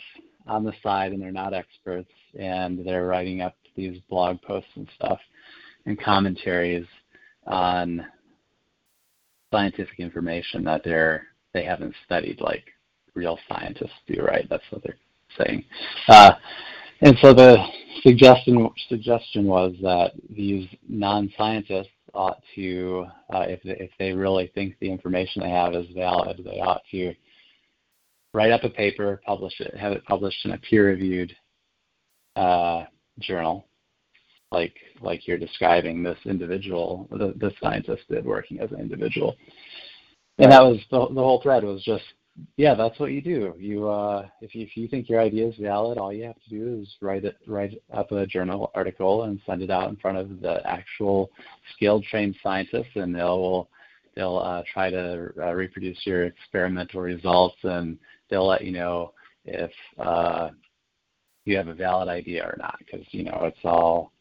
on 0.49 0.63
the 0.63 0.73
side 0.81 1.11
and 1.11 1.21
they're 1.21 1.31
not 1.31 1.53
experts 1.53 2.11
and 2.37 2.85
they're 2.85 3.05
writing 3.05 3.41
up 3.41 3.55
these 3.75 3.99
blog 4.09 4.41
posts 4.41 4.69
and 4.75 4.87
stuff 4.95 5.19
and 5.85 5.99
commentaries 5.99 6.85
on 7.47 8.05
scientific 9.51 9.99
information 9.99 10.63
that 10.63 10.83
they're 10.83 11.27
they 11.53 11.63
haven't 11.63 11.95
studied 12.05 12.39
like 12.41 12.65
real 13.15 13.39
scientists 13.47 13.91
do 14.07 14.21
right? 14.23 14.47
That's 14.49 14.63
what 14.69 14.83
they're 14.83 14.97
saying. 15.37 15.65
Uh, 16.07 16.33
and 17.01 17.17
so 17.21 17.33
the 17.33 17.57
suggestion 18.03 18.69
suggestion 18.87 19.45
was 19.45 19.73
that 19.81 20.11
these 20.29 20.67
non-scientists 20.87 21.89
ought 22.13 22.41
to 22.55 23.05
uh, 23.33 23.45
if 23.47 23.61
they, 23.63 23.77
if 23.83 23.91
they 23.99 24.11
really 24.11 24.51
think 24.53 24.75
the 24.79 24.91
information 24.91 25.41
they 25.41 25.49
have 25.49 25.73
is 25.73 25.87
valid 25.95 26.41
they 26.43 26.59
ought 26.59 26.81
to 26.91 27.13
write 28.33 28.51
up 28.51 28.63
a 28.63 28.69
paper, 28.69 29.21
publish 29.25 29.59
it, 29.59 29.75
have 29.75 29.91
it 29.91 30.05
published 30.05 30.45
in 30.45 30.51
a 30.51 30.57
peer-reviewed 30.57 31.35
uh, 32.35 32.85
journal, 33.19 33.67
like 34.51 34.75
like 35.01 35.27
you're 35.27 35.37
describing 35.37 36.03
this 36.03 36.17
individual, 36.25 37.07
the, 37.11 37.33
the 37.37 37.51
scientist 37.61 38.03
did 38.09 38.25
working 38.25 38.59
as 38.59 38.71
an 38.71 38.79
individual. 38.79 39.35
And 40.37 40.51
that 40.51 40.61
was 40.61 40.79
the, 40.89 41.07
the 41.13 41.21
whole 41.21 41.41
thread 41.41 41.63
was 41.63 41.83
just, 41.83 42.03
yeah, 42.55 42.73
that's 42.73 42.97
what 42.99 43.11
you 43.11 43.21
do. 43.21 43.53
You, 43.57 43.89
uh, 43.89 44.27
if 44.41 44.55
you 44.55 44.63
if 44.63 44.77
you 44.77 44.87
think 44.87 45.09
your 45.09 45.19
idea 45.19 45.47
is 45.47 45.55
valid, 45.59 45.97
all 45.97 46.13
you 46.13 46.23
have 46.23 46.41
to 46.43 46.49
do 46.49 46.81
is 46.81 46.87
write 47.01 47.25
it, 47.25 47.35
write 47.45 47.81
up 47.93 48.11
a 48.11 48.25
journal 48.25 48.71
article 48.73 49.23
and 49.23 49.41
send 49.45 49.61
it 49.61 49.69
out 49.69 49.89
in 49.89 49.97
front 49.97 50.17
of 50.17 50.39
the 50.39 50.65
actual 50.65 51.29
skilled 51.75 52.05
trained 52.05 52.35
scientists, 52.41 52.95
and 52.95 53.13
they'll 53.13 53.67
they'll 54.15 54.37
uh, 54.37 54.63
try 54.73 54.89
to 54.89 55.31
uh, 55.41 55.51
reproduce 55.53 56.05
your 56.05 56.25
experimental 56.25 57.01
results 57.01 57.57
and 57.63 57.97
they'll 58.29 58.47
let 58.47 58.63
you 58.63 58.71
know 58.71 59.13
if 59.45 59.71
uh, 59.97 60.49
you 61.45 61.57
have 61.57 61.67
a 61.67 61.73
valid 61.73 62.09
idea 62.09 62.43
or 62.43 62.55
not 62.57 62.77
because 62.79 63.05
you 63.11 63.23
know 63.23 63.39
it's 63.43 63.57
all 63.63 64.11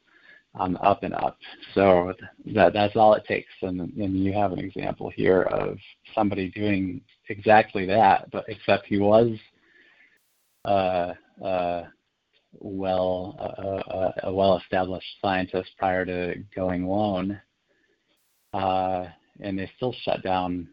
on 0.55 0.73
the 0.73 0.81
up 0.81 1.03
and 1.03 1.15
up. 1.15 1.39
So 1.75 2.15
that 2.55 2.73
that's 2.73 2.97
all 2.97 3.15
it 3.15 3.25
takes, 3.27 3.53
and 3.63 3.81
and 3.81 4.25
you 4.25 4.33
have 4.33 4.53
an 4.53 4.59
example 4.59 5.11
here 5.11 5.43
of 5.43 5.79
somebody 6.15 6.51
doing 6.51 7.01
exactly 7.29 7.87
that, 7.87 8.31
but 8.31 8.45
except 8.49 8.87
he 8.87 8.99
was 8.99 9.37
uh, 10.65 11.13
uh, 11.45 11.85
well 12.53 13.37
uh, 13.39 14.27
a 14.27 14.33
well-established 14.33 15.07
scientist 15.21 15.71
prior 15.79 16.05
to 16.05 16.35
going 16.55 16.87
lone, 16.87 17.41
uh, 18.55 19.05
and 19.41 19.59
they 19.59 19.71
still 19.77 19.95
shut 20.03 20.23
down 20.23 20.69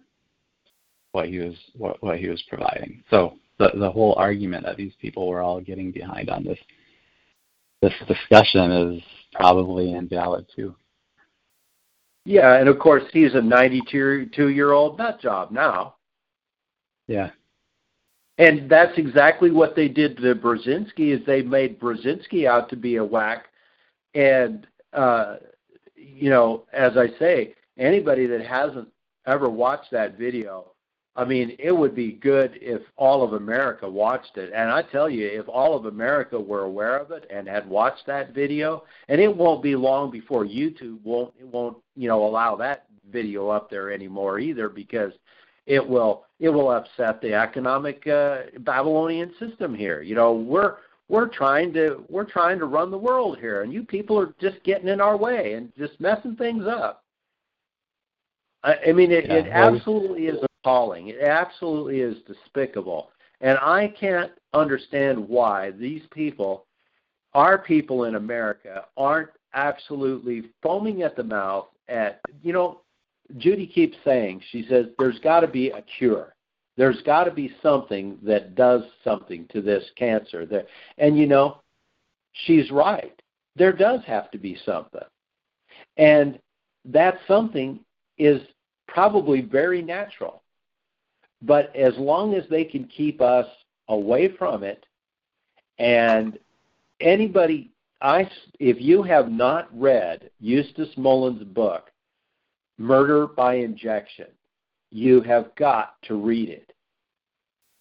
what 1.15 1.29
he 1.29 1.39
was 1.39 1.55
what, 1.77 2.03
what 2.03 2.19
he 2.19 2.27
was 2.27 2.43
providing. 2.49 3.01
So 3.09 3.37
the 3.57 3.71
the 3.79 3.89
whole 3.89 4.13
argument 4.17 4.65
that 4.65 4.75
these 4.75 4.93
people 5.01 5.27
were 5.27 5.41
all 5.41 5.61
getting 5.61 5.91
behind 5.91 6.29
on 6.29 6.43
this 6.43 6.59
this 7.81 7.93
discussion 8.07 8.71
is 8.71 9.03
probably 9.33 9.93
invalid 9.93 10.45
too. 10.53 10.75
Yeah, 12.25 12.57
and 12.59 12.67
of 12.67 12.79
course 12.79 13.03
he's 13.13 13.33
a 13.33 13.41
92 13.41 14.49
year 14.49 14.71
old 14.73 14.97
nut 14.97 15.21
job 15.21 15.51
now. 15.51 15.95
Yeah. 17.07 17.29
And 18.37 18.69
that's 18.69 18.97
exactly 18.97 19.49
what 19.49 19.77
they 19.77 19.87
did 19.87 20.17
to 20.17 20.35
Burzynski 20.35 21.17
is 21.17 21.25
they 21.25 21.41
made 21.41 21.79
Burzynski 21.79 22.45
out 22.45 22.69
to 22.69 22.75
be 22.75 22.97
a 22.97 23.05
whack. 23.05 23.45
And 24.13 24.67
uh, 24.91 25.37
you 25.95 26.29
know, 26.29 26.65
as 26.73 26.97
I 26.97 27.07
say, 27.17 27.55
anybody 27.77 28.25
that 28.25 28.45
hasn't 28.45 28.89
ever 29.25 29.49
watched 29.49 29.91
that 29.91 30.17
video, 30.17 30.74
I 31.17 31.23
mean, 31.23 31.55
it 31.59 31.71
would 31.71 31.95
be 31.95 32.11
good 32.11 32.57
if 32.61 32.81
all 32.97 33.23
of 33.23 33.33
America 33.33 33.89
watched 33.89 34.37
it. 34.37 34.51
And 34.53 34.69
I 34.69 34.81
tell 34.81 35.09
you, 35.09 35.27
if 35.27 35.47
all 35.47 35.75
of 35.75 35.85
America 35.85 36.37
were 36.37 36.63
aware 36.63 36.97
of 36.97 37.11
it 37.11 37.25
and 37.29 37.47
had 37.47 37.69
watched 37.69 38.05
that 38.07 38.33
video, 38.33 38.83
and 39.07 39.21
it 39.21 39.33
won't 39.33 39.63
be 39.63 39.75
long 39.75 40.11
before 40.11 40.45
YouTube 40.45 41.01
won't 41.03 41.33
it 41.39 41.47
won't 41.47 41.77
you 41.95 42.09
know 42.09 42.25
allow 42.25 42.55
that 42.57 42.85
video 43.11 43.47
up 43.49 43.69
there 43.69 43.91
anymore 43.91 44.39
either 44.39 44.67
because 44.67 45.13
it 45.65 45.85
will 45.85 46.25
it 46.39 46.49
will 46.49 46.69
upset 46.69 47.21
the 47.21 47.33
economic 47.33 48.05
uh, 48.07 48.39
Babylonian 48.59 49.31
system 49.39 49.73
here. 49.73 50.01
You 50.01 50.15
know, 50.15 50.33
we're 50.33 50.75
we're 51.07 51.27
trying 51.29 51.71
to 51.73 52.03
we're 52.09 52.25
trying 52.25 52.59
to 52.59 52.65
run 52.65 52.91
the 52.91 52.97
world 52.97 53.37
here, 53.39 53.61
and 53.61 53.71
you 53.71 53.83
people 53.83 54.19
are 54.19 54.33
just 54.41 54.61
getting 54.63 54.89
in 54.89 54.99
our 54.99 55.15
way 55.15 55.53
and 55.53 55.71
just 55.77 55.99
messing 56.01 56.35
things 56.35 56.65
up. 56.67 57.03
I, 58.63 58.75
I 58.87 58.91
mean, 58.91 59.11
it, 59.11 59.27
yeah, 59.27 59.35
it 59.35 59.47
absolutely 59.47 60.25
is 60.27 60.39
appalling. 60.65 61.09
It 61.09 61.21
absolutely 61.21 61.99
is 61.99 62.17
despicable. 62.27 63.11
And 63.41 63.57
I 63.59 63.93
can't 63.99 64.31
understand 64.53 65.27
why 65.27 65.71
these 65.71 66.01
people, 66.11 66.65
our 67.33 67.57
people 67.57 68.05
in 68.05 68.15
America, 68.15 68.85
aren't 68.97 69.29
absolutely 69.53 70.49
foaming 70.63 71.03
at 71.03 71.15
the 71.15 71.23
mouth 71.23 71.67
at, 71.87 72.19
you 72.41 72.51
know, 72.51 72.81
Judy 73.37 73.67
keeps 73.67 73.97
saying, 74.03 74.41
she 74.51 74.65
says, 74.69 74.87
there's 74.97 75.19
got 75.19 75.41
to 75.41 75.47
be 75.47 75.69
a 75.69 75.83
cure. 75.97 76.35
There's 76.77 77.01
got 77.03 77.25
to 77.25 77.31
be 77.31 77.51
something 77.61 78.17
that 78.23 78.55
does 78.55 78.83
something 79.03 79.47
to 79.51 79.61
this 79.61 79.83
cancer. 79.97 80.47
And, 80.97 81.17
you 81.17 81.27
know, 81.27 81.61
she's 82.45 82.69
right. 82.71 83.19
There 83.55 83.73
does 83.73 84.01
have 84.05 84.29
to 84.31 84.37
be 84.37 84.57
something. 84.65 85.01
And 85.97 86.39
that 86.85 87.19
something 87.27 87.79
is 88.17 88.41
probably 88.87 89.41
very 89.41 89.81
natural. 89.81 90.41
But 91.41 91.75
as 91.75 91.93
long 91.97 92.33
as 92.33 92.43
they 92.49 92.63
can 92.63 92.85
keep 92.85 93.21
us 93.21 93.47
away 93.87 94.29
from 94.37 94.63
it 94.63 94.85
And 95.77 96.39
anybody, 96.99 97.71
I, 98.01 98.29
if 98.59 98.81
you 98.81 99.03
have 99.03 99.31
not 99.31 99.67
read 99.77 100.29
Eustace 100.39 100.95
Mullins' 100.97 101.43
book, 101.43 101.91
Murder 102.77 103.27
by 103.27 103.55
Injection, 103.55 104.27
you 104.91 105.21
have 105.21 105.53
got 105.55 106.01
to 106.03 106.15
read 106.15 106.49
it. 106.49 106.71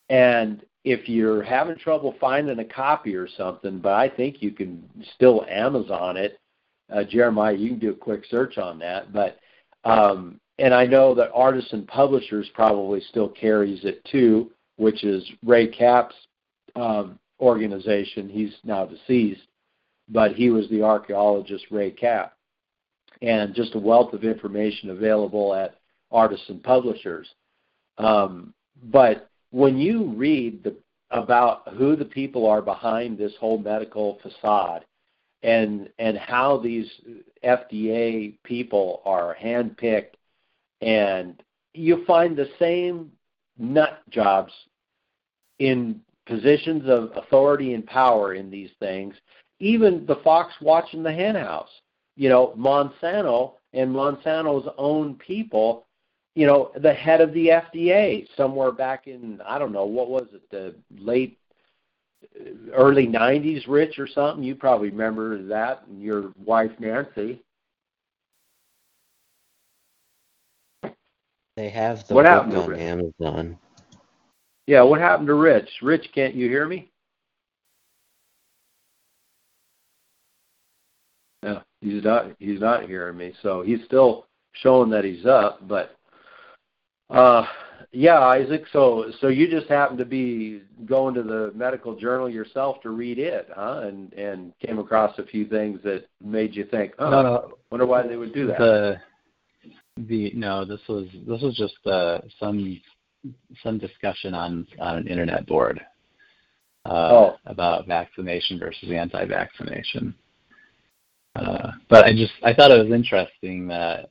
And 0.09 0.65
if 0.85 1.09
you're 1.09 1.43
having 1.43 1.77
trouble 1.77 2.15
finding 2.21 2.59
a 2.59 2.65
copy 2.65 3.15
or 3.15 3.29
something, 3.29 3.79
but 3.79 3.93
I 3.93 4.09
think 4.09 4.43
you 4.43 4.51
can 4.51 4.89
still 5.15 5.45
Amazon 5.49 6.17
it. 6.17 6.39
Uh, 6.93 7.05
Jeremiah, 7.05 7.55
you 7.55 7.71
can 7.71 7.79
do 7.79 7.91
a 7.91 7.95
quick 7.95 8.25
search 8.31 8.59
on 8.59 8.79
that. 8.81 9.13
But 9.13 9.39
um, 9.85 10.41
and 10.59 10.73
I 10.73 10.87
know 10.87 11.15
that 11.15 11.33
Artisan 11.35 11.87
Publishers 11.87 12.49
probably 12.55 13.01
still 13.01 13.29
carries 13.29 13.85
it 13.85 14.05
too, 14.05 14.51
which 14.77 15.05
is 15.05 15.29
Ray 15.45 15.69
Capt's 15.69 16.15
um, 16.77 17.19
organization. 17.41 18.29
He's 18.29 18.55
now 18.65 18.87
deceased, 18.87 19.43
but 20.09 20.33
he 20.33 20.51
was 20.51 20.69
the 20.69 20.83
archaeologist 20.83 21.67
Ray 21.71 21.91
Kapp, 21.91 22.35
and 23.23 23.55
just 23.55 23.75
a 23.75 23.79
wealth 23.79 24.13
of 24.13 24.25
information 24.25 24.91
available 24.91 25.55
at 25.55 25.77
Artisan 26.13 26.61
Publishers. 26.61 27.29
Um, 27.99 28.55
but 28.91 29.29
when 29.51 29.79
you 29.79 30.13
read 30.17 30.63
the, 30.65 30.77
about 31.11 31.69
who 31.77 31.97
the 31.97 32.05
people 32.05 32.47
are 32.47 32.63
behind 32.63 33.19
this 33.19 33.33
whole 33.39 33.59
medical 33.59 34.19
facade 34.23 34.85
and 35.43 35.89
and 35.99 36.17
how 36.17 36.59
these 36.59 36.91
FDA 37.45 38.35
people 38.43 39.03
are 39.05 39.37
handpicked 39.41 40.15
and 40.85 41.43
you 41.73 42.05
find 42.07 42.37
the 42.37 42.49
same 42.59 43.11
nut 43.59 44.03
jobs 44.11 44.53
in 45.59 46.01
positions 46.27 46.89
of 46.89 47.11
authority 47.17 47.75
and 47.75 47.87
power 47.87 48.35
in 48.35 48.51
these 48.51 48.71
things 48.81 49.15
even 49.61 50.05
the 50.07 50.17
fox 50.17 50.53
watching 50.61 51.03
the 51.03 51.13
henhouse 51.13 51.69
you 52.17 52.29
know 52.29 52.55
monsanto 52.59 53.53
and 53.73 53.91
monsanto's 53.91 54.69
own 54.79 55.15
people 55.15 55.87
you 56.35 56.47
know, 56.47 56.73
the 56.81 56.93
head 56.93 57.21
of 57.21 57.33
the 57.33 57.47
FDA 57.49 58.27
somewhere 58.37 58.73
back 58.73 59.07
in 59.07 59.41
I 59.47 59.59
don't 59.59 59.73
know 59.73 59.85
what 59.85 60.09
was 60.09 60.27
it 60.33 60.43
the 60.51 60.75
late 60.99 61.39
early 62.73 63.07
90s 63.07 63.65
rich 63.69 63.99
or 63.99 64.09
something? 64.09 64.43
You 64.43 64.57
probably 64.57 64.91
remember 64.91 65.43
that 65.45 65.85
and 65.89 66.03
your 66.03 66.33
wife 66.45 66.73
Nancy 66.81 67.44
They 71.57 71.71
have 71.71 72.07
the 72.09 72.15
what 72.15 72.25
book 72.25 72.31
happened 72.31 72.57
on 72.57 72.75
Amazon. 72.75 73.59
Yeah, 74.67 74.83
what 74.83 75.01
happened 75.01 75.29
to 75.29 75.35
Rich? 75.35 75.69
Rich, 75.83 76.09
can't 76.15 76.35
you 76.35 76.49
hear 76.49 76.67
me? 76.67 76.91
No, 81.43 81.63
he's 81.81 82.03
not 82.03 82.33
he's 82.39 82.61
not 82.61 82.87
hearing 82.87 83.17
me. 83.17 83.35
So 83.43 83.63
he's 83.63 83.85
still 83.85 84.27
showing 84.53 84.91
that 84.91 85.05
he's 85.05 85.27
up, 85.27 85.67
but 85.69 85.97
uh, 87.11 87.45
yeah, 87.93 88.19
Isaac. 88.19 88.65
So, 88.73 89.13
so 89.21 89.29
you 89.29 89.49
just 89.49 89.69
happened 89.69 89.99
to 89.99 90.05
be 90.05 90.63
going 90.87 91.15
to 91.15 91.23
the 91.23 91.53
medical 91.55 91.95
journal 91.95 92.29
yourself 92.29 92.81
to 92.83 92.91
read 92.91 93.19
it, 93.19 93.49
huh? 93.55 93.83
And 93.85 94.13
and 94.15 94.53
came 94.59 94.79
across 94.79 95.19
a 95.19 95.25
few 95.25 95.47
things 95.47 95.81
that 95.85 96.07
made 96.23 96.55
you 96.57 96.65
think, 96.65 96.95
oh, 96.99 97.11
no, 97.11 97.23
no. 97.23 97.59
wonder 97.71 97.87
why 97.87 98.07
they 98.07 98.17
would 98.17 98.35
do 98.35 98.47
that. 98.49 98.59
The 98.59 98.97
the 99.97 100.33
no, 100.35 100.65
this 100.65 100.81
was 100.89 101.07
this 101.27 101.41
was 101.41 101.57
just 101.57 101.87
uh, 101.87 102.19
some 102.41 102.81
some 103.63 103.79
discussion 103.79 104.35
on 104.35 104.67
on 104.81 104.99
an 104.99 105.09
internet 105.09 105.47
board 105.47 105.81
uh, 106.87 107.09
oh. 107.11 107.37
about 107.47 107.87
vaccination 107.87 108.59
versus 108.59 108.91
anti-vaccination. 108.91 110.15
Uh, 111.37 111.73
but 111.89 112.05
I 112.05 112.13
just 112.13 112.33
I 112.43 112.53
thought 112.53 112.71
it 112.71 112.83
was 112.83 112.93
interesting 112.93 113.69
that 113.69 114.11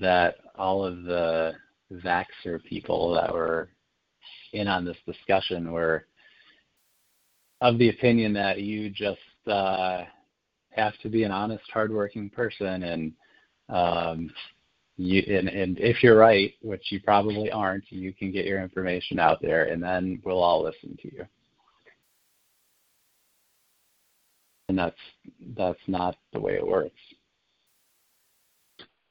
that 0.00 0.36
all 0.56 0.84
of 0.84 1.04
the 1.04 1.52
vaxer 1.92 2.62
people 2.64 3.14
that 3.14 3.32
were 3.32 3.68
in 4.52 4.68
on 4.68 4.84
this 4.84 4.96
discussion 5.06 5.70
were 5.70 6.06
of 7.60 7.78
the 7.78 7.88
opinion 7.88 8.32
that 8.32 8.60
you 8.60 8.90
just 8.90 9.18
uh, 9.46 10.02
have 10.70 10.92
to 11.02 11.08
be 11.08 11.22
an 11.22 11.30
honest, 11.30 11.64
hardworking 11.72 12.28
person, 12.28 12.82
and 12.82 13.12
um, 13.68 14.30
you 14.96 15.22
and, 15.26 15.48
and 15.48 15.78
if 15.78 16.02
you're 16.02 16.16
right, 16.16 16.52
which 16.62 16.92
you 16.92 17.00
probably 17.00 17.50
aren't, 17.50 17.90
you 17.90 18.12
can 18.12 18.30
get 18.30 18.46
your 18.46 18.62
information 18.62 19.18
out 19.18 19.42
there, 19.42 19.64
and 19.64 19.82
then 19.82 20.20
we'll 20.24 20.42
all 20.42 20.62
listen 20.62 20.96
to 21.02 21.14
you. 21.14 21.26
And 24.68 24.78
that's 24.78 24.96
that's 25.56 25.80
not 25.86 26.16
the 26.32 26.40
way 26.40 26.54
it 26.54 26.66
works. 26.66 26.94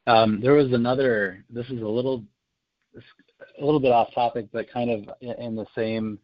Um, 0.07 0.39
there 0.41 0.53
was 0.53 0.71
another. 0.73 1.43
This 1.49 1.69
is 1.69 1.81
a 1.81 1.88
little 1.88 2.23
a 3.59 3.63
little 3.63 3.79
bit 3.79 3.91
off 3.91 4.13
topic, 4.13 4.47
but 4.51 4.71
kind 4.71 4.89
of 4.89 5.09
in 5.21 5.55
the 5.55 5.65
same 5.75 6.17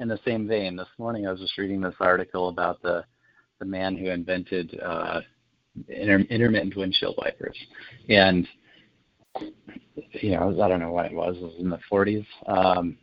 in 0.00 0.08
the 0.08 0.20
same 0.24 0.46
vein. 0.46 0.76
This 0.76 0.88
morning, 0.98 1.26
I 1.26 1.32
was 1.32 1.40
just 1.40 1.58
reading 1.58 1.80
this 1.80 1.94
article 1.98 2.48
about 2.48 2.80
the 2.82 3.04
the 3.58 3.64
man 3.64 3.96
who 3.96 4.06
invented 4.10 4.78
uh, 4.80 5.20
inter- 5.88 6.26
intermittent 6.30 6.76
windshield 6.76 7.16
wipers, 7.18 7.56
and 8.08 8.46
you 9.36 10.32
know, 10.32 10.62
I 10.62 10.68
don't 10.68 10.80
know 10.80 10.92
when 10.92 11.06
it 11.06 11.14
was. 11.14 11.36
It 11.36 11.42
was 11.42 11.54
in 11.58 11.70
the 11.70 11.80
40s. 11.90 12.26
Um, 12.46 12.96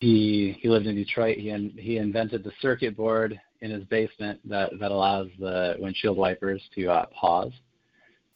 he 0.00 0.56
he 0.60 0.68
lived 0.68 0.86
in 0.86 0.96
Detroit. 0.96 1.38
He 1.38 1.50
in, 1.50 1.70
he 1.76 1.98
invented 1.98 2.42
the 2.42 2.52
circuit 2.60 2.96
board 2.96 3.38
in 3.60 3.70
his 3.70 3.84
basement 3.84 4.40
that 4.48 4.70
that 4.80 4.90
allows 4.90 5.28
the 5.38 5.76
windshield 5.78 6.16
wipers 6.16 6.62
to 6.74 6.86
uh, 6.88 7.06
pause. 7.06 7.52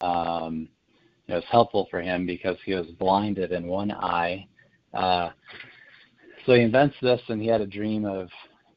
Um, 0.01 0.69
it 1.27 1.33
was 1.33 1.45
helpful 1.51 1.89
for 1.91 2.03
him 2.03 2.27
because 2.27 2.59
he 2.67 2.75
was 2.75 2.87
blinded 2.99 3.53
in 3.53 3.67
one 3.67 3.91
eye. 3.91 4.47
Uh, 4.93 5.31
so 6.45 6.53
he 6.53 6.61
invents 6.61 6.95
this, 7.01 7.21
and 7.29 7.41
he 7.41 7.49
had 7.49 7.63
a 7.63 7.67
dream 7.67 8.05
of 8.05 8.29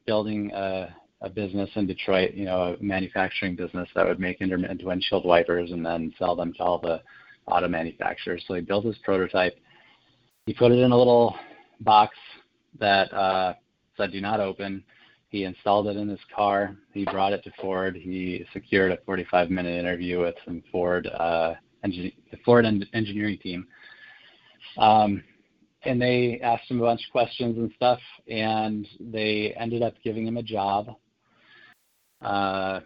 building 0.06 0.50
a, 0.54 0.94
a 1.20 1.28
business 1.28 1.68
in 1.74 1.86
Detroit, 1.86 2.32
you 2.32 2.46
know, 2.46 2.74
a 2.80 2.82
manufacturing 2.82 3.54
business 3.54 3.86
that 3.94 4.06
would 4.06 4.18
make 4.18 4.40
intermittent 4.40 4.82
windshield 4.82 5.26
wipers 5.26 5.70
and 5.70 5.84
then 5.84 6.14
sell 6.18 6.34
them 6.34 6.54
to 6.54 6.62
all 6.62 6.78
the 6.78 7.02
auto 7.50 7.68
manufacturers. 7.68 8.44
So 8.46 8.54
he 8.54 8.60
built 8.60 8.84
his 8.84 8.98
prototype. 8.98 9.58
He 10.46 10.54
put 10.54 10.72
it 10.72 10.78
in 10.78 10.92
a 10.92 10.96
little 10.96 11.36
box 11.80 12.16
that 12.78 13.12
uh, 13.12 13.54
said 13.96 14.12
"Do 14.12 14.20
not 14.20 14.40
open." 14.40 14.84
He 15.30 15.44
installed 15.44 15.88
it 15.88 15.96
in 15.96 16.08
his 16.08 16.20
car. 16.34 16.76
He 16.94 17.04
brought 17.04 17.34
it 17.34 17.44
to 17.44 17.52
Ford. 17.60 17.96
He 17.96 18.46
secured 18.54 18.92
a 18.92 18.96
45-minute 18.98 19.78
interview 19.78 20.20
with 20.20 20.34
some 20.46 20.62
Ford 20.72 21.06
uh, 21.06 21.54
the 21.82 22.12
Ford 22.44 22.64
engineering 22.64 23.38
team. 23.42 23.66
Um, 24.78 25.22
and 25.84 26.00
they 26.00 26.40
asked 26.42 26.70
him 26.70 26.80
a 26.80 26.84
bunch 26.84 27.04
of 27.06 27.12
questions 27.12 27.56
and 27.56 27.70
stuff, 27.76 28.00
and 28.28 28.86
they 28.98 29.54
ended 29.58 29.82
up 29.82 29.94
giving 30.02 30.26
him 30.26 30.36
a 30.36 30.42
job. 30.42 30.88
Uh, 32.20 32.80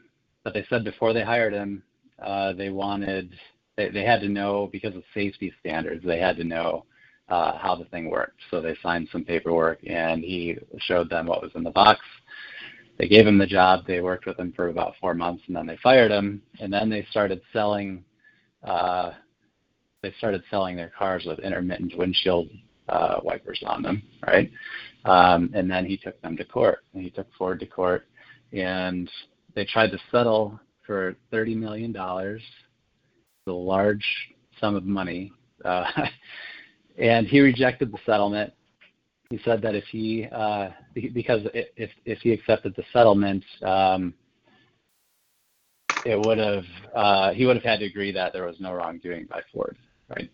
but 0.44 0.52
they 0.52 0.64
said 0.68 0.84
before 0.84 1.12
they 1.12 1.22
hired 1.22 1.52
him, 1.52 1.82
uh, 2.22 2.52
they 2.52 2.70
wanted 2.70 3.32
they, 3.76 3.90
they 3.90 4.04
had 4.04 4.20
to 4.20 4.28
know 4.28 4.68
because 4.70 4.94
of 4.94 5.02
safety 5.14 5.52
standards. 5.60 6.04
They 6.04 6.18
had 6.18 6.36
to 6.36 6.44
know 6.44 6.84
uh, 7.28 7.58
how 7.58 7.74
the 7.74 7.84
thing 7.86 8.10
worked. 8.10 8.40
So 8.50 8.60
they 8.60 8.76
signed 8.82 9.08
some 9.10 9.24
paperwork, 9.24 9.78
and 9.86 10.22
he 10.22 10.58
showed 10.80 11.08
them 11.08 11.26
what 11.26 11.42
was 11.42 11.52
in 11.54 11.62
the 11.62 11.70
box. 11.70 12.00
They 12.98 13.08
gave 13.08 13.26
him 13.26 13.38
the 13.38 13.46
job. 13.46 13.86
They 13.86 14.00
worked 14.00 14.26
with 14.26 14.38
him 14.38 14.52
for 14.54 14.68
about 14.68 14.94
four 15.00 15.14
months, 15.14 15.42
and 15.46 15.56
then 15.56 15.66
they 15.66 15.78
fired 15.82 16.10
him. 16.10 16.42
And 16.60 16.72
then 16.72 16.90
they 16.90 17.06
started 17.10 17.40
selling 17.52 18.04
uh, 18.62 19.12
they 20.02 20.12
started 20.18 20.42
selling 20.50 20.76
their 20.76 20.92
cars 20.96 21.24
with 21.26 21.38
intermittent 21.38 21.96
windshield 21.96 22.48
uh, 22.88 23.20
wipers 23.22 23.62
on 23.64 23.82
them, 23.82 24.02
right? 24.26 24.50
Um, 25.04 25.50
and 25.54 25.70
then 25.70 25.86
he 25.86 25.96
took 25.96 26.20
them 26.22 26.36
to 26.36 26.44
court. 26.44 26.80
And 26.92 27.02
he 27.02 27.10
took 27.10 27.28
Ford 27.38 27.60
to 27.60 27.66
court, 27.66 28.06
and 28.52 29.10
they 29.54 29.64
tried 29.64 29.90
to 29.92 29.98
settle 30.10 30.58
for 30.84 31.14
thirty 31.30 31.54
million 31.54 31.92
dollars, 31.92 32.42
a 33.46 33.52
large 33.52 34.04
sum 34.60 34.76
of 34.76 34.84
money. 34.84 35.32
Uh, 35.64 35.84
and 36.98 37.26
he 37.26 37.40
rejected 37.40 37.92
the 37.92 37.98
settlement. 38.06 38.52
He 39.30 39.40
said 39.44 39.62
that 39.62 39.74
if 39.74 39.84
he, 39.84 40.28
uh, 40.30 40.70
because 40.94 41.40
if 41.54 41.90
if 42.04 42.18
he 42.18 42.32
accepted 42.32 42.74
the 42.76 42.84
settlement, 42.92 43.42
um, 43.62 44.12
it 46.04 46.20
would 46.26 46.36
have 46.36 46.64
uh, 46.94 47.32
he 47.32 47.46
would 47.46 47.56
have 47.56 47.64
had 47.64 47.80
to 47.80 47.86
agree 47.86 48.12
that 48.12 48.34
there 48.34 48.44
was 48.44 48.56
no 48.60 48.74
wrongdoing 48.74 49.26
by 49.30 49.40
Ford, 49.50 49.78
right? 50.10 50.30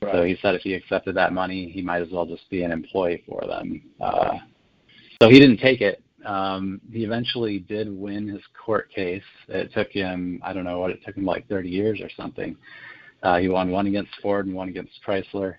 right? 0.00 0.14
So 0.14 0.22
he 0.22 0.38
said 0.40 0.54
if 0.54 0.62
he 0.62 0.74
accepted 0.74 1.16
that 1.16 1.32
money, 1.32 1.68
he 1.68 1.82
might 1.82 2.02
as 2.02 2.10
well 2.12 2.24
just 2.24 2.48
be 2.48 2.62
an 2.62 2.70
employee 2.70 3.24
for 3.26 3.42
them. 3.48 3.82
Uh, 4.00 4.38
so 5.20 5.28
he 5.28 5.40
didn't 5.40 5.58
take 5.58 5.80
it. 5.80 6.00
Um, 6.26 6.80
he 6.92 7.04
eventually 7.04 7.60
did 7.60 7.88
win 7.90 8.26
his 8.28 8.42
court 8.64 8.90
case. 8.90 9.22
It 9.48 9.72
took 9.72 9.90
him 9.90 10.40
I 10.44 10.52
don't 10.52 10.64
know 10.64 10.80
what 10.80 10.90
it 10.90 11.00
took 11.04 11.16
him 11.16 11.24
like 11.24 11.48
30 11.48 11.68
years 11.68 12.00
or 12.00 12.10
something. 12.16 12.56
Uh, 13.22 13.38
he 13.38 13.48
won 13.48 13.70
one 13.70 13.86
against 13.86 14.10
Ford 14.20 14.46
and 14.46 14.54
one 14.54 14.68
against 14.68 14.92
Chrysler. 15.06 15.56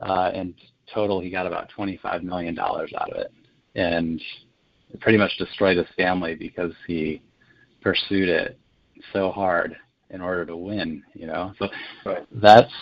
Uh, 0.00 0.30
and 0.34 0.54
total, 0.92 1.20
he 1.20 1.30
got 1.30 1.46
about 1.46 1.68
25 1.70 2.22
million 2.22 2.54
dollars 2.54 2.92
out 2.98 3.12
of 3.12 3.18
it. 3.18 3.32
And 3.74 4.22
pretty 5.00 5.18
much 5.18 5.36
destroyed 5.38 5.76
his 5.76 5.86
family 5.96 6.34
because 6.34 6.72
he 6.86 7.20
pursued 7.82 8.28
it 8.28 8.58
so 9.12 9.30
hard 9.30 9.76
in 10.10 10.20
order 10.20 10.46
to 10.46 10.56
win. 10.56 11.02
You 11.14 11.26
know, 11.26 11.52
so 11.58 11.68
right. 12.06 12.26
that's 12.40 12.72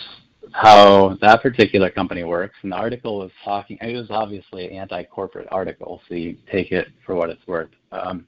how 0.53 1.17
that 1.21 1.41
particular 1.41 1.89
company 1.89 2.23
works. 2.23 2.55
And 2.63 2.71
the 2.71 2.75
article 2.75 3.19
was 3.19 3.31
talking. 3.43 3.77
It 3.81 3.95
was 3.95 4.07
obviously 4.09 4.67
an 4.67 4.73
anti-corporate 4.73 5.47
article, 5.51 6.01
so 6.07 6.15
you 6.15 6.37
take 6.51 6.71
it 6.71 6.87
for 7.05 7.15
what 7.15 7.29
it's 7.29 7.45
worth. 7.47 7.71
Um, 7.91 8.25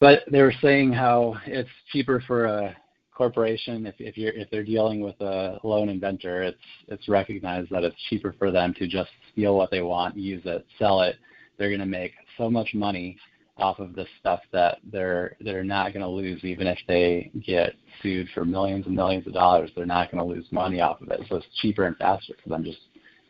but 0.00 0.22
they 0.30 0.42
were 0.42 0.54
saying 0.62 0.92
how 0.92 1.36
it's 1.46 1.68
cheaper 1.92 2.22
for 2.26 2.46
a 2.46 2.76
corporation 3.14 3.86
if 3.86 3.94
if 3.98 4.18
you're 4.18 4.32
if 4.32 4.50
they're 4.50 4.64
dealing 4.64 5.00
with 5.00 5.20
a 5.20 5.58
lone 5.62 5.88
inventor, 5.88 6.42
it's 6.42 6.58
it's 6.88 7.08
recognized 7.08 7.70
that 7.70 7.84
it's 7.84 7.96
cheaper 8.08 8.34
for 8.38 8.50
them 8.50 8.74
to 8.74 8.86
just 8.86 9.10
steal 9.32 9.56
what 9.56 9.70
they 9.70 9.82
want, 9.82 10.16
use 10.16 10.42
it, 10.44 10.66
sell 10.78 11.00
it. 11.02 11.16
They're 11.56 11.70
going 11.70 11.80
to 11.80 11.86
make 11.86 12.12
so 12.36 12.50
much 12.50 12.74
money 12.74 13.16
off 13.56 13.78
of 13.78 13.94
this 13.94 14.08
stuff 14.18 14.40
that 14.52 14.78
they're 14.90 15.36
they're 15.40 15.64
not 15.64 15.92
going 15.92 16.02
to 16.02 16.08
lose 16.08 16.42
even 16.44 16.66
if 16.66 16.78
they 16.88 17.30
get 17.46 17.74
sued 18.02 18.28
for 18.34 18.44
millions 18.44 18.86
and 18.86 18.96
millions 18.96 19.26
of 19.26 19.32
dollars. 19.32 19.70
They're 19.74 19.86
not 19.86 20.10
going 20.10 20.26
to 20.26 20.34
lose 20.34 20.46
money 20.50 20.80
off 20.80 21.00
of 21.00 21.10
it. 21.10 21.20
So 21.28 21.36
it's 21.36 21.46
cheaper 21.60 21.84
and 21.84 21.96
faster 21.96 22.34
for 22.42 22.48
them 22.48 22.64
just 22.64 22.80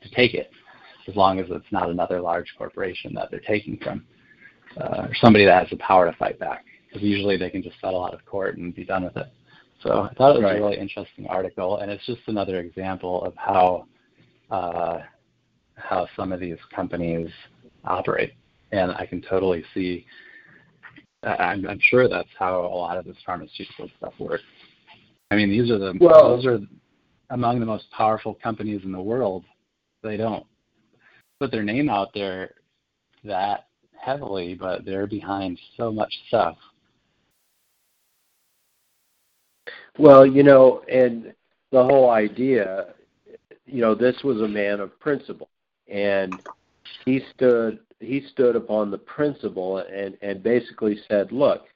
to 0.02 0.08
take 0.10 0.34
it, 0.34 0.50
as 1.08 1.16
long 1.16 1.40
as 1.40 1.46
it's 1.50 1.70
not 1.70 1.90
another 1.90 2.20
large 2.20 2.54
corporation 2.56 3.12
that 3.14 3.30
they're 3.30 3.40
taking 3.40 3.78
from, 3.78 4.04
uh, 4.80 5.06
or 5.08 5.14
somebody 5.20 5.44
that 5.44 5.60
has 5.60 5.70
the 5.70 5.76
power 5.76 6.10
to 6.10 6.16
fight 6.16 6.38
back. 6.38 6.64
Because 6.88 7.02
usually 7.02 7.36
they 7.36 7.50
can 7.50 7.62
just 7.62 7.80
settle 7.80 8.04
out 8.04 8.14
of 8.14 8.24
court 8.24 8.56
and 8.56 8.74
be 8.74 8.84
done 8.84 9.04
with 9.04 9.16
it. 9.16 9.26
So 9.82 10.08
I 10.10 10.14
thought 10.14 10.36
it 10.36 10.38
was 10.38 10.44
right. 10.44 10.56
a 10.56 10.60
really 10.60 10.78
interesting 10.78 11.26
article, 11.26 11.78
and 11.78 11.90
it's 11.90 12.04
just 12.06 12.20
another 12.26 12.60
example 12.60 13.22
of 13.24 13.34
how 13.36 13.86
uh, 14.50 15.00
how 15.74 16.06
some 16.16 16.32
of 16.32 16.40
these 16.40 16.56
companies 16.74 17.28
operate. 17.84 18.32
And 18.74 18.92
I 18.92 19.06
can 19.06 19.22
totally 19.22 19.64
see. 19.72 20.06
I'm, 21.22 21.66
I'm 21.66 21.80
sure 21.80 22.08
that's 22.08 22.28
how 22.38 22.60
a 22.60 22.76
lot 22.76 22.98
of 22.98 23.04
this 23.04 23.16
pharmaceutical 23.24 23.88
stuff 23.96 24.12
works. 24.18 24.42
I 25.30 25.36
mean, 25.36 25.48
these 25.48 25.70
are 25.70 25.78
the 25.78 25.94
well, 26.00 26.36
those 26.36 26.46
are 26.46 26.58
among 27.30 27.60
the 27.60 27.66
most 27.66 27.90
powerful 27.96 28.34
companies 28.42 28.82
in 28.84 28.92
the 28.92 29.00
world. 29.00 29.44
They 30.02 30.16
don't 30.16 30.44
put 31.40 31.50
their 31.50 31.62
name 31.62 31.88
out 31.88 32.08
there 32.12 32.54
that 33.24 33.68
heavily, 33.98 34.54
but 34.54 34.84
they're 34.84 35.06
behind 35.06 35.58
so 35.78 35.90
much 35.90 36.12
stuff 36.28 36.56
Well, 39.98 40.26
you 40.26 40.42
know, 40.42 40.82
and 40.92 41.32
the 41.70 41.82
whole 41.82 42.10
idea, 42.10 42.94
you 43.64 43.80
know, 43.80 43.94
this 43.94 44.16
was 44.24 44.40
a 44.40 44.48
man 44.48 44.80
of 44.80 44.98
principle, 44.98 45.48
and 45.88 46.34
he 47.04 47.20
stood 47.34 47.78
he 48.00 48.26
stood 48.32 48.56
upon 48.56 48.90
the 48.90 48.98
principle 48.98 49.78
and 49.78 50.16
and 50.22 50.42
basically 50.42 50.98
said, 51.08 51.32
look, 51.32 51.66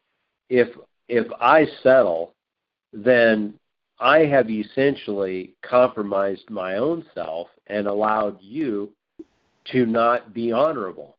if 0.48 0.68
if 1.08 1.26
I 1.40 1.66
settle, 1.82 2.34
then 2.92 3.54
I 4.00 4.20
have 4.20 4.50
essentially 4.50 5.54
compromised 5.62 6.48
my 6.50 6.76
own 6.76 7.04
self 7.14 7.48
and 7.66 7.86
allowed 7.86 8.38
you 8.40 8.92
to 9.72 9.86
not 9.86 10.32
be 10.32 10.52
honorable. 10.52 11.16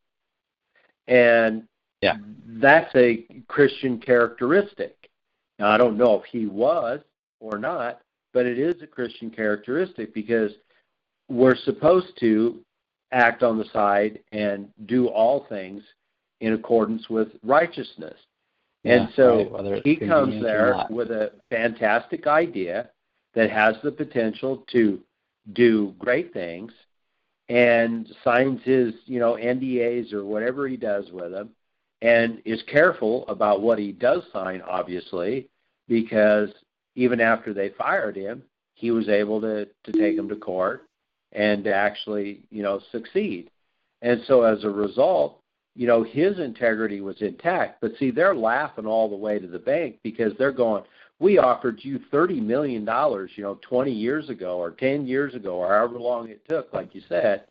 And 1.08 1.64
yeah. 2.02 2.18
that's 2.46 2.94
a 2.96 3.26
Christian 3.48 4.00
characteristic. 4.00 4.96
Now, 5.58 5.70
I 5.70 5.78
don't 5.78 5.98
know 5.98 6.16
if 6.16 6.26
he 6.26 6.46
was 6.46 7.02
or 7.40 7.58
not, 7.58 8.02
but 8.34 8.46
it 8.46 8.58
is 8.58 8.82
a 8.82 8.88
Christian 8.88 9.30
characteristic 9.30 10.14
because 10.14 10.52
we're 11.28 11.58
supposed 11.58 12.18
to 12.20 12.60
act 13.12 13.44
on 13.44 13.58
the 13.58 13.66
side 13.74 14.20
and 14.32 14.70
do 14.86 15.08
all 15.08 15.46
things 15.50 15.84
in 16.42 16.54
accordance 16.54 17.10
with 17.10 17.30
righteousness. 17.44 18.16
Yeah, 18.84 18.94
and 18.94 19.10
so 19.16 19.50
right, 19.62 19.82
he 19.84 19.98
comes 19.98 20.42
there 20.42 20.86
with 20.90 21.12
a 21.12 21.32
fantastic 21.50 22.28
idea 22.28 22.90
that 23.34 23.50
has 23.52 23.76
the 23.84 23.92
potential 23.92 24.66
to 24.72 25.00
do 25.54 25.94
great 26.00 26.32
things 26.34 26.72
and 27.50 28.08
signs 28.24 28.62
his, 28.64 28.94
you 29.06 29.20
know, 29.20 29.34
NDAs 29.34 30.14
or 30.14 30.24
whatever 30.24 30.68
he 30.68 30.78
does 30.78 31.12
with 31.12 31.32
them 31.32 31.50
and 32.02 32.42
is 32.46 32.64
careful 32.72 33.28
about 33.28 33.62
what 33.62 33.80
he 33.80 33.92
does 33.92 34.24
sign, 34.32 34.62
obviously, 34.62 35.50
because 35.88 36.50
even 36.96 37.20
after 37.20 37.54
they 37.54 37.70
fired 37.70 38.16
him, 38.16 38.44
he 38.76 38.92
was 38.92 39.10
able 39.10 39.42
to 39.42 39.68
to 39.84 39.92
take 39.92 40.16
them 40.16 40.30
to 40.30 40.36
court 40.36 40.89
and 41.34 41.64
to 41.64 41.74
actually, 41.74 42.44
you 42.50 42.64
know, 42.64 42.82
succeed. 42.92 43.50
And 44.02 44.22
so 44.28 44.44
as 44.44 44.64
a 44.64 44.70
result, 44.70 45.42
you 45.76 45.88
know, 45.88 46.04
his 46.04 46.40
integrity 46.40 47.02
was 47.02 47.22
intact. 47.22 47.82
But 47.82 47.92
see, 48.00 48.12
they're 48.12 48.36
laughing 48.36 48.86
all 48.86 49.10
the 49.10 49.16
way 49.16 49.40
to 49.40 49.48
the 49.48 49.60
bank 49.60 49.98
because 50.04 50.34
they're 50.38 50.52
going, 50.52 50.84
we 51.20 51.38
offered 51.38 51.80
you 51.82 52.00
thirty 52.12 52.40
million 52.40 52.86
dollars, 52.86 53.32
you 53.36 53.44
know, 53.44 53.60
twenty 53.62 53.92
years 53.92 54.30
ago 54.30 54.58
or 54.58 54.72
ten 54.72 55.06
years 55.06 55.36
ago 55.36 55.56
or 55.56 55.68
however 55.68 56.00
long 56.00 56.30
it 56.30 56.42
took, 56.48 56.74
like 56.74 56.96
you 56.96 57.02
said, 57.10 57.44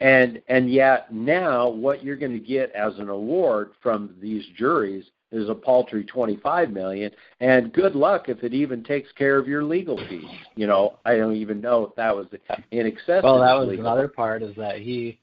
and 0.00 0.40
and 0.48 0.70
yet 0.70 1.12
now 1.12 1.68
what 1.68 2.04
you're 2.04 2.16
going 2.16 2.32
to 2.32 2.38
get 2.38 2.70
as 2.72 2.98
an 2.98 3.08
award 3.08 3.70
from 3.82 4.14
these 4.20 4.44
juries 4.56 5.04
is 5.32 5.48
a 5.48 5.54
paltry 5.54 6.04
25 6.04 6.70
million 6.70 7.10
and 7.40 7.72
good 7.72 7.94
luck 7.94 8.28
if 8.28 8.42
it 8.44 8.54
even 8.54 8.84
takes 8.84 9.10
care 9.12 9.36
of 9.38 9.48
your 9.48 9.64
legal 9.64 9.96
fees 10.08 10.30
you 10.54 10.66
know 10.66 10.98
i 11.04 11.16
don't 11.16 11.34
even 11.34 11.60
know 11.60 11.84
if 11.84 11.94
that 11.96 12.14
was 12.14 12.26
in 12.70 12.86
excess 12.86 13.22
well 13.22 13.40
that 13.40 13.54
was 13.54 13.68
legal. 13.68 13.84
another 13.84 14.08
part 14.08 14.42
is 14.42 14.54
that 14.56 14.78
he 14.78 15.18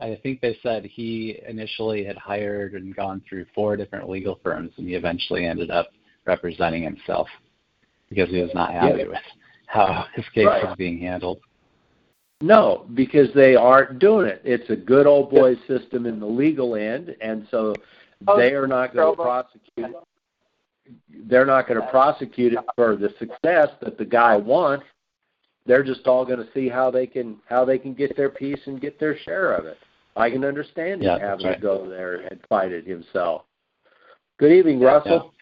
i 0.00 0.18
think 0.22 0.40
they 0.40 0.58
said 0.62 0.84
he 0.84 1.40
initially 1.48 2.04
had 2.04 2.16
hired 2.18 2.74
and 2.74 2.94
gone 2.94 3.22
through 3.28 3.46
four 3.54 3.76
different 3.76 4.08
legal 4.08 4.38
firms 4.42 4.70
and 4.76 4.86
he 4.86 4.94
eventually 4.94 5.46
ended 5.46 5.70
up 5.70 5.88
representing 6.26 6.82
himself 6.82 7.28
because 8.10 8.28
he 8.28 8.40
was 8.40 8.50
not 8.54 8.72
happy 8.72 8.98
yeah. 8.98 9.08
with 9.08 9.18
how 9.66 10.04
his 10.14 10.24
case 10.34 10.46
right. 10.46 10.64
was 10.64 10.76
being 10.76 10.98
handled 10.98 11.38
no, 12.42 12.84
because 12.92 13.28
they 13.34 13.56
aren't 13.56 13.98
doing 13.98 14.26
it. 14.26 14.42
It's 14.44 14.68
a 14.68 14.76
good 14.76 15.06
old 15.06 15.30
boy 15.30 15.54
system 15.66 16.04
in 16.04 16.20
the 16.20 16.26
legal 16.26 16.76
end, 16.76 17.16
and 17.22 17.46
so 17.50 17.74
Oh, 18.26 18.36
they 18.36 18.52
are 18.54 18.66
not 18.66 18.94
going 18.94 19.16
to 19.16 19.22
prosecute. 19.22 19.96
They're 21.28 21.46
not 21.46 21.68
going 21.68 21.80
to 21.80 21.86
prosecute 21.88 22.52
it 22.52 22.60
for 22.74 22.96
the 22.96 23.10
success 23.18 23.68
that 23.82 23.98
the 23.98 24.04
guy 24.04 24.36
wants. 24.36 24.84
They're 25.66 25.82
just 25.82 26.06
all 26.06 26.24
going 26.24 26.38
to 26.38 26.48
see 26.54 26.68
how 26.68 26.90
they 26.90 27.06
can 27.06 27.38
how 27.46 27.64
they 27.64 27.78
can 27.78 27.92
get 27.92 28.16
their 28.16 28.30
piece 28.30 28.60
and 28.66 28.80
get 28.80 28.98
their 29.00 29.18
share 29.18 29.52
of 29.52 29.66
it. 29.66 29.78
I 30.14 30.30
can 30.30 30.44
understand 30.44 31.02
him 31.02 31.08
yeah, 31.08 31.18
having 31.18 31.46
right. 31.46 31.56
to 31.56 31.60
go 31.60 31.88
there 31.88 32.26
and 32.30 32.40
fight 32.48 32.72
it 32.72 32.86
himself. 32.86 33.42
Good 34.38 34.52
evening, 34.52 34.80
Russell. 34.80 35.32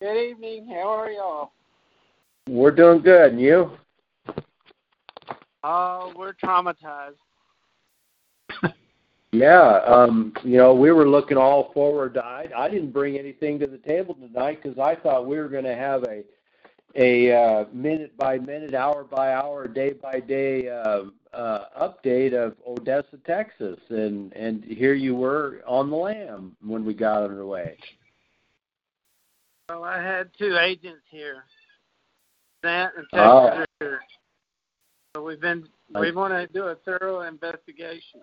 Yeah. 0.00 0.08
Good 0.08 0.30
evening. 0.30 0.68
How 0.68 0.88
are 0.88 1.10
y'all? 1.10 1.52
We're 2.48 2.70
doing 2.70 3.02
good, 3.02 3.32
and 3.32 3.40
you? 3.40 3.72
Oh, 5.64 6.12
we're 6.16 6.32
traumatized. 6.32 7.16
Yeah, 9.32 9.80
um, 9.86 10.32
you 10.42 10.56
know, 10.56 10.74
we 10.74 10.90
were 10.90 11.08
looking 11.08 11.36
all 11.36 11.72
forward 11.72 12.14
to. 12.14 12.24
I, 12.24 12.48
I 12.56 12.68
didn't 12.68 12.92
bring 12.92 13.18
anything 13.18 13.58
to 13.58 13.66
the 13.66 13.78
table 13.78 14.14
tonight 14.14 14.60
because 14.62 14.78
I 14.78 14.94
thought 14.94 15.26
we 15.26 15.38
were 15.38 15.48
going 15.48 15.64
to 15.64 15.74
have 15.74 16.04
a 16.04 16.22
a 16.94 17.32
uh, 17.32 17.64
minute 17.72 18.16
by 18.16 18.38
minute, 18.38 18.74
hour 18.74 19.04
by 19.04 19.32
hour, 19.32 19.68
day 19.68 19.92
by 19.92 20.20
day 20.20 20.68
uh, 20.68 21.02
uh, 21.32 21.64
update 21.80 22.32
of 22.32 22.56
Odessa, 22.66 23.18
Texas, 23.26 23.78
and 23.90 24.32
and 24.32 24.64
here 24.64 24.94
you 24.94 25.14
were 25.14 25.60
on 25.66 25.90
the 25.90 25.96
lam 25.96 26.56
when 26.64 26.84
we 26.84 26.94
got 26.94 27.22
underway. 27.22 27.76
Well, 29.68 29.84
I 29.84 30.02
had 30.02 30.30
two 30.38 30.56
agents 30.56 31.02
here, 31.10 31.44
Grant 32.62 32.94
and 32.96 33.06
Texas. 33.12 33.66
Oh. 33.82 33.98
So 35.14 35.22
we've 35.22 35.40
been 35.40 35.68
we 36.00 36.12
want 36.12 36.32
to 36.32 36.46
do 36.52 36.68
a 36.68 36.76
thorough 36.76 37.22
investigation. 37.22 38.20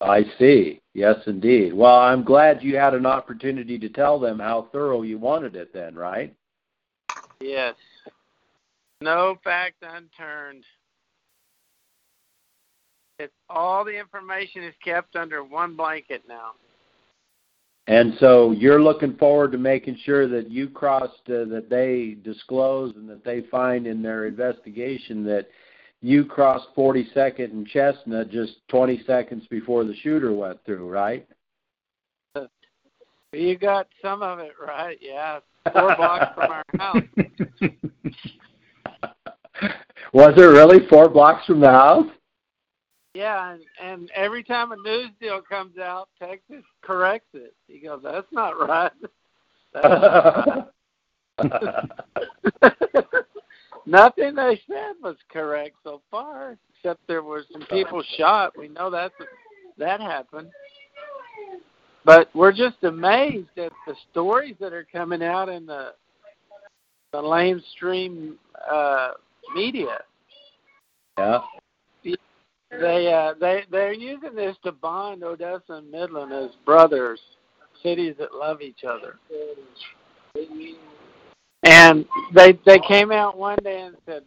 I 0.00 0.24
see. 0.38 0.80
Yes, 0.94 1.16
indeed. 1.26 1.72
Well, 1.72 1.96
I'm 1.96 2.22
glad 2.22 2.62
you 2.62 2.76
had 2.76 2.94
an 2.94 3.06
opportunity 3.06 3.78
to 3.78 3.88
tell 3.88 4.18
them 4.18 4.38
how 4.38 4.68
thorough 4.72 5.02
you 5.02 5.18
wanted 5.18 5.56
it 5.56 5.72
then, 5.72 5.94
right? 5.94 6.34
Yes. 7.40 7.74
No 9.00 9.38
fact 9.44 9.76
unturned. 9.82 10.64
It's 13.18 13.32
all 13.48 13.84
the 13.84 13.98
information 13.98 14.62
is 14.62 14.74
kept 14.84 15.16
under 15.16 15.42
one 15.42 15.76
blanket 15.76 16.22
now. 16.28 16.52
And 17.88 18.14
so 18.18 18.50
you're 18.50 18.82
looking 18.82 19.16
forward 19.16 19.52
to 19.52 19.58
making 19.58 19.98
sure 20.04 20.26
that 20.28 20.50
you 20.50 20.68
crossed, 20.68 21.20
uh, 21.28 21.44
that 21.46 21.68
they 21.70 22.16
disclose 22.24 22.96
and 22.96 23.08
that 23.08 23.24
they 23.24 23.42
find 23.42 23.86
in 23.86 24.02
their 24.02 24.26
investigation 24.26 25.24
that 25.24 25.46
you 26.02 26.24
crossed 26.24 26.68
42nd 26.76 27.52
and 27.52 27.66
Chestnut 27.66 28.30
just 28.30 28.56
20 28.68 29.02
seconds 29.06 29.46
before 29.50 29.84
the 29.84 29.96
shooter 29.96 30.32
went 30.32 30.64
through, 30.64 30.88
right? 30.88 31.26
You 33.32 33.58
got 33.58 33.88
some 34.00 34.22
of 34.22 34.38
it 34.38 34.52
right, 34.64 34.96
yeah. 35.02 35.40
Four 35.72 35.96
blocks 35.96 36.32
from 36.34 36.52
our 36.52 36.62
house. 36.78 37.02
Was 40.12 40.34
it 40.36 40.40
really 40.40 40.86
four 40.88 41.08
blocks 41.10 41.44
from 41.44 41.60
the 41.60 41.68
house? 41.68 42.06
Yeah, 43.14 43.52
and, 43.52 43.62
and 43.82 44.10
every 44.14 44.44
time 44.44 44.72
a 44.72 44.76
news 44.76 45.10
deal 45.20 45.42
comes 45.42 45.76
out, 45.76 46.08
Texas 46.18 46.62
corrects 46.82 47.28
it. 47.34 47.54
He 47.66 47.80
goes, 47.80 48.00
"That's 48.02 48.30
not 48.30 48.58
right." 48.58 48.92
That's 49.74 49.88
not 49.88 50.72
right. 51.42 53.04
Nothing 53.86 54.34
they 54.34 54.60
said 54.66 54.94
was 55.00 55.16
correct 55.32 55.76
so 55.84 56.02
far, 56.10 56.58
except 56.74 57.06
there 57.06 57.22
were 57.22 57.44
some 57.52 57.62
people 57.70 58.02
shot. 58.18 58.58
We 58.58 58.68
know 58.68 58.90
that 58.90 59.12
that 59.78 60.00
happened. 60.00 60.48
But 62.04 62.28
we're 62.34 62.52
just 62.52 62.82
amazed 62.82 63.56
at 63.56 63.72
the 63.86 63.94
stories 64.10 64.56
that 64.60 64.72
are 64.72 64.86
coming 64.92 65.22
out 65.22 65.48
in 65.48 65.66
the 65.66 65.92
the 67.12 67.18
lamestream 67.18 68.34
uh, 68.70 69.12
media. 69.54 69.98
Yeah. 71.16 71.40
They 72.70 73.12
uh, 73.12 73.34
they 73.40 73.62
they're 73.70 73.92
using 73.92 74.34
this 74.34 74.56
to 74.64 74.72
bond 74.72 75.22
Odessa 75.22 75.74
and 75.74 75.90
Midland 75.90 76.32
as 76.32 76.50
brothers, 76.64 77.20
cities 77.82 78.16
that 78.18 78.34
love 78.34 78.60
each 78.60 78.82
other. 78.84 79.18
And 81.66 82.06
they 82.32 82.58
they 82.64 82.78
came 82.78 83.10
out 83.10 83.36
one 83.36 83.58
day 83.64 83.80
and 83.82 83.96
said, 84.06 84.22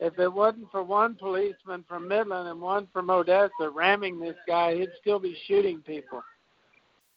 if 0.00 0.18
it 0.18 0.32
wasn't 0.32 0.70
for 0.72 0.82
one 0.82 1.14
policeman 1.14 1.84
from 1.86 2.08
Midland 2.08 2.48
and 2.48 2.60
one 2.60 2.88
from 2.92 3.10
Odessa 3.10 3.70
ramming 3.72 4.18
this 4.18 4.34
guy, 4.46 4.74
he'd 4.74 4.88
still 5.00 5.20
be 5.20 5.36
shooting 5.46 5.80
people. 5.86 6.22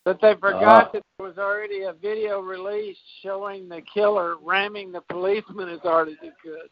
But 0.05 0.19
they 0.21 0.35
forgot 0.35 0.89
Oh. 0.89 0.91
that 0.93 1.03
there 1.17 1.27
was 1.27 1.37
already 1.37 1.83
a 1.83 1.93
video 1.93 2.39
released 2.39 2.99
showing 3.23 3.67
the 3.67 3.81
killer 3.93 4.35
ramming 4.43 4.91
the 4.91 5.01
policeman 5.01 5.69
as 5.69 5.79
hard 5.79 6.09
as 6.09 6.15
he 6.21 6.29
could. 6.43 6.69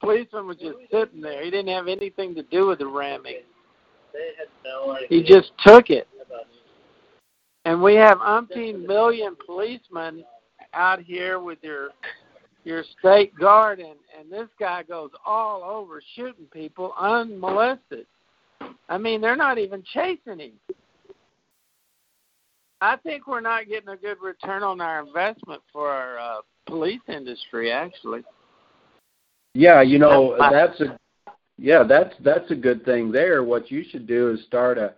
The 0.00 0.06
policeman 0.06 0.46
was 0.46 0.58
just 0.58 0.76
sitting 0.92 1.22
there. 1.22 1.42
He 1.42 1.50
didn't 1.50 1.74
have 1.74 1.88
anything 1.88 2.34
to 2.36 2.42
do 2.44 2.66
with 2.66 2.78
the 2.78 2.86
ramming. 2.86 3.40
He 5.08 5.22
just 5.22 5.50
took 5.66 5.90
it. 5.90 6.06
And 7.64 7.82
we 7.82 7.94
have 7.94 8.18
umpteen 8.18 8.86
million 8.86 9.34
policemen 9.44 10.22
out 10.74 11.00
here 11.00 11.40
with 11.40 11.58
your 11.62 11.88
your 12.64 12.84
state 12.98 13.34
guard 13.38 13.78
and, 13.78 13.96
and 14.18 14.30
this 14.30 14.48
guy 14.58 14.82
goes 14.82 15.10
all 15.24 15.62
over 15.62 16.02
shooting 16.16 16.46
people 16.52 16.94
unmolested. 16.98 18.06
I 18.88 18.98
mean 18.98 19.20
they're 19.20 19.36
not 19.36 19.58
even 19.58 19.82
chasing 19.92 20.38
him. 20.38 20.52
I 22.80 22.96
think 22.96 23.26
we're 23.26 23.40
not 23.40 23.68
getting 23.68 23.88
a 23.88 23.96
good 23.96 24.18
return 24.22 24.62
on 24.62 24.80
our 24.80 25.00
investment 25.00 25.62
for 25.72 25.88
our 25.88 26.18
uh, 26.18 26.40
police 26.66 27.00
industry 27.08 27.70
actually. 27.70 28.22
Yeah, 29.54 29.82
you 29.82 29.98
know 29.98 30.36
That's 30.38 30.78
that's 30.78 30.80
a 30.80 30.98
yeah 31.56 31.84
that's 31.84 32.14
that's 32.20 32.50
a 32.50 32.56
good 32.56 32.84
thing 32.84 33.12
there. 33.12 33.44
What 33.44 33.70
you 33.70 33.84
should 33.88 34.06
do 34.06 34.32
is 34.32 34.44
start 34.44 34.78
a 34.78 34.94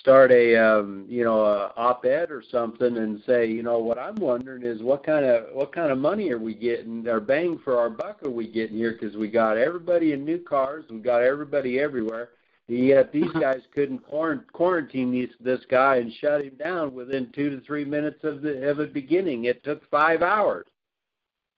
start 0.00 0.30
a 0.32 0.56
um, 0.56 1.06
you 1.08 1.24
know 1.24 1.44
a 1.44 1.72
op-ed 1.76 2.30
or 2.30 2.42
something 2.50 2.96
and 2.96 3.22
say 3.26 3.46
you 3.46 3.62
know 3.62 3.78
what 3.78 3.98
I'm 3.98 4.16
wondering 4.16 4.64
is 4.64 4.82
what 4.82 5.04
kind 5.04 5.24
of 5.24 5.46
what 5.52 5.72
kind 5.72 5.90
of 5.90 5.98
money 5.98 6.30
are 6.30 6.38
we 6.38 6.54
getting 6.54 7.06
or 7.08 7.20
bang 7.20 7.60
for 7.64 7.78
our 7.78 7.90
buck 7.90 8.22
are 8.24 8.30
we 8.30 8.46
getting 8.46 8.76
here 8.76 8.96
because 8.98 9.16
we 9.16 9.28
got 9.28 9.56
everybody 9.56 10.12
in 10.12 10.24
new 10.24 10.38
cars 10.38 10.84
we 10.90 10.98
got 10.98 11.22
everybody 11.22 11.78
everywhere 11.78 12.30
yet 12.68 13.12
these 13.12 13.30
guys 13.40 13.60
couldn't 13.74 14.00
quarant- 14.06 14.50
quarantine 14.52 15.12
these, 15.12 15.30
this 15.40 15.60
guy 15.70 15.96
and 15.96 16.12
shut 16.20 16.42
him 16.42 16.54
down 16.56 16.94
within 16.94 17.30
two 17.32 17.50
to 17.50 17.60
three 17.60 17.84
minutes 17.84 18.24
of 18.24 18.42
the 18.42 18.68
of 18.68 18.80
it 18.80 18.92
beginning. 18.92 19.44
It 19.44 19.62
took 19.62 19.88
five 19.90 20.22
hours. 20.22 20.66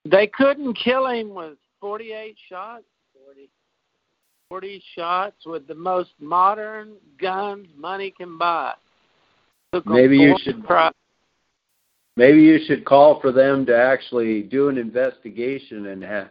They 0.04 0.26
couldn't 0.26 0.74
kill 0.74 1.06
him 1.08 1.34
with 1.34 1.58
48 1.80 2.36
shots. 2.48 2.84
40. 4.48 4.66
40 4.66 4.82
shots 4.94 5.46
with 5.46 5.66
the 5.66 5.74
most 5.74 6.10
modern 6.20 6.94
guns 7.20 7.66
money 7.76 8.10
can 8.10 8.38
buy. 8.38 8.74
Maybe 9.84 10.18
you 10.18 10.36
should- 10.38 10.64
try- 10.66 10.90
Maybe 12.16 12.42
you 12.42 12.58
should 12.66 12.84
call 12.84 13.20
for 13.20 13.30
them 13.30 13.64
to 13.66 13.76
actually 13.76 14.42
do 14.42 14.68
an 14.68 14.76
investigation 14.76 15.86
and 15.86 16.04
ha- 16.04 16.30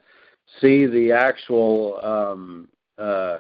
see 0.60 0.86
the 0.86 1.14
actual 1.14 2.04
um, 2.04 2.68
uh, 2.98 3.40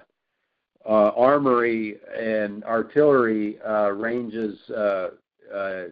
uh, 0.85 1.11
armory 1.15 1.99
and 2.17 2.63
artillery 2.63 3.59
uh, 3.63 3.91
ranges, 3.91 4.57
uh, 4.69 5.09
uh, 5.53 5.85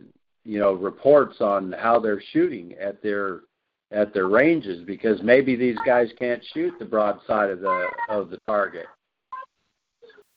you 0.45 0.59
know, 0.59 0.73
reports 0.73 1.41
on 1.41 1.73
how 1.73 1.99
they're 1.99 2.21
shooting 2.31 2.73
at 2.75 3.01
their 3.01 3.41
at 3.91 4.13
their 4.13 4.27
ranges 4.27 4.83
because 4.85 5.21
maybe 5.21 5.55
these 5.55 5.77
guys 5.85 6.09
can't 6.17 6.43
shoot 6.53 6.73
the 6.79 6.85
broadside 6.85 7.49
of 7.49 7.59
the 7.61 7.87
of 8.09 8.29
the 8.29 8.37
target. 8.47 8.87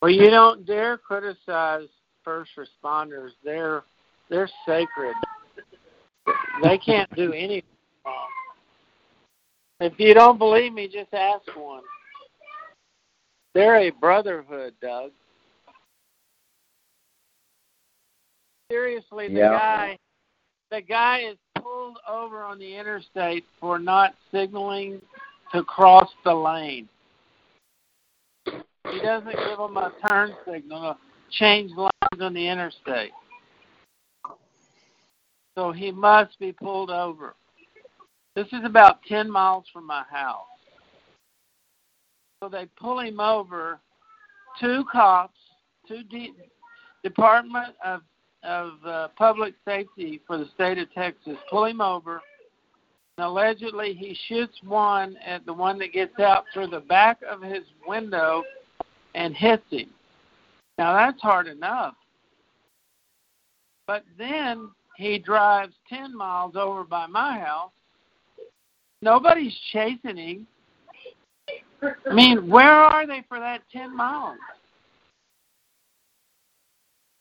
Well, 0.01 0.11
you 0.11 0.29
don't 0.29 0.65
dare 0.65 0.97
criticize 0.97 1.87
first 2.23 2.51
responders. 2.57 3.31
They're 3.43 3.83
they're 4.29 4.49
sacred. 4.65 5.15
They 6.61 6.77
can't 6.77 7.09
do 7.15 7.33
anything 7.33 7.63
wrong. 8.05 8.27
If 9.79 9.93
you 9.97 10.13
don't 10.13 10.37
believe 10.37 10.73
me, 10.73 10.87
just 10.87 11.13
ask 11.13 11.45
one. 11.55 11.83
They're 13.55 13.77
a 13.77 13.89
brotherhood, 13.89 14.73
Doug. 14.81 15.11
Seriously, 18.71 19.27
the 19.27 19.33
Yeah. 19.33 19.49
guy 19.49 19.97
the 20.69 20.81
guy 20.81 21.21
is 21.21 21.37
pulled 21.61 21.97
over 22.07 22.43
on 22.43 22.59
the 22.59 22.75
interstate 22.75 23.45
for 23.59 23.79
not 23.79 24.13
signaling 24.31 25.01
to 25.53 25.63
cross 25.63 26.09
the 26.23 26.33
lane. 26.33 26.87
He 28.45 28.99
doesn't 29.01 29.31
give 29.31 29.57
them 29.57 29.77
a 29.77 29.91
turn 30.07 30.33
signal 30.51 30.93
to 30.93 30.97
change 31.31 31.71
lanes 31.75 32.21
on 32.21 32.33
the 32.33 32.47
interstate. 32.47 33.11
So 35.55 35.71
he 35.71 35.91
must 35.91 36.37
be 36.39 36.51
pulled 36.51 36.89
over. 36.89 37.35
This 38.35 38.47
is 38.47 38.63
about 38.63 39.03
10 39.07 39.29
miles 39.29 39.65
from 39.73 39.85
my 39.85 40.03
house. 40.09 40.45
So 42.41 42.49
they 42.49 42.67
pull 42.79 42.99
him 42.99 43.19
over. 43.19 43.79
Two 44.59 44.85
cops, 44.91 45.37
two 45.87 46.03
D- 46.03 46.33
Department 47.03 47.75
of 47.83 48.01
of 48.43 48.71
uh, 48.85 49.07
Public 49.17 49.53
Safety 49.65 50.21
for 50.25 50.37
the 50.37 50.47
state 50.55 50.77
of 50.77 50.91
Texas 50.93 51.37
pull 51.49 51.65
him 51.65 51.81
over. 51.81 52.21
And 53.17 53.25
allegedly, 53.25 53.93
he 53.93 54.17
shoots 54.27 54.57
one 54.65 55.17
at 55.25 55.45
the 55.45 55.53
one 55.53 55.77
that 55.79 55.91
gets 55.91 56.19
out 56.19 56.45
through 56.53 56.67
the 56.67 56.79
back 56.79 57.19
of 57.29 57.41
his 57.41 57.63
window 57.85 58.43
and 59.15 59.35
hits 59.35 59.63
him. 59.69 59.89
Now 60.77 60.93
that's 60.93 61.21
hard 61.21 61.47
enough. 61.47 61.95
But 63.87 64.03
then 64.17 64.69
he 64.95 65.17
drives 65.17 65.73
10 65.89 66.15
miles 66.15 66.55
over 66.55 66.83
by 66.83 67.07
my 67.07 67.39
house. 67.39 67.71
Nobody's 69.01 69.57
chasing 69.71 70.17
him. 70.17 70.47
I 71.81 72.13
mean, 72.13 72.49
where 72.49 72.71
are 72.71 73.07
they 73.07 73.23
for 73.27 73.39
that 73.39 73.61
10 73.71 73.95
miles? 73.95 74.37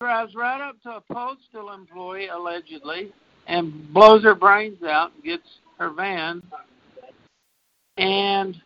Drives 0.01 0.35
right 0.37 0.61
up 0.61 0.81
to 0.83 0.91
a 0.91 1.01
postal 1.13 1.73
employee, 1.73 2.29
allegedly, 2.29 3.13
and 3.49 3.93
blows 3.93 4.23
her 4.23 4.37
brains 4.37 4.83
out 4.85 5.11
and 5.15 5.25
gets 5.25 5.43
her 5.79 5.91
van. 5.91 6.41
And 7.97 8.57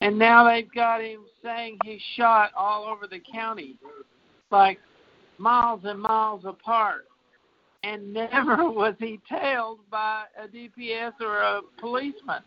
and 0.00 0.18
now 0.18 0.48
they've 0.48 0.72
got 0.74 1.02
him 1.02 1.20
saying 1.44 1.78
he 1.84 2.00
shot 2.16 2.50
all 2.56 2.84
over 2.84 3.06
the 3.06 3.20
county, 3.20 3.76
like 4.50 4.78
miles 5.36 5.82
and 5.84 6.00
miles 6.00 6.44
apart. 6.46 7.04
And 7.84 8.12
never 8.14 8.70
was 8.70 8.94
he 8.98 9.20
tailed 9.28 9.80
by 9.90 10.24
a 10.42 10.48
DPS 10.48 11.12
or 11.20 11.42
a 11.42 11.60
policeman. 11.78 12.42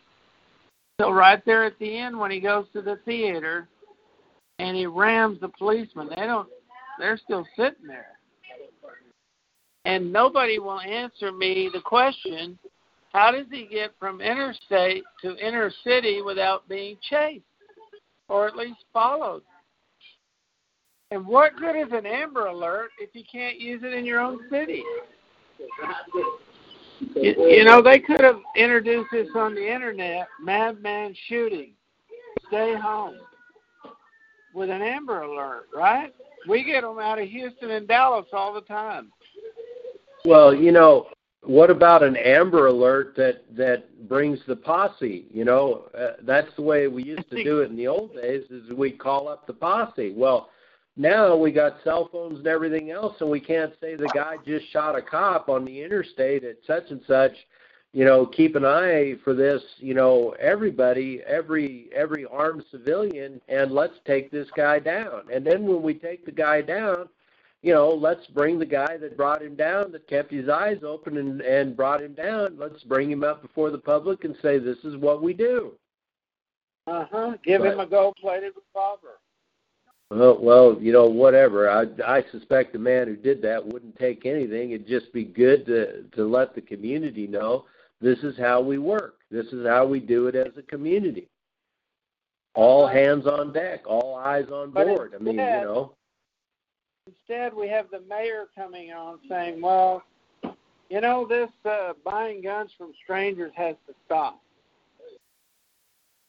So 1.00 1.12
right 1.12 1.44
there 1.46 1.64
at 1.64 1.78
the 1.78 1.98
end 1.98 2.18
when 2.18 2.30
he 2.30 2.40
goes 2.40 2.66
to 2.72 2.82
the 2.82 2.98
theater 3.04 3.68
and 4.58 4.76
he 4.76 4.86
rams 4.86 5.38
the 5.40 5.48
policeman, 5.48 6.08
they 6.08 6.26
don't 6.26 6.48
they're 6.98 7.18
still 7.18 7.46
sitting 7.56 7.86
there. 7.86 8.18
And 9.84 10.12
nobody 10.12 10.58
will 10.58 10.80
answer 10.80 11.30
me 11.30 11.70
the 11.72 11.80
question, 11.80 12.58
how 13.12 13.30
does 13.30 13.46
he 13.50 13.66
get 13.66 13.92
from 13.98 14.20
interstate 14.20 15.04
to 15.22 15.36
inner 15.36 15.70
city 15.84 16.22
without 16.22 16.68
being 16.68 16.96
chased 17.08 17.44
or 18.28 18.46
at 18.46 18.56
least 18.56 18.84
followed? 18.92 19.42
And 21.12 21.24
what 21.24 21.56
good 21.56 21.76
is 21.76 21.92
an 21.92 22.04
Amber 22.04 22.46
Alert 22.46 22.90
if 22.98 23.10
you 23.14 23.22
can't 23.30 23.60
use 23.60 23.82
it 23.84 23.94
in 23.94 24.04
your 24.04 24.20
own 24.20 24.40
city? 24.50 24.82
You, 27.14 27.34
you 27.48 27.64
know, 27.64 27.80
they 27.80 28.00
could 28.00 28.22
have 28.22 28.40
introduced 28.56 29.10
this 29.12 29.28
on 29.36 29.54
the 29.54 29.72
internet 29.72 30.26
madman 30.42 31.14
shooting, 31.28 31.72
stay 32.48 32.74
home 32.74 33.14
with 34.54 34.68
an 34.68 34.82
Amber 34.82 35.22
Alert, 35.22 35.68
right? 35.74 36.12
We 36.48 36.64
get 36.64 36.82
them 36.82 36.98
out 36.98 37.18
of 37.18 37.28
Houston 37.28 37.70
and 37.70 37.88
Dallas 37.88 38.26
all 38.32 38.52
the 38.54 38.60
time. 38.62 39.12
Well, 40.24 40.54
you 40.54 40.72
know, 40.72 41.08
what 41.42 41.70
about 41.70 42.02
an 42.02 42.16
Amber 42.16 42.66
Alert 42.66 43.14
that 43.16 43.44
that 43.56 44.08
brings 44.08 44.40
the 44.48 44.56
posse? 44.56 45.26
You 45.30 45.44
know, 45.44 45.88
uh, 45.96 46.14
that's 46.22 46.54
the 46.56 46.62
way 46.62 46.88
we 46.88 47.04
used 47.04 47.30
to 47.30 47.44
do 47.44 47.60
it 47.60 47.70
in 47.70 47.76
the 47.76 47.86
old 47.86 48.14
days. 48.14 48.42
Is 48.50 48.70
we 48.72 48.90
call 48.90 49.28
up 49.28 49.46
the 49.46 49.52
posse. 49.52 50.12
Well, 50.16 50.50
now 50.96 51.36
we 51.36 51.52
got 51.52 51.76
cell 51.84 52.08
phones 52.10 52.38
and 52.38 52.46
everything 52.46 52.90
else, 52.90 53.14
and 53.20 53.30
we 53.30 53.40
can't 53.40 53.72
say 53.80 53.94
the 53.94 54.10
guy 54.14 54.36
just 54.46 54.70
shot 54.72 54.96
a 54.96 55.02
cop 55.02 55.48
on 55.48 55.64
the 55.64 55.82
interstate 55.82 56.42
at 56.42 56.56
such 56.66 56.90
and 56.90 57.00
such. 57.06 57.32
You 57.96 58.04
know, 58.04 58.26
keep 58.26 58.56
an 58.56 58.66
eye 58.66 59.14
for 59.24 59.32
this. 59.32 59.62
You 59.78 59.94
know, 59.94 60.34
everybody, 60.38 61.22
every 61.26 61.88
every 61.94 62.26
armed 62.26 62.62
civilian, 62.70 63.40
and 63.48 63.72
let's 63.72 63.94
take 64.04 64.30
this 64.30 64.48
guy 64.54 64.80
down. 64.80 65.22
And 65.32 65.46
then 65.46 65.64
when 65.64 65.80
we 65.80 65.94
take 65.94 66.26
the 66.26 66.30
guy 66.30 66.60
down, 66.60 67.08
you 67.62 67.72
know, 67.72 67.88
let's 67.88 68.26
bring 68.26 68.58
the 68.58 68.66
guy 68.66 68.98
that 68.98 69.16
brought 69.16 69.40
him 69.40 69.56
down, 69.56 69.92
that 69.92 70.06
kept 70.08 70.30
his 70.30 70.46
eyes 70.50 70.80
open 70.84 71.16
and 71.16 71.40
and 71.40 71.74
brought 71.74 72.02
him 72.02 72.12
down. 72.12 72.58
Let's 72.58 72.82
bring 72.82 73.10
him 73.10 73.24
up 73.24 73.40
before 73.40 73.70
the 73.70 73.78
public 73.78 74.24
and 74.24 74.36
say 74.42 74.58
this 74.58 74.84
is 74.84 74.98
what 74.98 75.22
we 75.22 75.32
do. 75.32 75.72
Uh 76.86 77.06
huh. 77.10 77.36
Give 77.46 77.62
But- 77.62 77.72
him 77.72 77.80
a 77.80 77.86
gold-plated 77.86 78.52
revolver. 78.74 79.20
Well, 80.10 80.36
well, 80.38 80.76
you 80.78 80.92
know, 80.92 81.06
whatever. 81.06 81.70
I 81.70 81.86
I 82.06 82.22
suspect 82.30 82.74
the 82.74 82.78
man 82.78 83.06
who 83.06 83.16
did 83.16 83.40
that 83.40 83.64
wouldn't 83.66 83.96
take 83.98 84.26
anything. 84.26 84.72
It'd 84.72 84.86
just 84.86 85.14
be 85.14 85.24
good 85.24 85.64
to 85.64 86.02
to 86.14 86.28
let 86.28 86.54
the 86.54 86.60
community 86.60 87.26
know 87.26 87.64
this 88.00 88.18
is 88.20 88.36
how 88.38 88.60
we 88.60 88.78
work. 88.78 89.16
This 89.30 89.46
is 89.46 89.66
how 89.66 89.86
we 89.86 90.00
do 90.00 90.26
it 90.26 90.34
as 90.34 90.56
a 90.56 90.62
community. 90.62 91.28
All 92.54 92.86
hands 92.86 93.26
on 93.26 93.52
deck, 93.52 93.82
all 93.86 94.14
eyes 94.14 94.46
on 94.50 94.70
board. 94.70 95.12
I 95.14 95.22
mean, 95.22 95.34
you 95.34 95.40
know. 95.40 95.92
Instead, 97.06 97.54
we 97.54 97.68
have 97.68 97.90
the 97.90 98.00
mayor 98.08 98.46
coming 98.54 98.92
on 98.92 99.18
saying, 99.28 99.60
"Well, 99.60 100.02
you 100.88 101.00
know, 101.00 101.26
this 101.26 101.50
uh, 101.64 101.92
buying 102.04 102.42
guns 102.42 102.72
from 102.76 102.92
strangers 103.02 103.52
has 103.54 103.76
to 103.86 103.94
stop." 104.06 104.40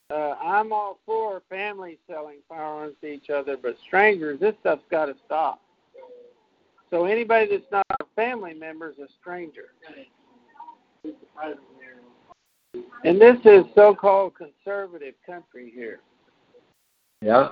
Uh, 0.09 0.35
I'm 0.41 0.71
all 0.71 0.99
for 1.05 1.41
families 1.49 1.97
selling 2.09 2.37
firearms 2.47 2.95
to 3.01 3.07
each 3.07 3.29
other, 3.29 3.57
but 3.57 3.77
strangers, 3.85 4.39
this 4.39 4.55
stuff's 4.61 4.85
got 4.89 5.07
to 5.07 5.15
stop. 5.25 5.61
So 6.89 7.05
anybody 7.05 7.47
that's 7.49 7.69
not 7.71 7.85
a 7.99 8.05
family 8.15 8.53
member 8.53 8.89
is 8.89 8.99
a 8.99 9.07
stranger. 9.19 9.73
And 13.03 13.21
this 13.21 13.37
is 13.45 13.63
so-called 13.75 14.33
conservative 14.35 15.13
country 15.25 15.71
here. 15.73 15.99
Yeah. 17.21 17.49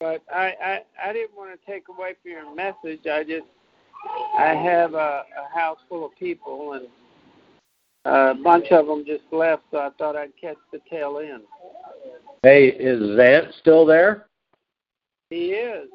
But 0.00 0.22
I, 0.32 0.54
I, 0.62 0.80
I 1.04 1.12
didn't 1.12 1.36
want 1.36 1.58
to 1.58 1.70
take 1.70 1.88
away 1.88 2.14
from 2.22 2.30
your 2.30 2.54
message. 2.54 3.06
I 3.06 3.24
just 3.24 3.46
I 4.38 4.54
have 4.54 4.94
a, 4.94 5.24
a 5.36 5.58
house 5.58 5.78
full 5.88 6.06
of 6.06 6.12
people 6.16 6.74
and 6.74 6.86
a 8.04 8.34
bunch 8.42 8.66
of 8.70 8.86
them 8.86 9.04
just 9.04 9.24
left, 9.32 9.64
so 9.70 9.78
I 9.78 9.90
thought 9.98 10.16
I'd 10.16 10.32
catch 10.40 10.56
the 10.72 10.80
tail 10.88 11.18
end. 11.18 11.42
Hey, 12.42 12.68
is 12.68 13.00
Zant 13.18 13.52
still 13.58 13.84
there? 13.84 14.26
He 15.30 15.46
is. 15.46 15.88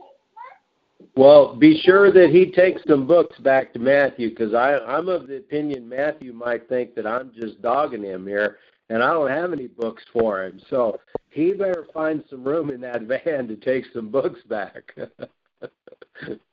Well, 1.16 1.55
be 1.55 1.80
sure 1.84 2.11
that 2.11 2.30
he 2.32 2.51
takes 2.51 2.82
some 2.88 3.05
books 3.05 3.38
back 3.39 3.72
to 3.74 3.80
Matthew 3.80 4.30
because 4.30 4.53
I'm 4.55 5.07
of 5.09 5.28
the 5.28 5.38
opinion 5.38 5.88
Matthew 5.88 6.34
might 6.34 6.68
think 6.68 6.95
that 6.95 7.05
I'm 7.05 7.32
just 7.39 7.61
dogging 7.61 8.03
him 8.03 8.26
here, 8.26 8.57
and 8.89 9.03
I 9.03 9.14
don't 9.14 9.30
have 9.30 9.53
any 9.53 9.68
books 9.68 10.03
for 10.11 10.43
him. 10.43 10.59
So 10.72 10.99
he 11.30 11.53
better 11.53 11.86
find 11.93 12.24
some 12.30 12.43
room 12.43 12.72
in 12.72 12.82
that 12.82 13.01
van 13.26 13.47
to 13.47 13.55
take 13.55 13.86
some 13.93 14.09
books 14.09 14.39
back. 14.49 14.95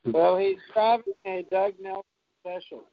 Well, 0.05 0.37
he's 0.37 0.57
driving 0.73 1.13
a 1.25 1.45
Doug 1.51 1.73
Nelson 1.79 2.03
special. 2.41 2.83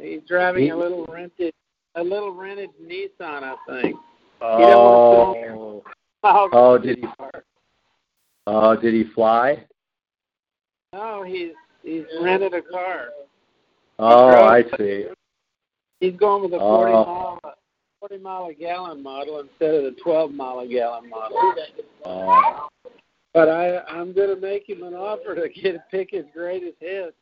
He's 0.00 0.20
driving 0.28 0.70
a 0.70 0.76
little 0.76 1.06
rented, 1.06 1.54
a 1.94 2.02
little 2.02 2.32
rented 2.32 2.70
Nissan, 2.84 3.10
I 3.42 3.54
think. 3.68 3.96
oh, 4.42 5.82
Oh, 6.24 6.48
Oh, 6.52 6.78
did 6.78 6.98
he- 6.98 7.06
oh, 8.46 8.76
did 8.76 8.94
he 8.94 9.04
fly? 9.14 9.64
No, 10.92 11.22
he's 11.22 11.52
he's 11.82 12.04
rented 12.22 12.54
a 12.54 12.62
car. 12.62 13.08
Oh, 13.98 14.28
I 14.44 14.62
see. 14.78 15.06
He's 16.00 16.16
going 16.16 16.42
with 16.42 16.52
a 16.54 16.56
uh, 16.56 16.76
40 16.76 16.92
Oh. 16.92 17.04
mile, 17.04 17.54
40 18.00 18.18
mile 18.18 18.46
a 18.46 18.54
gallon 18.54 19.02
model 19.02 19.40
instead 19.40 19.74
of 19.74 19.84
the 19.84 20.00
12 20.02 20.32
mile 20.32 20.58
a 20.60 20.66
gallon 20.66 21.08
model. 21.08 21.54
Oh, 22.04 22.68
But 23.32 23.48
I, 23.48 23.78
I'm 23.88 24.12
going 24.12 24.34
to 24.34 24.40
make 24.40 24.68
him 24.68 24.82
an 24.82 24.94
offer 24.94 25.34
to 25.36 25.48
get 25.48 25.88
pick 25.90 26.10
his 26.10 26.24
greatest 26.34 26.76
hits. 26.80 27.14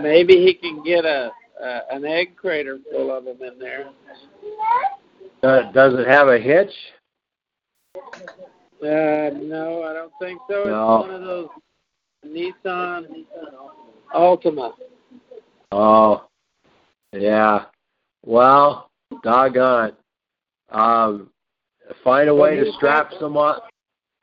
Maybe 0.00 0.34
he 0.34 0.54
can 0.54 0.82
get 0.82 1.04
a, 1.04 1.30
a 1.62 1.80
an 1.90 2.04
egg 2.04 2.36
crater 2.36 2.78
full 2.90 3.10
of 3.16 3.24
them 3.24 3.42
in 3.42 3.58
there. 3.58 3.90
uh, 5.42 5.70
does 5.72 5.94
it 5.98 6.06
have 6.06 6.28
a 6.28 6.38
hitch? 6.38 6.72
Uh, 7.94 9.30
no, 9.40 9.84
I 9.84 9.92
don't 9.92 10.12
think 10.20 10.40
so. 10.48 10.60
It's 10.60 10.68
No. 10.68 11.00
one 11.00 11.10
of 11.10 11.22
those 11.22 11.48
Nissan 12.26 13.24
Altima. 14.14 14.74
Oh, 15.70 16.24
yeah. 17.12 17.66
Well, 18.24 18.90
doggone. 19.22 19.92
Um, 20.70 21.30
find 22.02 22.28
a 22.28 22.34
way 22.34 22.56
to 22.56 22.72
strap 22.72 23.12
some 23.20 23.36
on. 23.36 23.60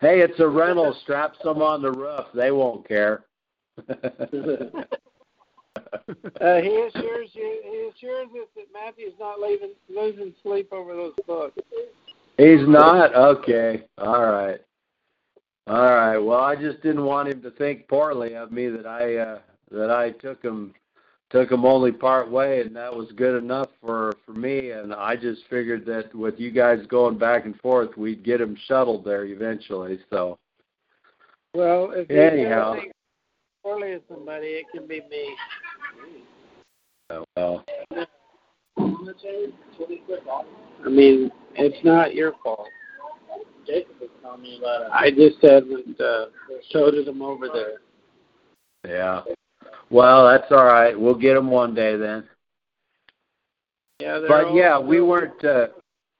Hey, 0.01 0.21
it's 0.21 0.39
a 0.39 0.47
rental. 0.47 0.93
Strap 1.03 1.35
some 1.43 1.61
on 1.61 1.81
the 1.81 1.91
roof. 1.91 2.25
They 2.33 2.51
won't 2.51 2.87
care. 2.87 3.25
Uh, 6.41 6.57
he 6.61 6.75
assures 6.87 7.29
you, 7.33 7.61
he 7.63 7.89
assures 7.89 8.27
us 8.41 8.47
that 8.55 8.65
Matthew's 8.73 9.13
not 9.19 9.39
leaving, 9.39 9.71
losing 9.89 10.33
sleep 10.43 10.71
over 10.71 10.95
those 10.95 11.13
books. 11.25 11.57
He's 12.39 12.65
not 12.69 13.13
okay. 13.13 13.83
All 13.97 14.31
right. 14.31 14.61
All 15.67 15.93
right. 15.93 16.17
Well, 16.17 16.39
I 16.39 16.55
just 16.55 16.81
didn't 16.81 17.03
want 17.03 17.27
him 17.27 17.41
to 17.41 17.51
think 17.51 17.85
poorly 17.89 18.33
of 18.35 18.53
me 18.53 18.69
that 18.69 18.85
I 18.85 19.17
uh, 19.17 19.39
that 19.71 19.91
I 19.91 20.11
took 20.11 20.41
him 20.41 20.73
took 21.31 21.51
him 21.51 21.65
only 21.65 21.91
part 21.91 22.31
way, 22.31 22.61
and 22.61 22.73
that 22.77 22.95
was 22.95 23.11
good 23.17 23.43
enough 23.43 23.67
for 23.81 24.15
for 24.25 24.31
me. 24.31 24.71
And 24.71 24.93
I 24.93 25.17
just 25.17 25.41
figured 25.49 25.85
that 25.87 26.15
with 26.15 26.39
you 26.39 26.49
guys 26.49 26.79
going 26.87 27.17
back 27.17 27.43
and 27.43 27.59
forth, 27.59 27.97
we'd 27.97 28.23
get 28.23 28.39
him 28.39 28.57
shuttled 28.67 29.03
there 29.03 29.25
eventually. 29.25 29.99
So 30.09 30.37
Well, 31.53 31.91
if 31.93 32.09
Anyhow. 32.09 32.75
think 32.75 32.93
poorly 33.63 33.91
of 33.95 34.01
somebody, 34.07 34.47
it 34.47 34.65
can 34.73 34.87
be 34.87 35.01
me. 35.09 35.35
uh, 37.09 37.19
well, 37.35 37.65
I 40.85 40.89
mean, 40.89 41.31
it's 41.55 41.83
not 41.83 42.15
your 42.15 42.33
fault. 42.43 42.67
I 44.93 45.11
just 45.11 45.37
haven't 45.41 45.99
uh, 45.99 46.25
toted 46.71 47.07
him 47.07 47.21
over 47.21 47.47
there. 47.53 47.81
yeah. 48.87 49.21
Well, 49.89 50.27
that's 50.27 50.51
all 50.51 50.65
right. 50.65 50.99
We'll 50.99 51.15
get 51.15 51.33
them 51.33 51.49
one 51.49 51.73
day 51.73 51.95
then. 51.95 52.27
Yeah, 53.99 54.21
but 54.27 54.53
yeah, 54.53 54.79
we 54.79 55.01
weren't 55.01 55.43
uh, 55.43 55.67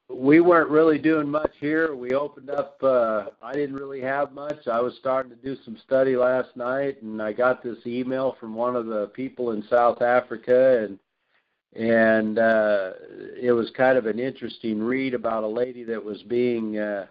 we 0.10 0.42
weren't 0.42 0.70
really 0.70 0.98
doing 0.98 1.30
much 1.30 1.54
here. 1.60 1.96
We 1.96 2.12
opened 2.12 2.50
up. 2.50 2.78
Uh, 2.84 3.26
I 3.42 3.54
didn't 3.54 3.76
really 3.76 4.02
have 4.02 4.34
much. 4.34 4.68
I 4.68 4.82
was 4.82 4.96
starting 5.00 5.30
to 5.32 5.38
do 5.38 5.56
some 5.64 5.78
study 5.86 6.18
last 6.18 6.56
night, 6.58 7.02
and 7.02 7.22
I 7.22 7.32
got 7.32 7.64
this 7.64 7.78
email 7.86 8.36
from 8.40 8.54
one 8.54 8.76
of 8.76 8.88
the 8.88 9.08
people 9.08 9.52
in 9.52 9.64
South 9.70 10.02
Africa, 10.02 10.84
and 10.84 11.00
and 11.76 12.40
uh, 12.40 12.92
it 13.40 13.52
was 13.52 13.72
kind 13.76 13.98
of 13.98 14.06
an 14.06 14.20
interesting 14.20 14.82
read 14.82 15.14
about 15.14 15.44
a 15.44 15.48
lady 15.48 15.84
that 15.84 16.04
was 16.04 16.22
being 16.24 16.78
uh, 16.78 17.06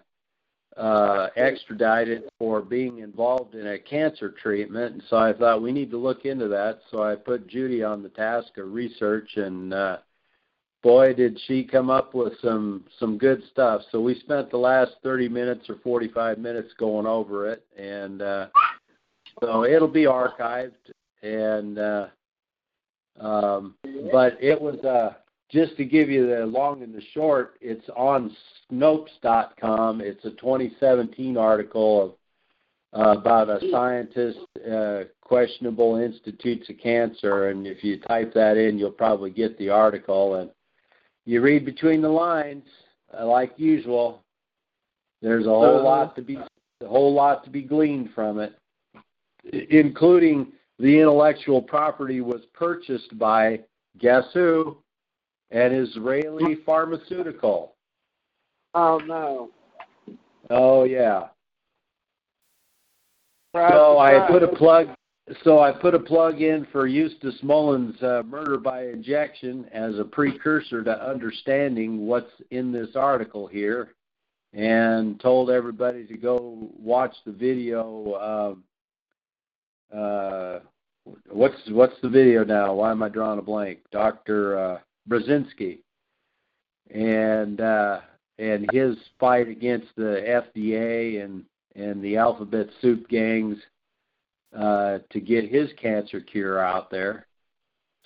uh, 0.75 1.27
extradited 1.35 2.23
for 2.37 2.61
being 2.61 2.99
involved 2.99 3.55
in 3.55 3.67
a 3.67 3.79
cancer 3.79 4.29
treatment. 4.41 4.93
And 4.93 5.03
so 5.09 5.17
I 5.17 5.33
thought 5.33 5.61
we 5.61 5.71
need 5.71 5.91
to 5.91 5.97
look 5.97 6.25
into 6.25 6.47
that. 6.49 6.79
So 6.91 7.03
I 7.03 7.15
put 7.15 7.47
Judy 7.47 7.83
on 7.83 8.03
the 8.03 8.09
task 8.09 8.57
of 8.57 8.73
research 8.73 9.29
and. 9.37 9.73
Uh, 9.73 9.97
boy 10.81 11.13
did 11.13 11.39
she 11.45 11.63
come 11.63 11.89
up 11.89 12.13
with 12.13 12.33
some 12.41 12.85
some 12.99 13.17
good 13.17 13.43
stuff 13.51 13.81
so 13.91 13.99
we 13.99 14.17
spent 14.19 14.49
the 14.49 14.57
last 14.57 14.91
30 15.03 15.27
minutes 15.27 15.69
or 15.69 15.75
45 15.83 16.37
minutes 16.37 16.69
going 16.77 17.05
over 17.05 17.51
it 17.51 17.65
and 17.77 18.21
uh 18.21 18.47
so 19.41 19.65
it'll 19.65 19.89
be 19.89 20.05
archived 20.05 20.71
and 21.21 21.79
uh 21.79 22.07
um 23.19 23.75
but 24.11 24.37
it 24.41 24.59
was 24.59 24.77
uh 24.79 25.13
just 25.49 25.75
to 25.77 25.85
give 25.85 26.09
you 26.09 26.27
the 26.27 26.45
long 26.45 26.83
and 26.83 26.93
the 26.93 27.01
short 27.13 27.55
it's 27.61 27.87
on 27.95 28.35
snopes.com 28.71 30.01
it's 30.01 30.23
a 30.25 30.31
2017 30.31 31.37
article 31.37 32.01
of 32.01 32.11
uh, 32.91 33.19
about 33.19 33.49
a 33.49 33.59
scientist 33.71 34.39
uh, 34.71 35.01
questionable 35.21 35.97
institutes 35.97 36.69
of 36.69 36.77
cancer 36.79 37.49
and 37.49 37.67
if 37.67 37.83
you 37.83 37.99
type 37.99 38.33
that 38.33 38.57
in 38.57 38.79
you'll 38.79 38.89
probably 38.91 39.29
get 39.29 39.57
the 39.59 39.69
article 39.69 40.35
and 40.35 40.49
you 41.29 41.41
read 41.41 41.63
between 41.63 42.01
the 42.01 42.09
lines, 42.09 42.63
uh, 43.15 43.23
like 43.23 43.53
usual. 43.57 44.23
There's 45.21 45.45
a 45.45 45.49
whole 45.49 45.75
Uh-huh. 45.75 45.83
lot 45.83 46.15
to 46.15 46.23
be 46.23 46.37
a 46.37 46.87
whole 46.87 47.13
lot 47.13 47.43
to 47.43 47.51
be 47.51 47.61
gleaned 47.61 48.11
from 48.15 48.39
it, 48.39 48.57
including 49.69 50.51
the 50.79 50.99
intellectual 50.99 51.61
property 51.61 52.21
was 52.21 52.41
purchased 52.53 53.17
by 53.19 53.59
guess 53.99 54.23
who? 54.33 54.77
An 55.51 55.73
Israeli 55.73 56.55
pharmaceutical. 56.65 57.75
Oh 58.73 58.99
no. 59.05 59.49
Oh 60.49 60.83
yeah. 60.85 61.27
So 63.53 63.97
I 63.97 64.27
put 64.29 64.43
a 64.43 64.47
plug. 64.47 64.89
So 65.43 65.59
I 65.59 65.71
put 65.71 65.93
a 65.93 65.99
plug 65.99 66.41
in 66.41 66.65
for 66.71 66.87
Eustace 66.87 67.37
Mullins' 67.43 68.01
uh, 68.01 68.23
murder 68.25 68.57
by 68.57 68.87
injection 68.87 69.65
as 69.71 69.99
a 69.99 70.03
precursor 70.03 70.83
to 70.83 71.07
understanding 71.07 72.07
what's 72.07 72.31
in 72.49 72.71
this 72.71 72.95
article 72.95 73.45
here, 73.45 73.93
and 74.53 75.19
told 75.19 75.51
everybody 75.51 76.05
to 76.07 76.17
go 76.17 76.69
watch 76.77 77.15
the 77.25 77.31
video. 77.31 78.15
Um, 78.53 78.63
uh, 79.95 80.59
what's 81.29 81.57
what's 81.69 81.99
the 82.01 82.09
video 82.09 82.43
now? 82.43 82.73
Why 82.73 82.91
am 82.91 83.03
I 83.03 83.09
drawing 83.09 83.39
a 83.39 83.43
blank? 83.43 83.79
Doctor 83.91 84.57
uh, 84.57 84.79
Burzynski, 85.09 85.79
and 86.93 87.61
uh, 87.61 88.01
and 88.37 88.69
his 88.71 88.95
fight 89.19 89.47
against 89.47 89.87
the 89.95 90.41
FDA 90.53 91.23
and 91.23 91.43
and 91.75 92.03
the 92.03 92.17
alphabet 92.17 92.67
soup 92.81 93.07
gangs 93.09 93.57
uh, 94.57 94.99
to 95.11 95.19
get 95.19 95.49
his 95.49 95.69
cancer 95.81 96.19
cure 96.19 96.59
out 96.59 96.89
there. 96.89 97.27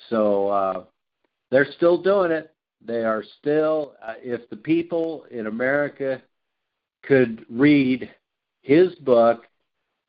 So 0.10 0.48
uh, 0.50 0.84
they're 1.52 1.72
still 1.78 2.02
doing 2.02 2.32
it. 2.32 2.54
They 2.86 3.04
are 3.06 3.24
still, 3.40 3.94
uh, 4.06 4.16
if 4.22 4.50
the 4.50 4.58
people 4.58 5.26
in 5.32 5.48
America 5.48 6.22
could 7.04 7.46
read 7.50 8.12
his 8.62 8.94
book, 8.96 9.46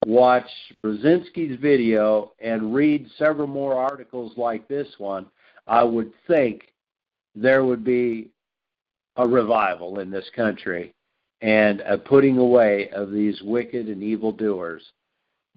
watch 0.07 0.48
Burzynski's 0.84 1.61
video, 1.61 2.32
and 2.40 2.74
read 2.74 3.09
several 3.18 3.46
more 3.46 3.74
articles 3.74 4.32
like 4.36 4.66
this 4.68 4.88
one, 4.98 5.26
I 5.66 5.82
would 5.82 6.12
think 6.26 6.72
there 7.34 7.64
would 7.64 7.84
be 7.84 8.30
a 9.16 9.26
revival 9.26 10.00
in 10.00 10.11
this 10.11 10.28
country 10.34 10.92
and 11.40 11.80
a 11.82 11.98
putting 11.98 12.38
away 12.38 12.88
of 12.90 13.11
these 13.11 13.40
wicked 13.42 13.88
and 13.88 14.02
evil 14.02 14.32
doers. 14.32 14.82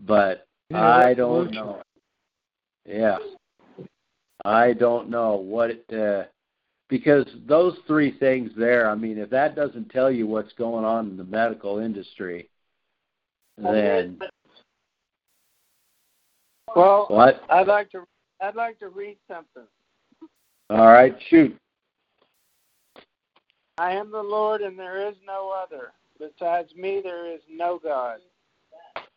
But 0.05 0.45
Yeah, 0.69 0.85
I 0.85 1.13
don't 1.13 1.51
know. 1.51 1.81
Yeah. 2.85 3.17
I 4.45 4.73
don't 4.73 5.09
know 5.09 5.35
what 5.35 5.71
it 5.71 5.85
uh 5.93 6.25
because 6.89 7.25
those 7.47 7.77
three 7.85 8.17
things 8.17 8.51
there, 8.57 8.89
I 8.89 8.95
mean, 8.95 9.17
if 9.17 9.29
that 9.31 9.55
doesn't 9.55 9.89
tell 9.89 10.09
you 10.09 10.25
what's 10.25 10.53
going 10.53 10.85
on 10.85 11.09
in 11.09 11.17
the 11.17 11.23
medical 11.23 11.79
industry, 11.79 12.49
then 13.57 14.19
Well, 16.75 17.05
what? 17.09 17.41
I'd 17.49 17.67
like 17.67 17.91
to 17.91 18.05
I'd 18.41 18.55
like 18.55 18.79
to 18.79 18.89
read 18.89 19.17
something. 19.27 19.67
All 20.69 20.87
right, 20.87 21.15
shoot. 21.29 21.57
I 23.77 23.91
am 23.91 24.11
the 24.11 24.21
Lord, 24.21 24.61
and 24.61 24.77
there 24.77 25.07
is 25.07 25.15
no 25.25 25.51
other. 25.51 25.91
Besides 26.19 26.73
me, 26.75 26.99
there 27.03 27.31
is 27.31 27.41
no 27.49 27.79
God. 27.81 28.19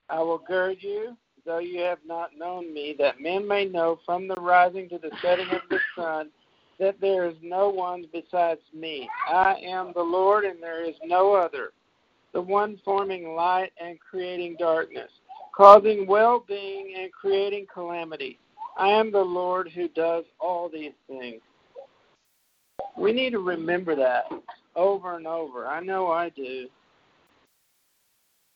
I 0.08 0.20
will 0.20 0.38
gird 0.38 0.78
you, 0.80 1.16
though 1.46 1.58
you 1.58 1.80
have 1.80 2.00
not 2.06 2.36
known 2.36 2.72
me, 2.72 2.94
that 2.98 3.20
men 3.20 3.46
may 3.46 3.64
know 3.64 4.00
from 4.04 4.28
the 4.28 4.34
rising 4.34 4.88
to 4.90 4.98
the 4.98 5.10
setting 5.22 5.48
of 5.50 5.62
the 5.70 5.78
sun 5.96 6.30
that 6.78 7.00
there 7.00 7.28
is 7.28 7.36
no 7.42 7.68
one 7.68 8.06
besides 8.12 8.60
me. 8.74 9.08
I 9.28 9.56
am 9.64 9.92
the 9.94 10.02
Lord, 10.02 10.44
and 10.44 10.62
there 10.62 10.82
is 10.82 10.96
no 11.04 11.34
other, 11.34 11.72
the 12.32 12.40
one 12.40 12.80
forming 12.84 13.34
light 13.34 13.72
and 13.80 13.98
creating 14.00 14.56
darkness, 14.58 15.10
causing 15.60 16.06
well 16.06 16.42
being 16.48 16.94
and 16.98 17.12
creating 17.12 17.66
calamity. 17.70 18.38
I 18.78 18.88
am 18.88 19.12
the 19.12 19.20
Lord 19.20 19.68
who 19.68 19.88
does 19.88 20.24
all 20.40 20.70
these 20.70 20.94
things. 21.06 21.42
We 22.96 23.12
need 23.12 23.32
to 23.32 23.40
remember 23.40 23.94
that 23.94 24.24
over 24.74 25.18
and 25.18 25.26
over. 25.26 25.66
I 25.66 25.80
know 25.80 26.08
I 26.08 26.30
do. 26.30 26.66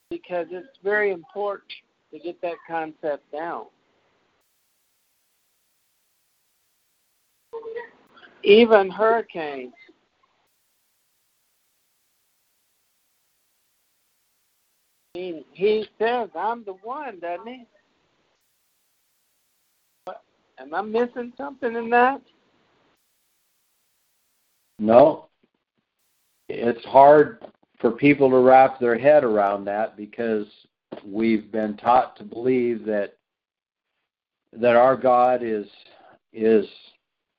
Because 0.08 0.46
it's 0.50 0.78
very 0.82 1.12
important 1.12 1.70
to 2.10 2.18
get 2.18 2.40
that 2.40 2.54
concept 2.66 3.30
down. 3.30 3.66
Even 8.44 8.88
hurricanes. 8.88 9.74
He, 15.14 15.46
he 15.52 15.86
says, 15.98 16.28
I'm 16.36 16.64
the 16.64 16.74
one, 16.82 17.20
doesn't 17.20 17.46
he? 17.46 17.66
Am 20.58 20.74
I 20.74 20.82
missing 20.82 21.32
something 21.36 21.74
in 21.74 21.88
that? 21.90 22.20
No. 24.78 25.28
It's 26.48 26.84
hard 26.84 27.44
for 27.80 27.92
people 27.92 28.28
to 28.30 28.38
wrap 28.38 28.78
their 28.78 28.98
head 28.98 29.24
around 29.24 29.64
that 29.64 29.96
because 29.96 30.46
we've 31.04 31.50
been 31.50 31.76
taught 31.76 32.16
to 32.16 32.24
believe 32.24 32.84
that 32.84 33.16
that 34.52 34.76
our 34.76 34.96
God 34.96 35.42
is 35.42 35.66
is 36.32 36.66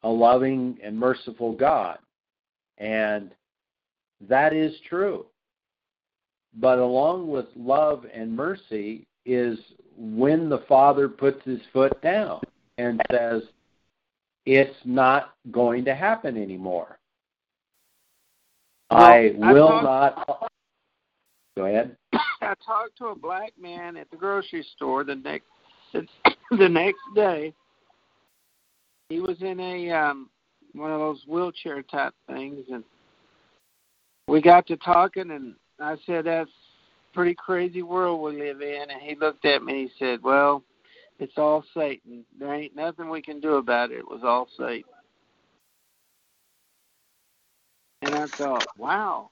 a 0.03 0.09
loving 0.09 0.77
and 0.83 0.97
merciful 0.97 1.53
God. 1.53 1.97
And 2.77 3.33
that 4.27 4.53
is 4.53 4.73
true. 4.87 5.25
But 6.57 6.79
along 6.79 7.27
with 7.27 7.47
love 7.55 8.05
and 8.13 8.35
mercy 8.35 9.05
is 9.25 9.57
when 9.97 10.49
the 10.49 10.59
Father 10.69 11.09
puts 11.09 11.43
his 11.43 11.59
foot 11.73 11.99
down 12.01 12.41
and 12.77 13.01
says, 13.11 13.43
It's 14.45 14.75
not 14.85 15.33
going 15.51 15.83
to 15.85 15.95
happen 15.95 16.37
anymore. 16.41 16.97
I 18.89 19.33
Well, 19.37 19.43
I 19.49 19.53
will 19.53 19.67
talked- 19.67 19.83
not. 19.83 20.49
Go 21.57 21.65
ahead. 21.65 21.95
I 22.13 22.53
talked 22.65 22.97
to 22.99 23.07
a 23.07 23.15
black 23.15 23.53
man 23.59 23.97
at 23.97 24.09
the 24.11 24.17
grocery 24.17 24.65
store 24.75 25.03
the 25.03 25.15
next 25.15 25.45
the, 25.93 26.05
the 26.57 26.69
next 26.69 26.99
day. 27.15 27.53
He 29.09 29.19
was 29.19 29.41
in 29.41 29.59
a 29.59 29.89
um 29.91 30.29
one 30.73 30.91
of 30.91 30.99
those 30.99 31.23
wheelchair 31.27 31.81
type 31.83 32.13
things 32.27 32.65
and 32.71 32.83
we 34.27 34.41
got 34.41 34.67
to 34.67 34.75
talking 34.77 35.31
and 35.31 35.55
I 35.79 35.97
said 36.05 36.25
that's 36.25 36.51
pretty 37.13 37.35
crazy 37.35 37.81
world 37.81 38.21
we 38.21 38.41
live 38.41 38.61
in 38.61 38.89
and 38.89 39.01
he 39.01 39.15
looked 39.15 39.45
at 39.45 39.63
me 39.63 39.73
and 39.73 39.89
he 39.89 39.95
said, 39.97 40.21
Well, 40.23 40.63
it's 41.19 41.37
all 41.37 41.63
Satan. 41.73 42.25
There 42.39 42.53
ain't 42.53 42.75
nothing 42.75 43.09
we 43.09 43.21
can 43.21 43.39
do 43.39 43.55
about 43.55 43.91
it. 43.91 43.99
It 43.99 44.07
was 44.07 44.21
all 44.23 44.47
Satan. 44.57 44.89
And 48.01 48.15
I 48.15 48.27
thought, 48.37 48.65
Wow. 48.77 49.29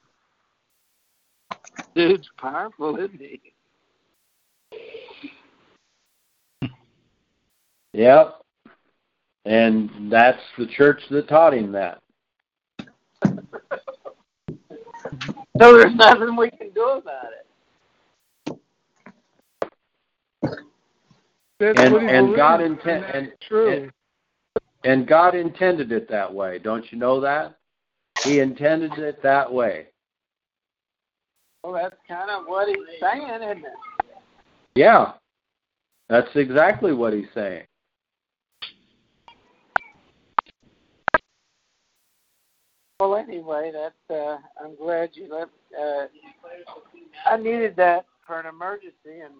Dude's 1.96 2.30
powerful, 2.38 2.98
isn't 2.98 3.20
he? 3.20 3.41
Yep. 7.94 8.41
And 9.45 10.11
that's 10.11 10.41
the 10.57 10.68
church 10.68 11.02
that 11.11 11.28
taught 11.28 11.53
him 11.53 11.72
that. 11.74 12.03
So 15.62 15.78
there's 15.78 15.96
nothing 15.96 16.36
we 16.36 16.50
can 16.50 16.72
do 16.72 16.84
about 16.84 17.28
it. 17.32 18.58
That's 21.60 21.80
And 21.80 21.96
and 22.10 22.36
God 22.36 22.58
believes, 22.58 22.80
intend 22.80 23.06
and 23.06 23.16
and, 23.16 23.32
true. 23.48 23.72
and 23.72 23.92
and 24.84 25.08
God 25.08 25.36
intended 25.36 25.92
it 25.92 26.10
that 26.10 26.34
way. 26.34 26.58
Don't 26.60 26.92
you 26.92 26.98
know 26.98 27.22
that? 27.22 27.56
He 28.24 28.40
intended 28.40 28.98
it 28.98 29.22
that 29.22 29.52
way. 29.52 29.88
Well, 31.64 31.74
that's 31.74 31.96
kind 32.08 32.30
of 32.30 32.46
what 32.46 32.68
he's 32.68 32.78
saying, 33.00 33.30
isn't 33.30 33.66
it? 33.66 33.74
Yeah. 34.76 35.14
That's 36.10 36.30
exactly 36.36 36.94
what 36.94 37.14
he's 37.14 37.28
saying. 37.34 37.64
Well, 43.04 43.18
anyway, 43.18 43.70
that 43.74 44.16
uh, 44.16 44.38
I'm 44.64 44.78
glad 44.78 45.10
you 45.12 45.28
left. 45.30 45.52
Uh, 45.78 46.06
I 47.26 47.36
needed 47.36 47.76
that 47.76 48.06
for 48.26 48.40
an 48.40 48.46
emergency, 48.46 49.20
and 49.22 49.34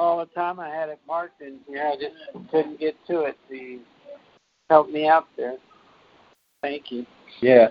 all 0.00 0.18
the 0.18 0.26
time 0.34 0.58
I 0.58 0.68
had 0.68 0.88
it 0.88 0.98
marked 1.06 1.42
in 1.42 1.60
here, 1.68 1.86
I 1.86 1.94
just 1.94 2.50
couldn't 2.50 2.80
get 2.80 2.96
to 3.06 3.20
it. 3.20 3.38
So 3.48 3.54
you 3.54 3.80
helped 4.68 4.90
me 4.90 5.06
out 5.06 5.28
there. 5.36 5.58
Thank 6.60 6.90
you. 6.90 7.06
Yeah. 7.40 7.68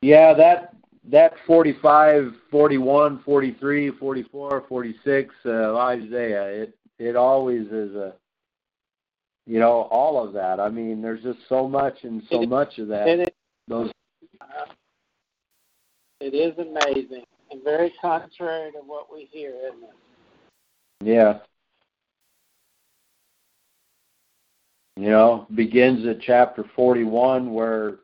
Yeah, 0.00 0.32
that 0.32 0.74
that 1.10 1.34
45, 1.46 2.32
41, 2.50 3.22
43, 3.26 3.90
44, 3.90 4.64
46 4.66 5.34
uh, 5.44 5.76
Isaiah, 5.76 6.46
it 6.46 6.74
it 6.98 7.14
always 7.14 7.66
is 7.66 7.94
a 7.94 8.14
you 9.46 9.58
know, 9.58 9.82
all 9.90 10.26
of 10.26 10.32
that. 10.32 10.60
I 10.60 10.70
mean, 10.70 11.02
there's 11.02 11.22
just 11.22 11.40
so 11.46 11.68
much 11.68 12.04
and 12.04 12.22
so 12.30 12.42
much 12.44 12.78
of 12.78 12.88
that. 12.88 13.06
It 13.06 13.20
is, 13.20 13.28
Those 13.66 13.90
uh, 14.40 14.72
it 16.20 16.34
is 16.34 16.58
amazing 16.58 17.24
and 17.50 17.62
very 17.62 17.92
contrary 18.00 18.72
to 18.72 18.78
what 18.78 19.12
we 19.12 19.28
hear, 19.30 19.54
isn't 19.66 19.84
it? 19.84 19.94
Yeah. 21.04 21.38
You 24.96 25.10
know, 25.10 25.46
begins 25.54 26.06
at 26.06 26.20
chapter 26.20 26.64
41 26.74 27.52
where 27.52 27.98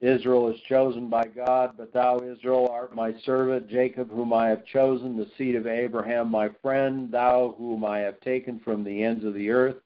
Israel 0.00 0.48
is 0.50 0.60
chosen 0.62 1.08
by 1.08 1.24
God, 1.24 1.74
but 1.76 1.92
thou, 1.92 2.20
Israel, 2.20 2.68
art 2.68 2.94
my 2.96 3.14
servant, 3.24 3.68
Jacob, 3.68 4.10
whom 4.10 4.32
I 4.32 4.48
have 4.48 4.64
chosen, 4.64 5.16
the 5.16 5.30
seed 5.38 5.54
of 5.54 5.66
Abraham, 5.66 6.30
my 6.30 6.48
friend, 6.62 7.12
thou, 7.12 7.54
whom 7.58 7.84
I 7.84 7.98
have 8.00 8.18
taken 8.20 8.58
from 8.60 8.82
the 8.82 9.04
ends 9.04 9.24
of 9.24 9.34
the 9.34 9.50
earth, 9.50 9.76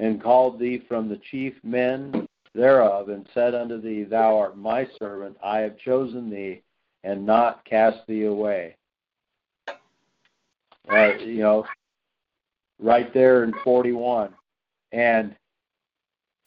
and 0.00 0.22
called 0.22 0.58
thee 0.58 0.82
from 0.86 1.08
the 1.08 1.20
chief 1.30 1.54
men 1.62 2.26
thereof, 2.54 3.08
and 3.08 3.26
said 3.32 3.54
unto 3.54 3.80
thee, 3.80 4.02
Thou 4.02 4.36
art 4.36 4.58
my 4.58 4.86
servant, 4.98 5.36
I 5.42 5.60
have 5.60 5.78
chosen 5.78 6.28
thee, 6.28 6.62
and 7.04 7.24
not 7.24 7.64
cast 7.64 7.98
thee 8.08 8.24
away. 8.24 8.76
Uh, 10.90 11.14
you 11.18 11.38
know, 11.38 11.64
right 12.80 13.12
there 13.14 13.44
in 13.44 13.52
41. 13.62 14.30
And 14.92 15.36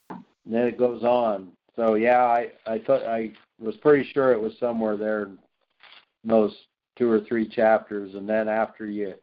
then 0.10 0.68
it 0.68 0.78
goes 0.78 1.04
on. 1.04 1.50
So 1.76 1.94
yeah, 1.94 2.24
I 2.24 2.52
I 2.66 2.80
thought 2.80 3.04
I 3.04 3.32
was 3.60 3.76
pretty 3.78 4.10
sure 4.12 4.32
it 4.32 4.42
was 4.42 4.54
somewhere 4.60 4.98
there 4.98 5.24
in 5.24 5.38
those 6.24 6.56
two 6.98 7.10
or 7.10 7.22
three 7.22 7.48
chapters, 7.48 8.16
and 8.16 8.28
then 8.28 8.48
after 8.50 8.88
you 8.88 9.14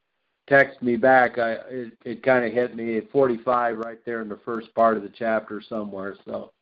text 0.49 0.81
me 0.81 0.97
back, 0.97 1.39
I 1.39 1.53
it, 1.69 1.93
it 2.05 2.23
kind 2.23 2.45
of 2.45 2.53
hit 2.53 2.77
me 2.77 2.99
at 2.99 3.11
45 3.11 3.79
right 3.79 3.99
there 4.05 4.23
in 4.23 4.29
the 4.29 4.39
first 4.45 4.73
part 4.75 4.97
of 4.97 5.03
the 5.03 5.13
chapter 5.17 5.61
somewhere. 5.61 6.17
So. 6.25 6.53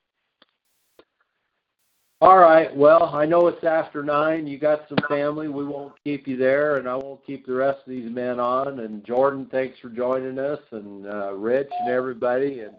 All 2.23 2.39
right. 2.39 2.73
Well, 2.77 3.11
I 3.13 3.27
know 3.27 3.49
it's 3.49 3.65
after 3.65 4.05
nine. 4.05 4.47
You 4.47 4.57
got 4.57 4.89
some 4.89 4.99
family. 5.09 5.49
We 5.49 5.65
won't 5.65 5.95
keep 6.05 6.29
you 6.29 6.37
there, 6.37 6.77
and 6.77 6.89
I 6.89 6.95
won't 6.95 7.27
keep 7.27 7.45
the 7.45 7.53
rest 7.53 7.81
of 7.85 7.91
these 7.91 8.09
men 8.09 8.39
on. 8.39 8.79
And 8.79 9.05
Jordan, 9.05 9.49
thanks 9.51 9.77
for 9.81 9.89
joining 9.89 10.39
us, 10.39 10.61
and 10.71 11.05
uh, 11.05 11.33
Rich 11.33 11.71
and 11.81 11.91
everybody. 11.91 12.61
And 12.61 12.77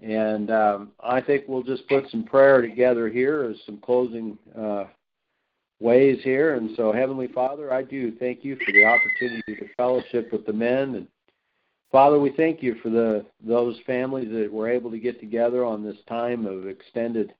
and 0.00 0.52
um, 0.52 0.92
I 1.02 1.20
think 1.20 1.46
we'll 1.48 1.64
just 1.64 1.88
put 1.88 2.08
some 2.08 2.22
prayer 2.22 2.62
together 2.62 3.08
here 3.08 3.50
as 3.50 3.56
some 3.66 3.78
closing 3.78 4.38
uh, 4.56 4.84
ways 5.80 6.20
here. 6.22 6.54
And 6.54 6.70
so, 6.76 6.92
Heavenly 6.92 7.26
Father, 7.26 7.72
I 7.72 7.82
do 7.82 8.12
thank 8.12 8.44
you 8.44 8.56
for 8.64 8.70
the 8.70 8.84
opportunity 8.84 9.56
to 9.56 9.74
fellowship 9.76 10.30
with 10.30 10.46
the 10.46 10.52
men. 10.52 10.94
And 10.94 11.08
Father, 11.90 12.20
we 12.20 12.30
thank 12.30 12.62
you 12.62 12.76
for 12.80 12.90
the 12.90 13.26
those 13.44 13.76
families 13.88 14.30
that 14.30 14.52
were 14.52 14.70
able 14.70 14.92
to 14.92 15.00
get 15.00 15.18
together 15.18 15.64
on 15.64 15.82
this 15.82 15.98
time 16.08 16.46
of 16.46 16.68
extended 16.68 17.34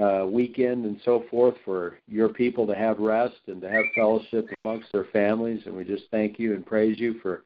uh, 0.00 0.26
weekend 0.26 0.84
and 0.84 1.00
so 1.04 1.24
forth 1.30 1.54
for 1.64 1.98
your 2.06 2.28
people 2.28 2.66
to 2.66 2.74
have 2.74 2.98
rest 2.98 3.40
and 3.46 3.60
to 3.60 3.70
have 3.70 3.84
fellowship 3.94 4.48
amongst 4.64 4.92
their 4.92 5.06
families. 5.12 5.62
And 5.66 5.74
we 5.74 5.84
just 5.84 6.04
thank 6.10 6.38
you 6.38 6.54
and 6.54 6.64
praise 6.64 6.98
you 6.98 7.18
for 7.20 7.44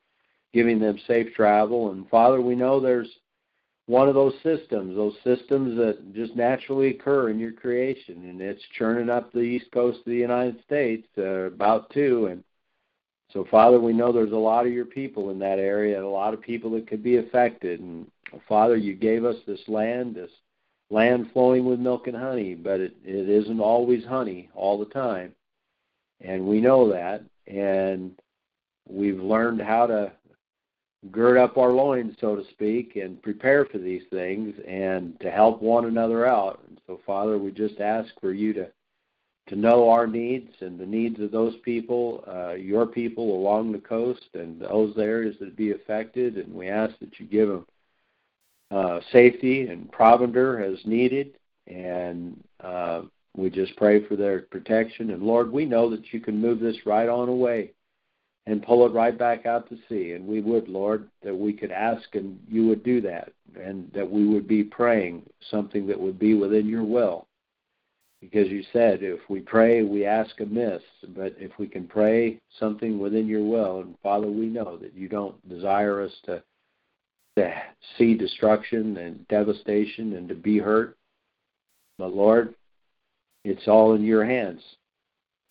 giving 0.52 0.78
them 0.78 0.98
safe 1.06 1.32
travel. 1.34 1.92
And 1.92 2.08
Father, 2.08 2.40
we 2.40 2.54
know 2.54 2.80
there's 2.80 3.08
one 3.86 4.08
of 4.08 4.14
those 4.14 4.34
systems, 4.42 4.96
those 4.96 5.16
systems 5.24 5.76
that 5.76 6.14
just 6.14 6.36
naturally 6.36 6.90
occur 6.90 7.30
in 7.30 7.38
your 7.38 7.52
creation, 7.52 8.28
and 8.28 8.40
it's 8.40 8.62
churning 8.78 9.10
up 9.10 9.32
the 9.32 9.40
east 9.40 9.66
coast 9.72 9.98
of 9.98 10.04
the 10.04 10.14
United 10.14 10.62
States, 10.64 11.06
uh, 11.18 11.46
about 11.46 11.90
two. 11.90 12.26
And 12.26 12.44
so, 13.32 13.46
Father, 13.50 13.80
we 13.80 13.92
know 13.92 14.12
there's 14.12 14.32
a 14.32 14.36
lot 14.36 14.66
of 14.66 14.72
your 14.72 14.84
people 14.84 15.30
in 15.30 15.38
that 15.40 15.58
area, 15.58 15.96
and 15.96 16.04
a 16.04 16.10
lot 16.10 16.34
of 16.34 16.40
people 16.40 16.70
that 16.72 16.86
could 16.86 17.02
be 17.02 17.16
affected. 17.16 17.80
And 17.80 18.06
Father, 18.48 18.76
you 18.76 18.94
gave 18.94 19.24
us 19.24 19.36
this 19.46 19.60
land, 19.68 20.14
this 20.14 20.30
land 20.92 21.30
flowing 21.32 21.64
with 21.64 21.80
milk 21.80 22.06
and 22.06 22.16
honey, 22.16 22.54
but 22.54 22.78
it, 22.78 22.94
it 23.04 23.28
isn't 23.28 23.60
always 23.60 24.04
honey 24.04 24.50
all 24.54 24.78
the 24.78 24.84
time, 24.86 25.32
and 26.20 26.46
we 26.46 26.60
know 26.60 26.92
that, 26.92 27.22
and 27.46 28.12
we've 28.88 29.20
learned 29.20 29.60
how 29.60 29.86
to 29.86 30.12
gird 31.10 31.38
up 31.38 31.56
our 31.56 31.72
loins, 31.72 32.14
so 32.20 32.36
to 32.36 32.44
speak, 32.50 32.96
and 32.96 33.22
prepare 33.22 33.64
for 33.64 33.78
these 33.78 34.02
things 34.10 34.54
and 34.68 35.18
to 35.20 35.30
help 35.30 35.60
one 35.60 35.86
another 35.86 36.26
out. 36.26 36.60
And 36.68 36.78
so, 36.86 37.00
Father, 37.04 37.38
we 37.38 37.50
just 37.50 37.80
ask 37.80 38.08
for 38.20 38.32
you 38.32 38.52
to 38.54 38.68
to 39.48 39.56
know 39.56 39.90
our 39.90 40.06
needs 40.06 40.52
and 40.60 40.78
the 40.78 40.86
needs 40.86 41.18
of 41.18 41.32
those 41.32 41.56
people, 41.64 42.22
uh, 42.28 42.52
your 42.52 42.86
people 42.86 43.34
along 43.34 43.72
the 43.72 43.78
coast 43.78 44.28
and 44.34 44.60
those 44.60 44.96
areas 44.96 45.34
that 45.40 45.56
be 45.56 45.72
affected. 45.72 46.36
And 46.36 46.54
we 46.54 46.68
ask 46.68 46.96
that 47.00 47.18
you 47.18 47.26
give 47.26 47.48
them 47.48 47.66
uh, 48.72 49.00
safety 49.12 49.68
and 49.68 49.90
provender 49.92 50.62
as 50.62 50.78
needed. 50.86 51.34
And 51.66 52.42
uh, 52.60 53.02
we 53.36 53.50
just 53.50 53.76
pray 53.76 54.04
for 54.06 54.16
their 54.16 54.42
protection. 54.42 55.10
And 55.10 55.22
Lord, 55.22 55.52
we 55.52 55.64
know 55.64 55.90
that 55.90 56.12
you 56.12 56.20
can 56.20 56.40
move 56.40 56.60
this 56.60 56.86
right 56.86 57.08
on 57.08 57.28
away 57.28 57.72
and 58.46 58.62
pull 58.62 58.84
it 58.86 58.92
right 58.92 59.16
back 59.16 59.46
out 59.46 59.68
to 59.68 59.78
sea. 59.88 60.12
And 60.12 60.26
we 60.26 60.40
would, 60.40 60.68
Lord, 60.68 61.08
that 61.22 61.34
we 61.34 61.52
could 61.52 61.70
ask 61.70 62.14
and 62.14 62.38
you 62.48 62.66
would 62.66 62.82
do 62.82 63.00
that, 63.02 63.32
and 63.60 63.90
that 63.94 64.10
we 64.10 64.26
would 64.26 64.48
be 64.48 64.64
praying 64.64 65.22
something 65.50 65.86
that 65.86 66.00
would 66.00 66.18
be 66.18 66.34
within 66.34 66.66
your 66.66 66.84
will. 66.84 67.26
Because 68.20 68.48
you 68.48 68.62
said, 68.72 69.02
if 69.02 69.18
we 69.28 69.40
pray, 69.40 69.82
we 69.82 70.04
ask 70.04 70.40
amiss. 70.40 70.82
But 71.08 71.34
if 71.38 71.50
we 71.58 71.66
can 71.66 71.86
pray 71.86 72.38
something 72.58 72.98
within 72.98 73.26
your 73.26 73.44
will, 73.44 73.80
and 73.80 73.96
Father, 74.02 74.28
we 74.28 74.46
know 74.46 74.76
that 74.76 74.94
you 74.94 75.08
don't 75.08 75.36
desire 75.48 76.00
us 76.02 76.12
to, 76.24 76.42
to 77.36 77.52
see 77.96 78.14
destruction 78.14 78.96
and 78.98 79.26
devastation 79.28 80.14
and 80.14 80.28
to 80.28 80.34
be 80.34 80.58
hurt. 80.58 80.96
But 81.98 82.14
Lord, 82.14 82.54
it's 83.44 83.68
all 83.68 83.94
in 83.94 84.04
your 84.04 84.24
hands. 84.24 84.62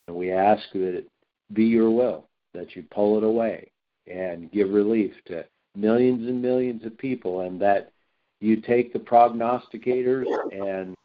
And 0.07 0.15
we 0.15 0.31
ask 0.31 0.63
that 0.73 0.95
it 0.95 1.07
be 1.53 1.65
your 1.65 1.91
will 1.91 2.25
that 2.53 2.75
you 2.75 2.83
pull 2.91 3.17
it 3.17 3.23
away 3.23 3.69
and 4.11 4.51
give 4.51 4.69
relief 4.69 5.13
to 5.27 5.45
millions 5.75 6.27
and 6.27 6.41
millions 6.41 6.85
of 6.85 6.97
people, 6.97 7.41
and 7.41 7.61
that 7.61 7.91
you 8.41 8.57
take 8.57 8.91
the 8.91 8.99
prognosticators 8.99 10.25
and 10.51 10.95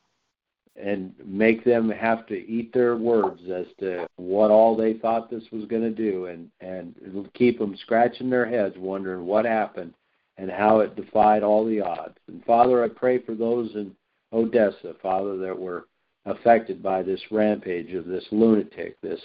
and 0.77 1.15
make 1.25 1.65
them 1.65 1.89
have 1.89 2.27
to 2.27 2.35
eat 2.47 2.71
their 2.75 2.97
words 2.97 3.41
as 3.51 3.65
to 3.81 4.07
what 4.17 4.51
all 4.51 4.77
they 4.77 4.93
thought 4.95 5.31
this 5.31 5.45
was 5.53 5.65
going 5.67 5.83
to 5.83 5.91
do, 5.91 6.27
and 6.27 6.51
and 6.61 6.95
keep 7.35 7.59
them 7.59 7.77
scratching 7.83 8.29
their 8.29 8.47
heads, 8.47 8.75
wondering 8.77 9.25
what 9.25 9.45
happened 9.45 9.95
and 10.39 10.51
how 10.51 10.81
it 10.81 10.97
defied 10.97 11.43
all 11.43 11.65
the 11.65 11.81
odds. 11.81 12.17
And 12.29 12.45
Father, 12.45 12.85
I 12.85 12.89
pray 12.89 13.19
for 13.19 13.35
those 13.35 13.75
in 13.75 13.95
Odessa, 14.33 14.95
Father, 15.03 15.37
that 15.39 15.59
were 15.59 15.87
affected 16.27 16.83
by 16.83 17.03
this 17.03 17.21
rampage 17.31 17.95
of 17.95 18.07
this 18.07 18.25
lunatic, 18.31 19.01
this 19.01 19.21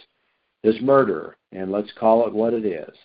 this 0.64 0.76
murder, 0.82 1.38
and 1.52 1.72
let's 1.72 1.92
call 2.00 2.28
it 2.28 2.34
what 2.34 2.54
it 2.54 2.66
is. 2.66 2.96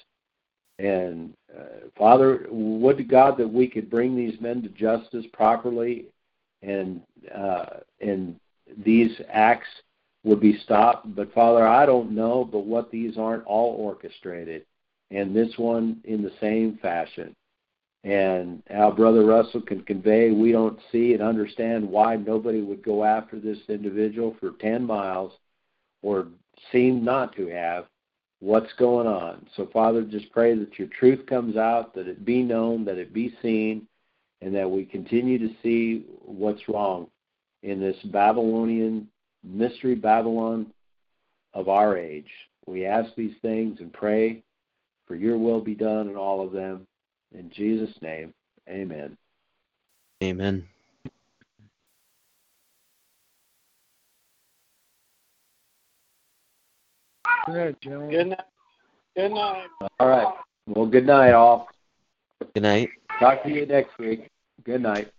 And 0.78 1.32
uh, 1.58 1.88
Father, 1.96 2.46
would 2.50 3.08
God 3.08 3.38
that 3.38 3.48
we 3.48 3.66
could 3.66 3.88
bring 3.88 4.14
these 4.14 4.38
men 4.42 4.62
to 4.62 4.68
justice 4.68 5.24
properly, 5.32 6.06
and 6.62 7.00
uh, 7.34 7.78
and 8.00 8.38
these 8.84 9.10
acts 9.30 9.68
would 10.22 10.40
be 10.40 10.58
stopped. 10.58 11.14
But 11.14 11.32
Father, 11.32 11.66
I 11.66 11.86
don't 11.86 12.12
know, 12.12 12.44
but 12.44 12.66
what 12.66 12.90
these 12.90 13.16
aren't 13.16 13.46
all 13.46 13.74
orchestrated, 13.76 14.66
and 15.10 15.34
this 15.34 15.54
one 15.56 16.00
in 16.04 16.22
the 16.22 16.32
same 16.40 16.78
fashion. 16.82 17.34
And 18.06 18.62
how 18.70 18.92
Brother 18.92 19.26
Russell 19.26 19.62
can 19.62 19.82
convey, 19.82 20.30
we 20.30 20.52
don't 20.52 20.78
see 20.92 21.14
and 21.14 21.20
understand 21.20 21.90
why 21.90 22.14
nobody 22.14 22.60
would 22.62 22.84
go 22.84 23.02
after 23.02 23.40
this 23.40 23.58
individual 23.68 24.36
for 24.38 24.52
10 24.60 24.84
miles 24.84 25.32
or 26.02 26.28
seem 26.70 27.04
not 27.04 27.34
to 27.34 27.48
have 27.48 27.86
what's 28.38 28.72
going 28.78 29.08
on. 29.08 29.44
So, 29.56 29.68
Father, 29.72 30.02
just 30.02 30.30
pray 30.30 30.56
that 30.56 30.78
your 30.78 30.86
truth 30.96 31.26
comes 31.26 31.56
out, 31.56 31.96
that 31.96 32.06
it 32.06 32.24
be 32.24 32.44
known, 32.44 32.84
that 32.84 32.96
it 32.96 33.12
be 33.12 33.34
seen, 33.42 33.88
and 34.40 34.54
that 34.54 34.70
we 34.70 34.84
continue 34.84 35.38
to 35.38 35.52
see 35.60 36.04
what's 36.24 36.68
wrong 36.68 37.08
in 37.64 37.80
this 37.80 37.96
Babylonian 38.04 39.08
mystery 39.42 39.96
Babylon 39.96 40.66
of 41.54 41.68
our 41.68 41.98
age. 41.98 42.30
We 42.66 42.86
ask 42.86 43.12
these 43.16 43.34
things 43.42 43.80
and 43.80 43.92
pray 43.92 44.44
for 45.08 45.16
your 45.16 45.38
will 45.38 45.60
be 45.60 45.74
done 45.74 46.08
in 46.08 46.14
all 46.14 46.46
of 46.46 46.52
them. 46.52 46.86
In 47.32 47.50
Jesus' 47.50 47.94
name, 48.00 48.32
amen. 48.68 49.16
Amen. 50.22 50.66
Good 57.46 57.54
night, 57.54 57.80
gentlemen. 57.80 58.10
Good 58.10 58.26
night. 58.28 58.40
Good 59.16 59.32
night. 59.32 59.66
All 60.00 60.08
right. 60.08 60.34
Well, 60.66 60.86
good 60.86 61.06
night, 61.06 61.32
all. 61.32 61.68
Good 62.54 62.62
night. 62.62 62.90
Talk 63.20 63.42
to 63.44 63.50
you 63.50 63.66
next 63.66 63.98
week. 63.98 64.28
Good 64.64 64.82
night. 64.82 65.12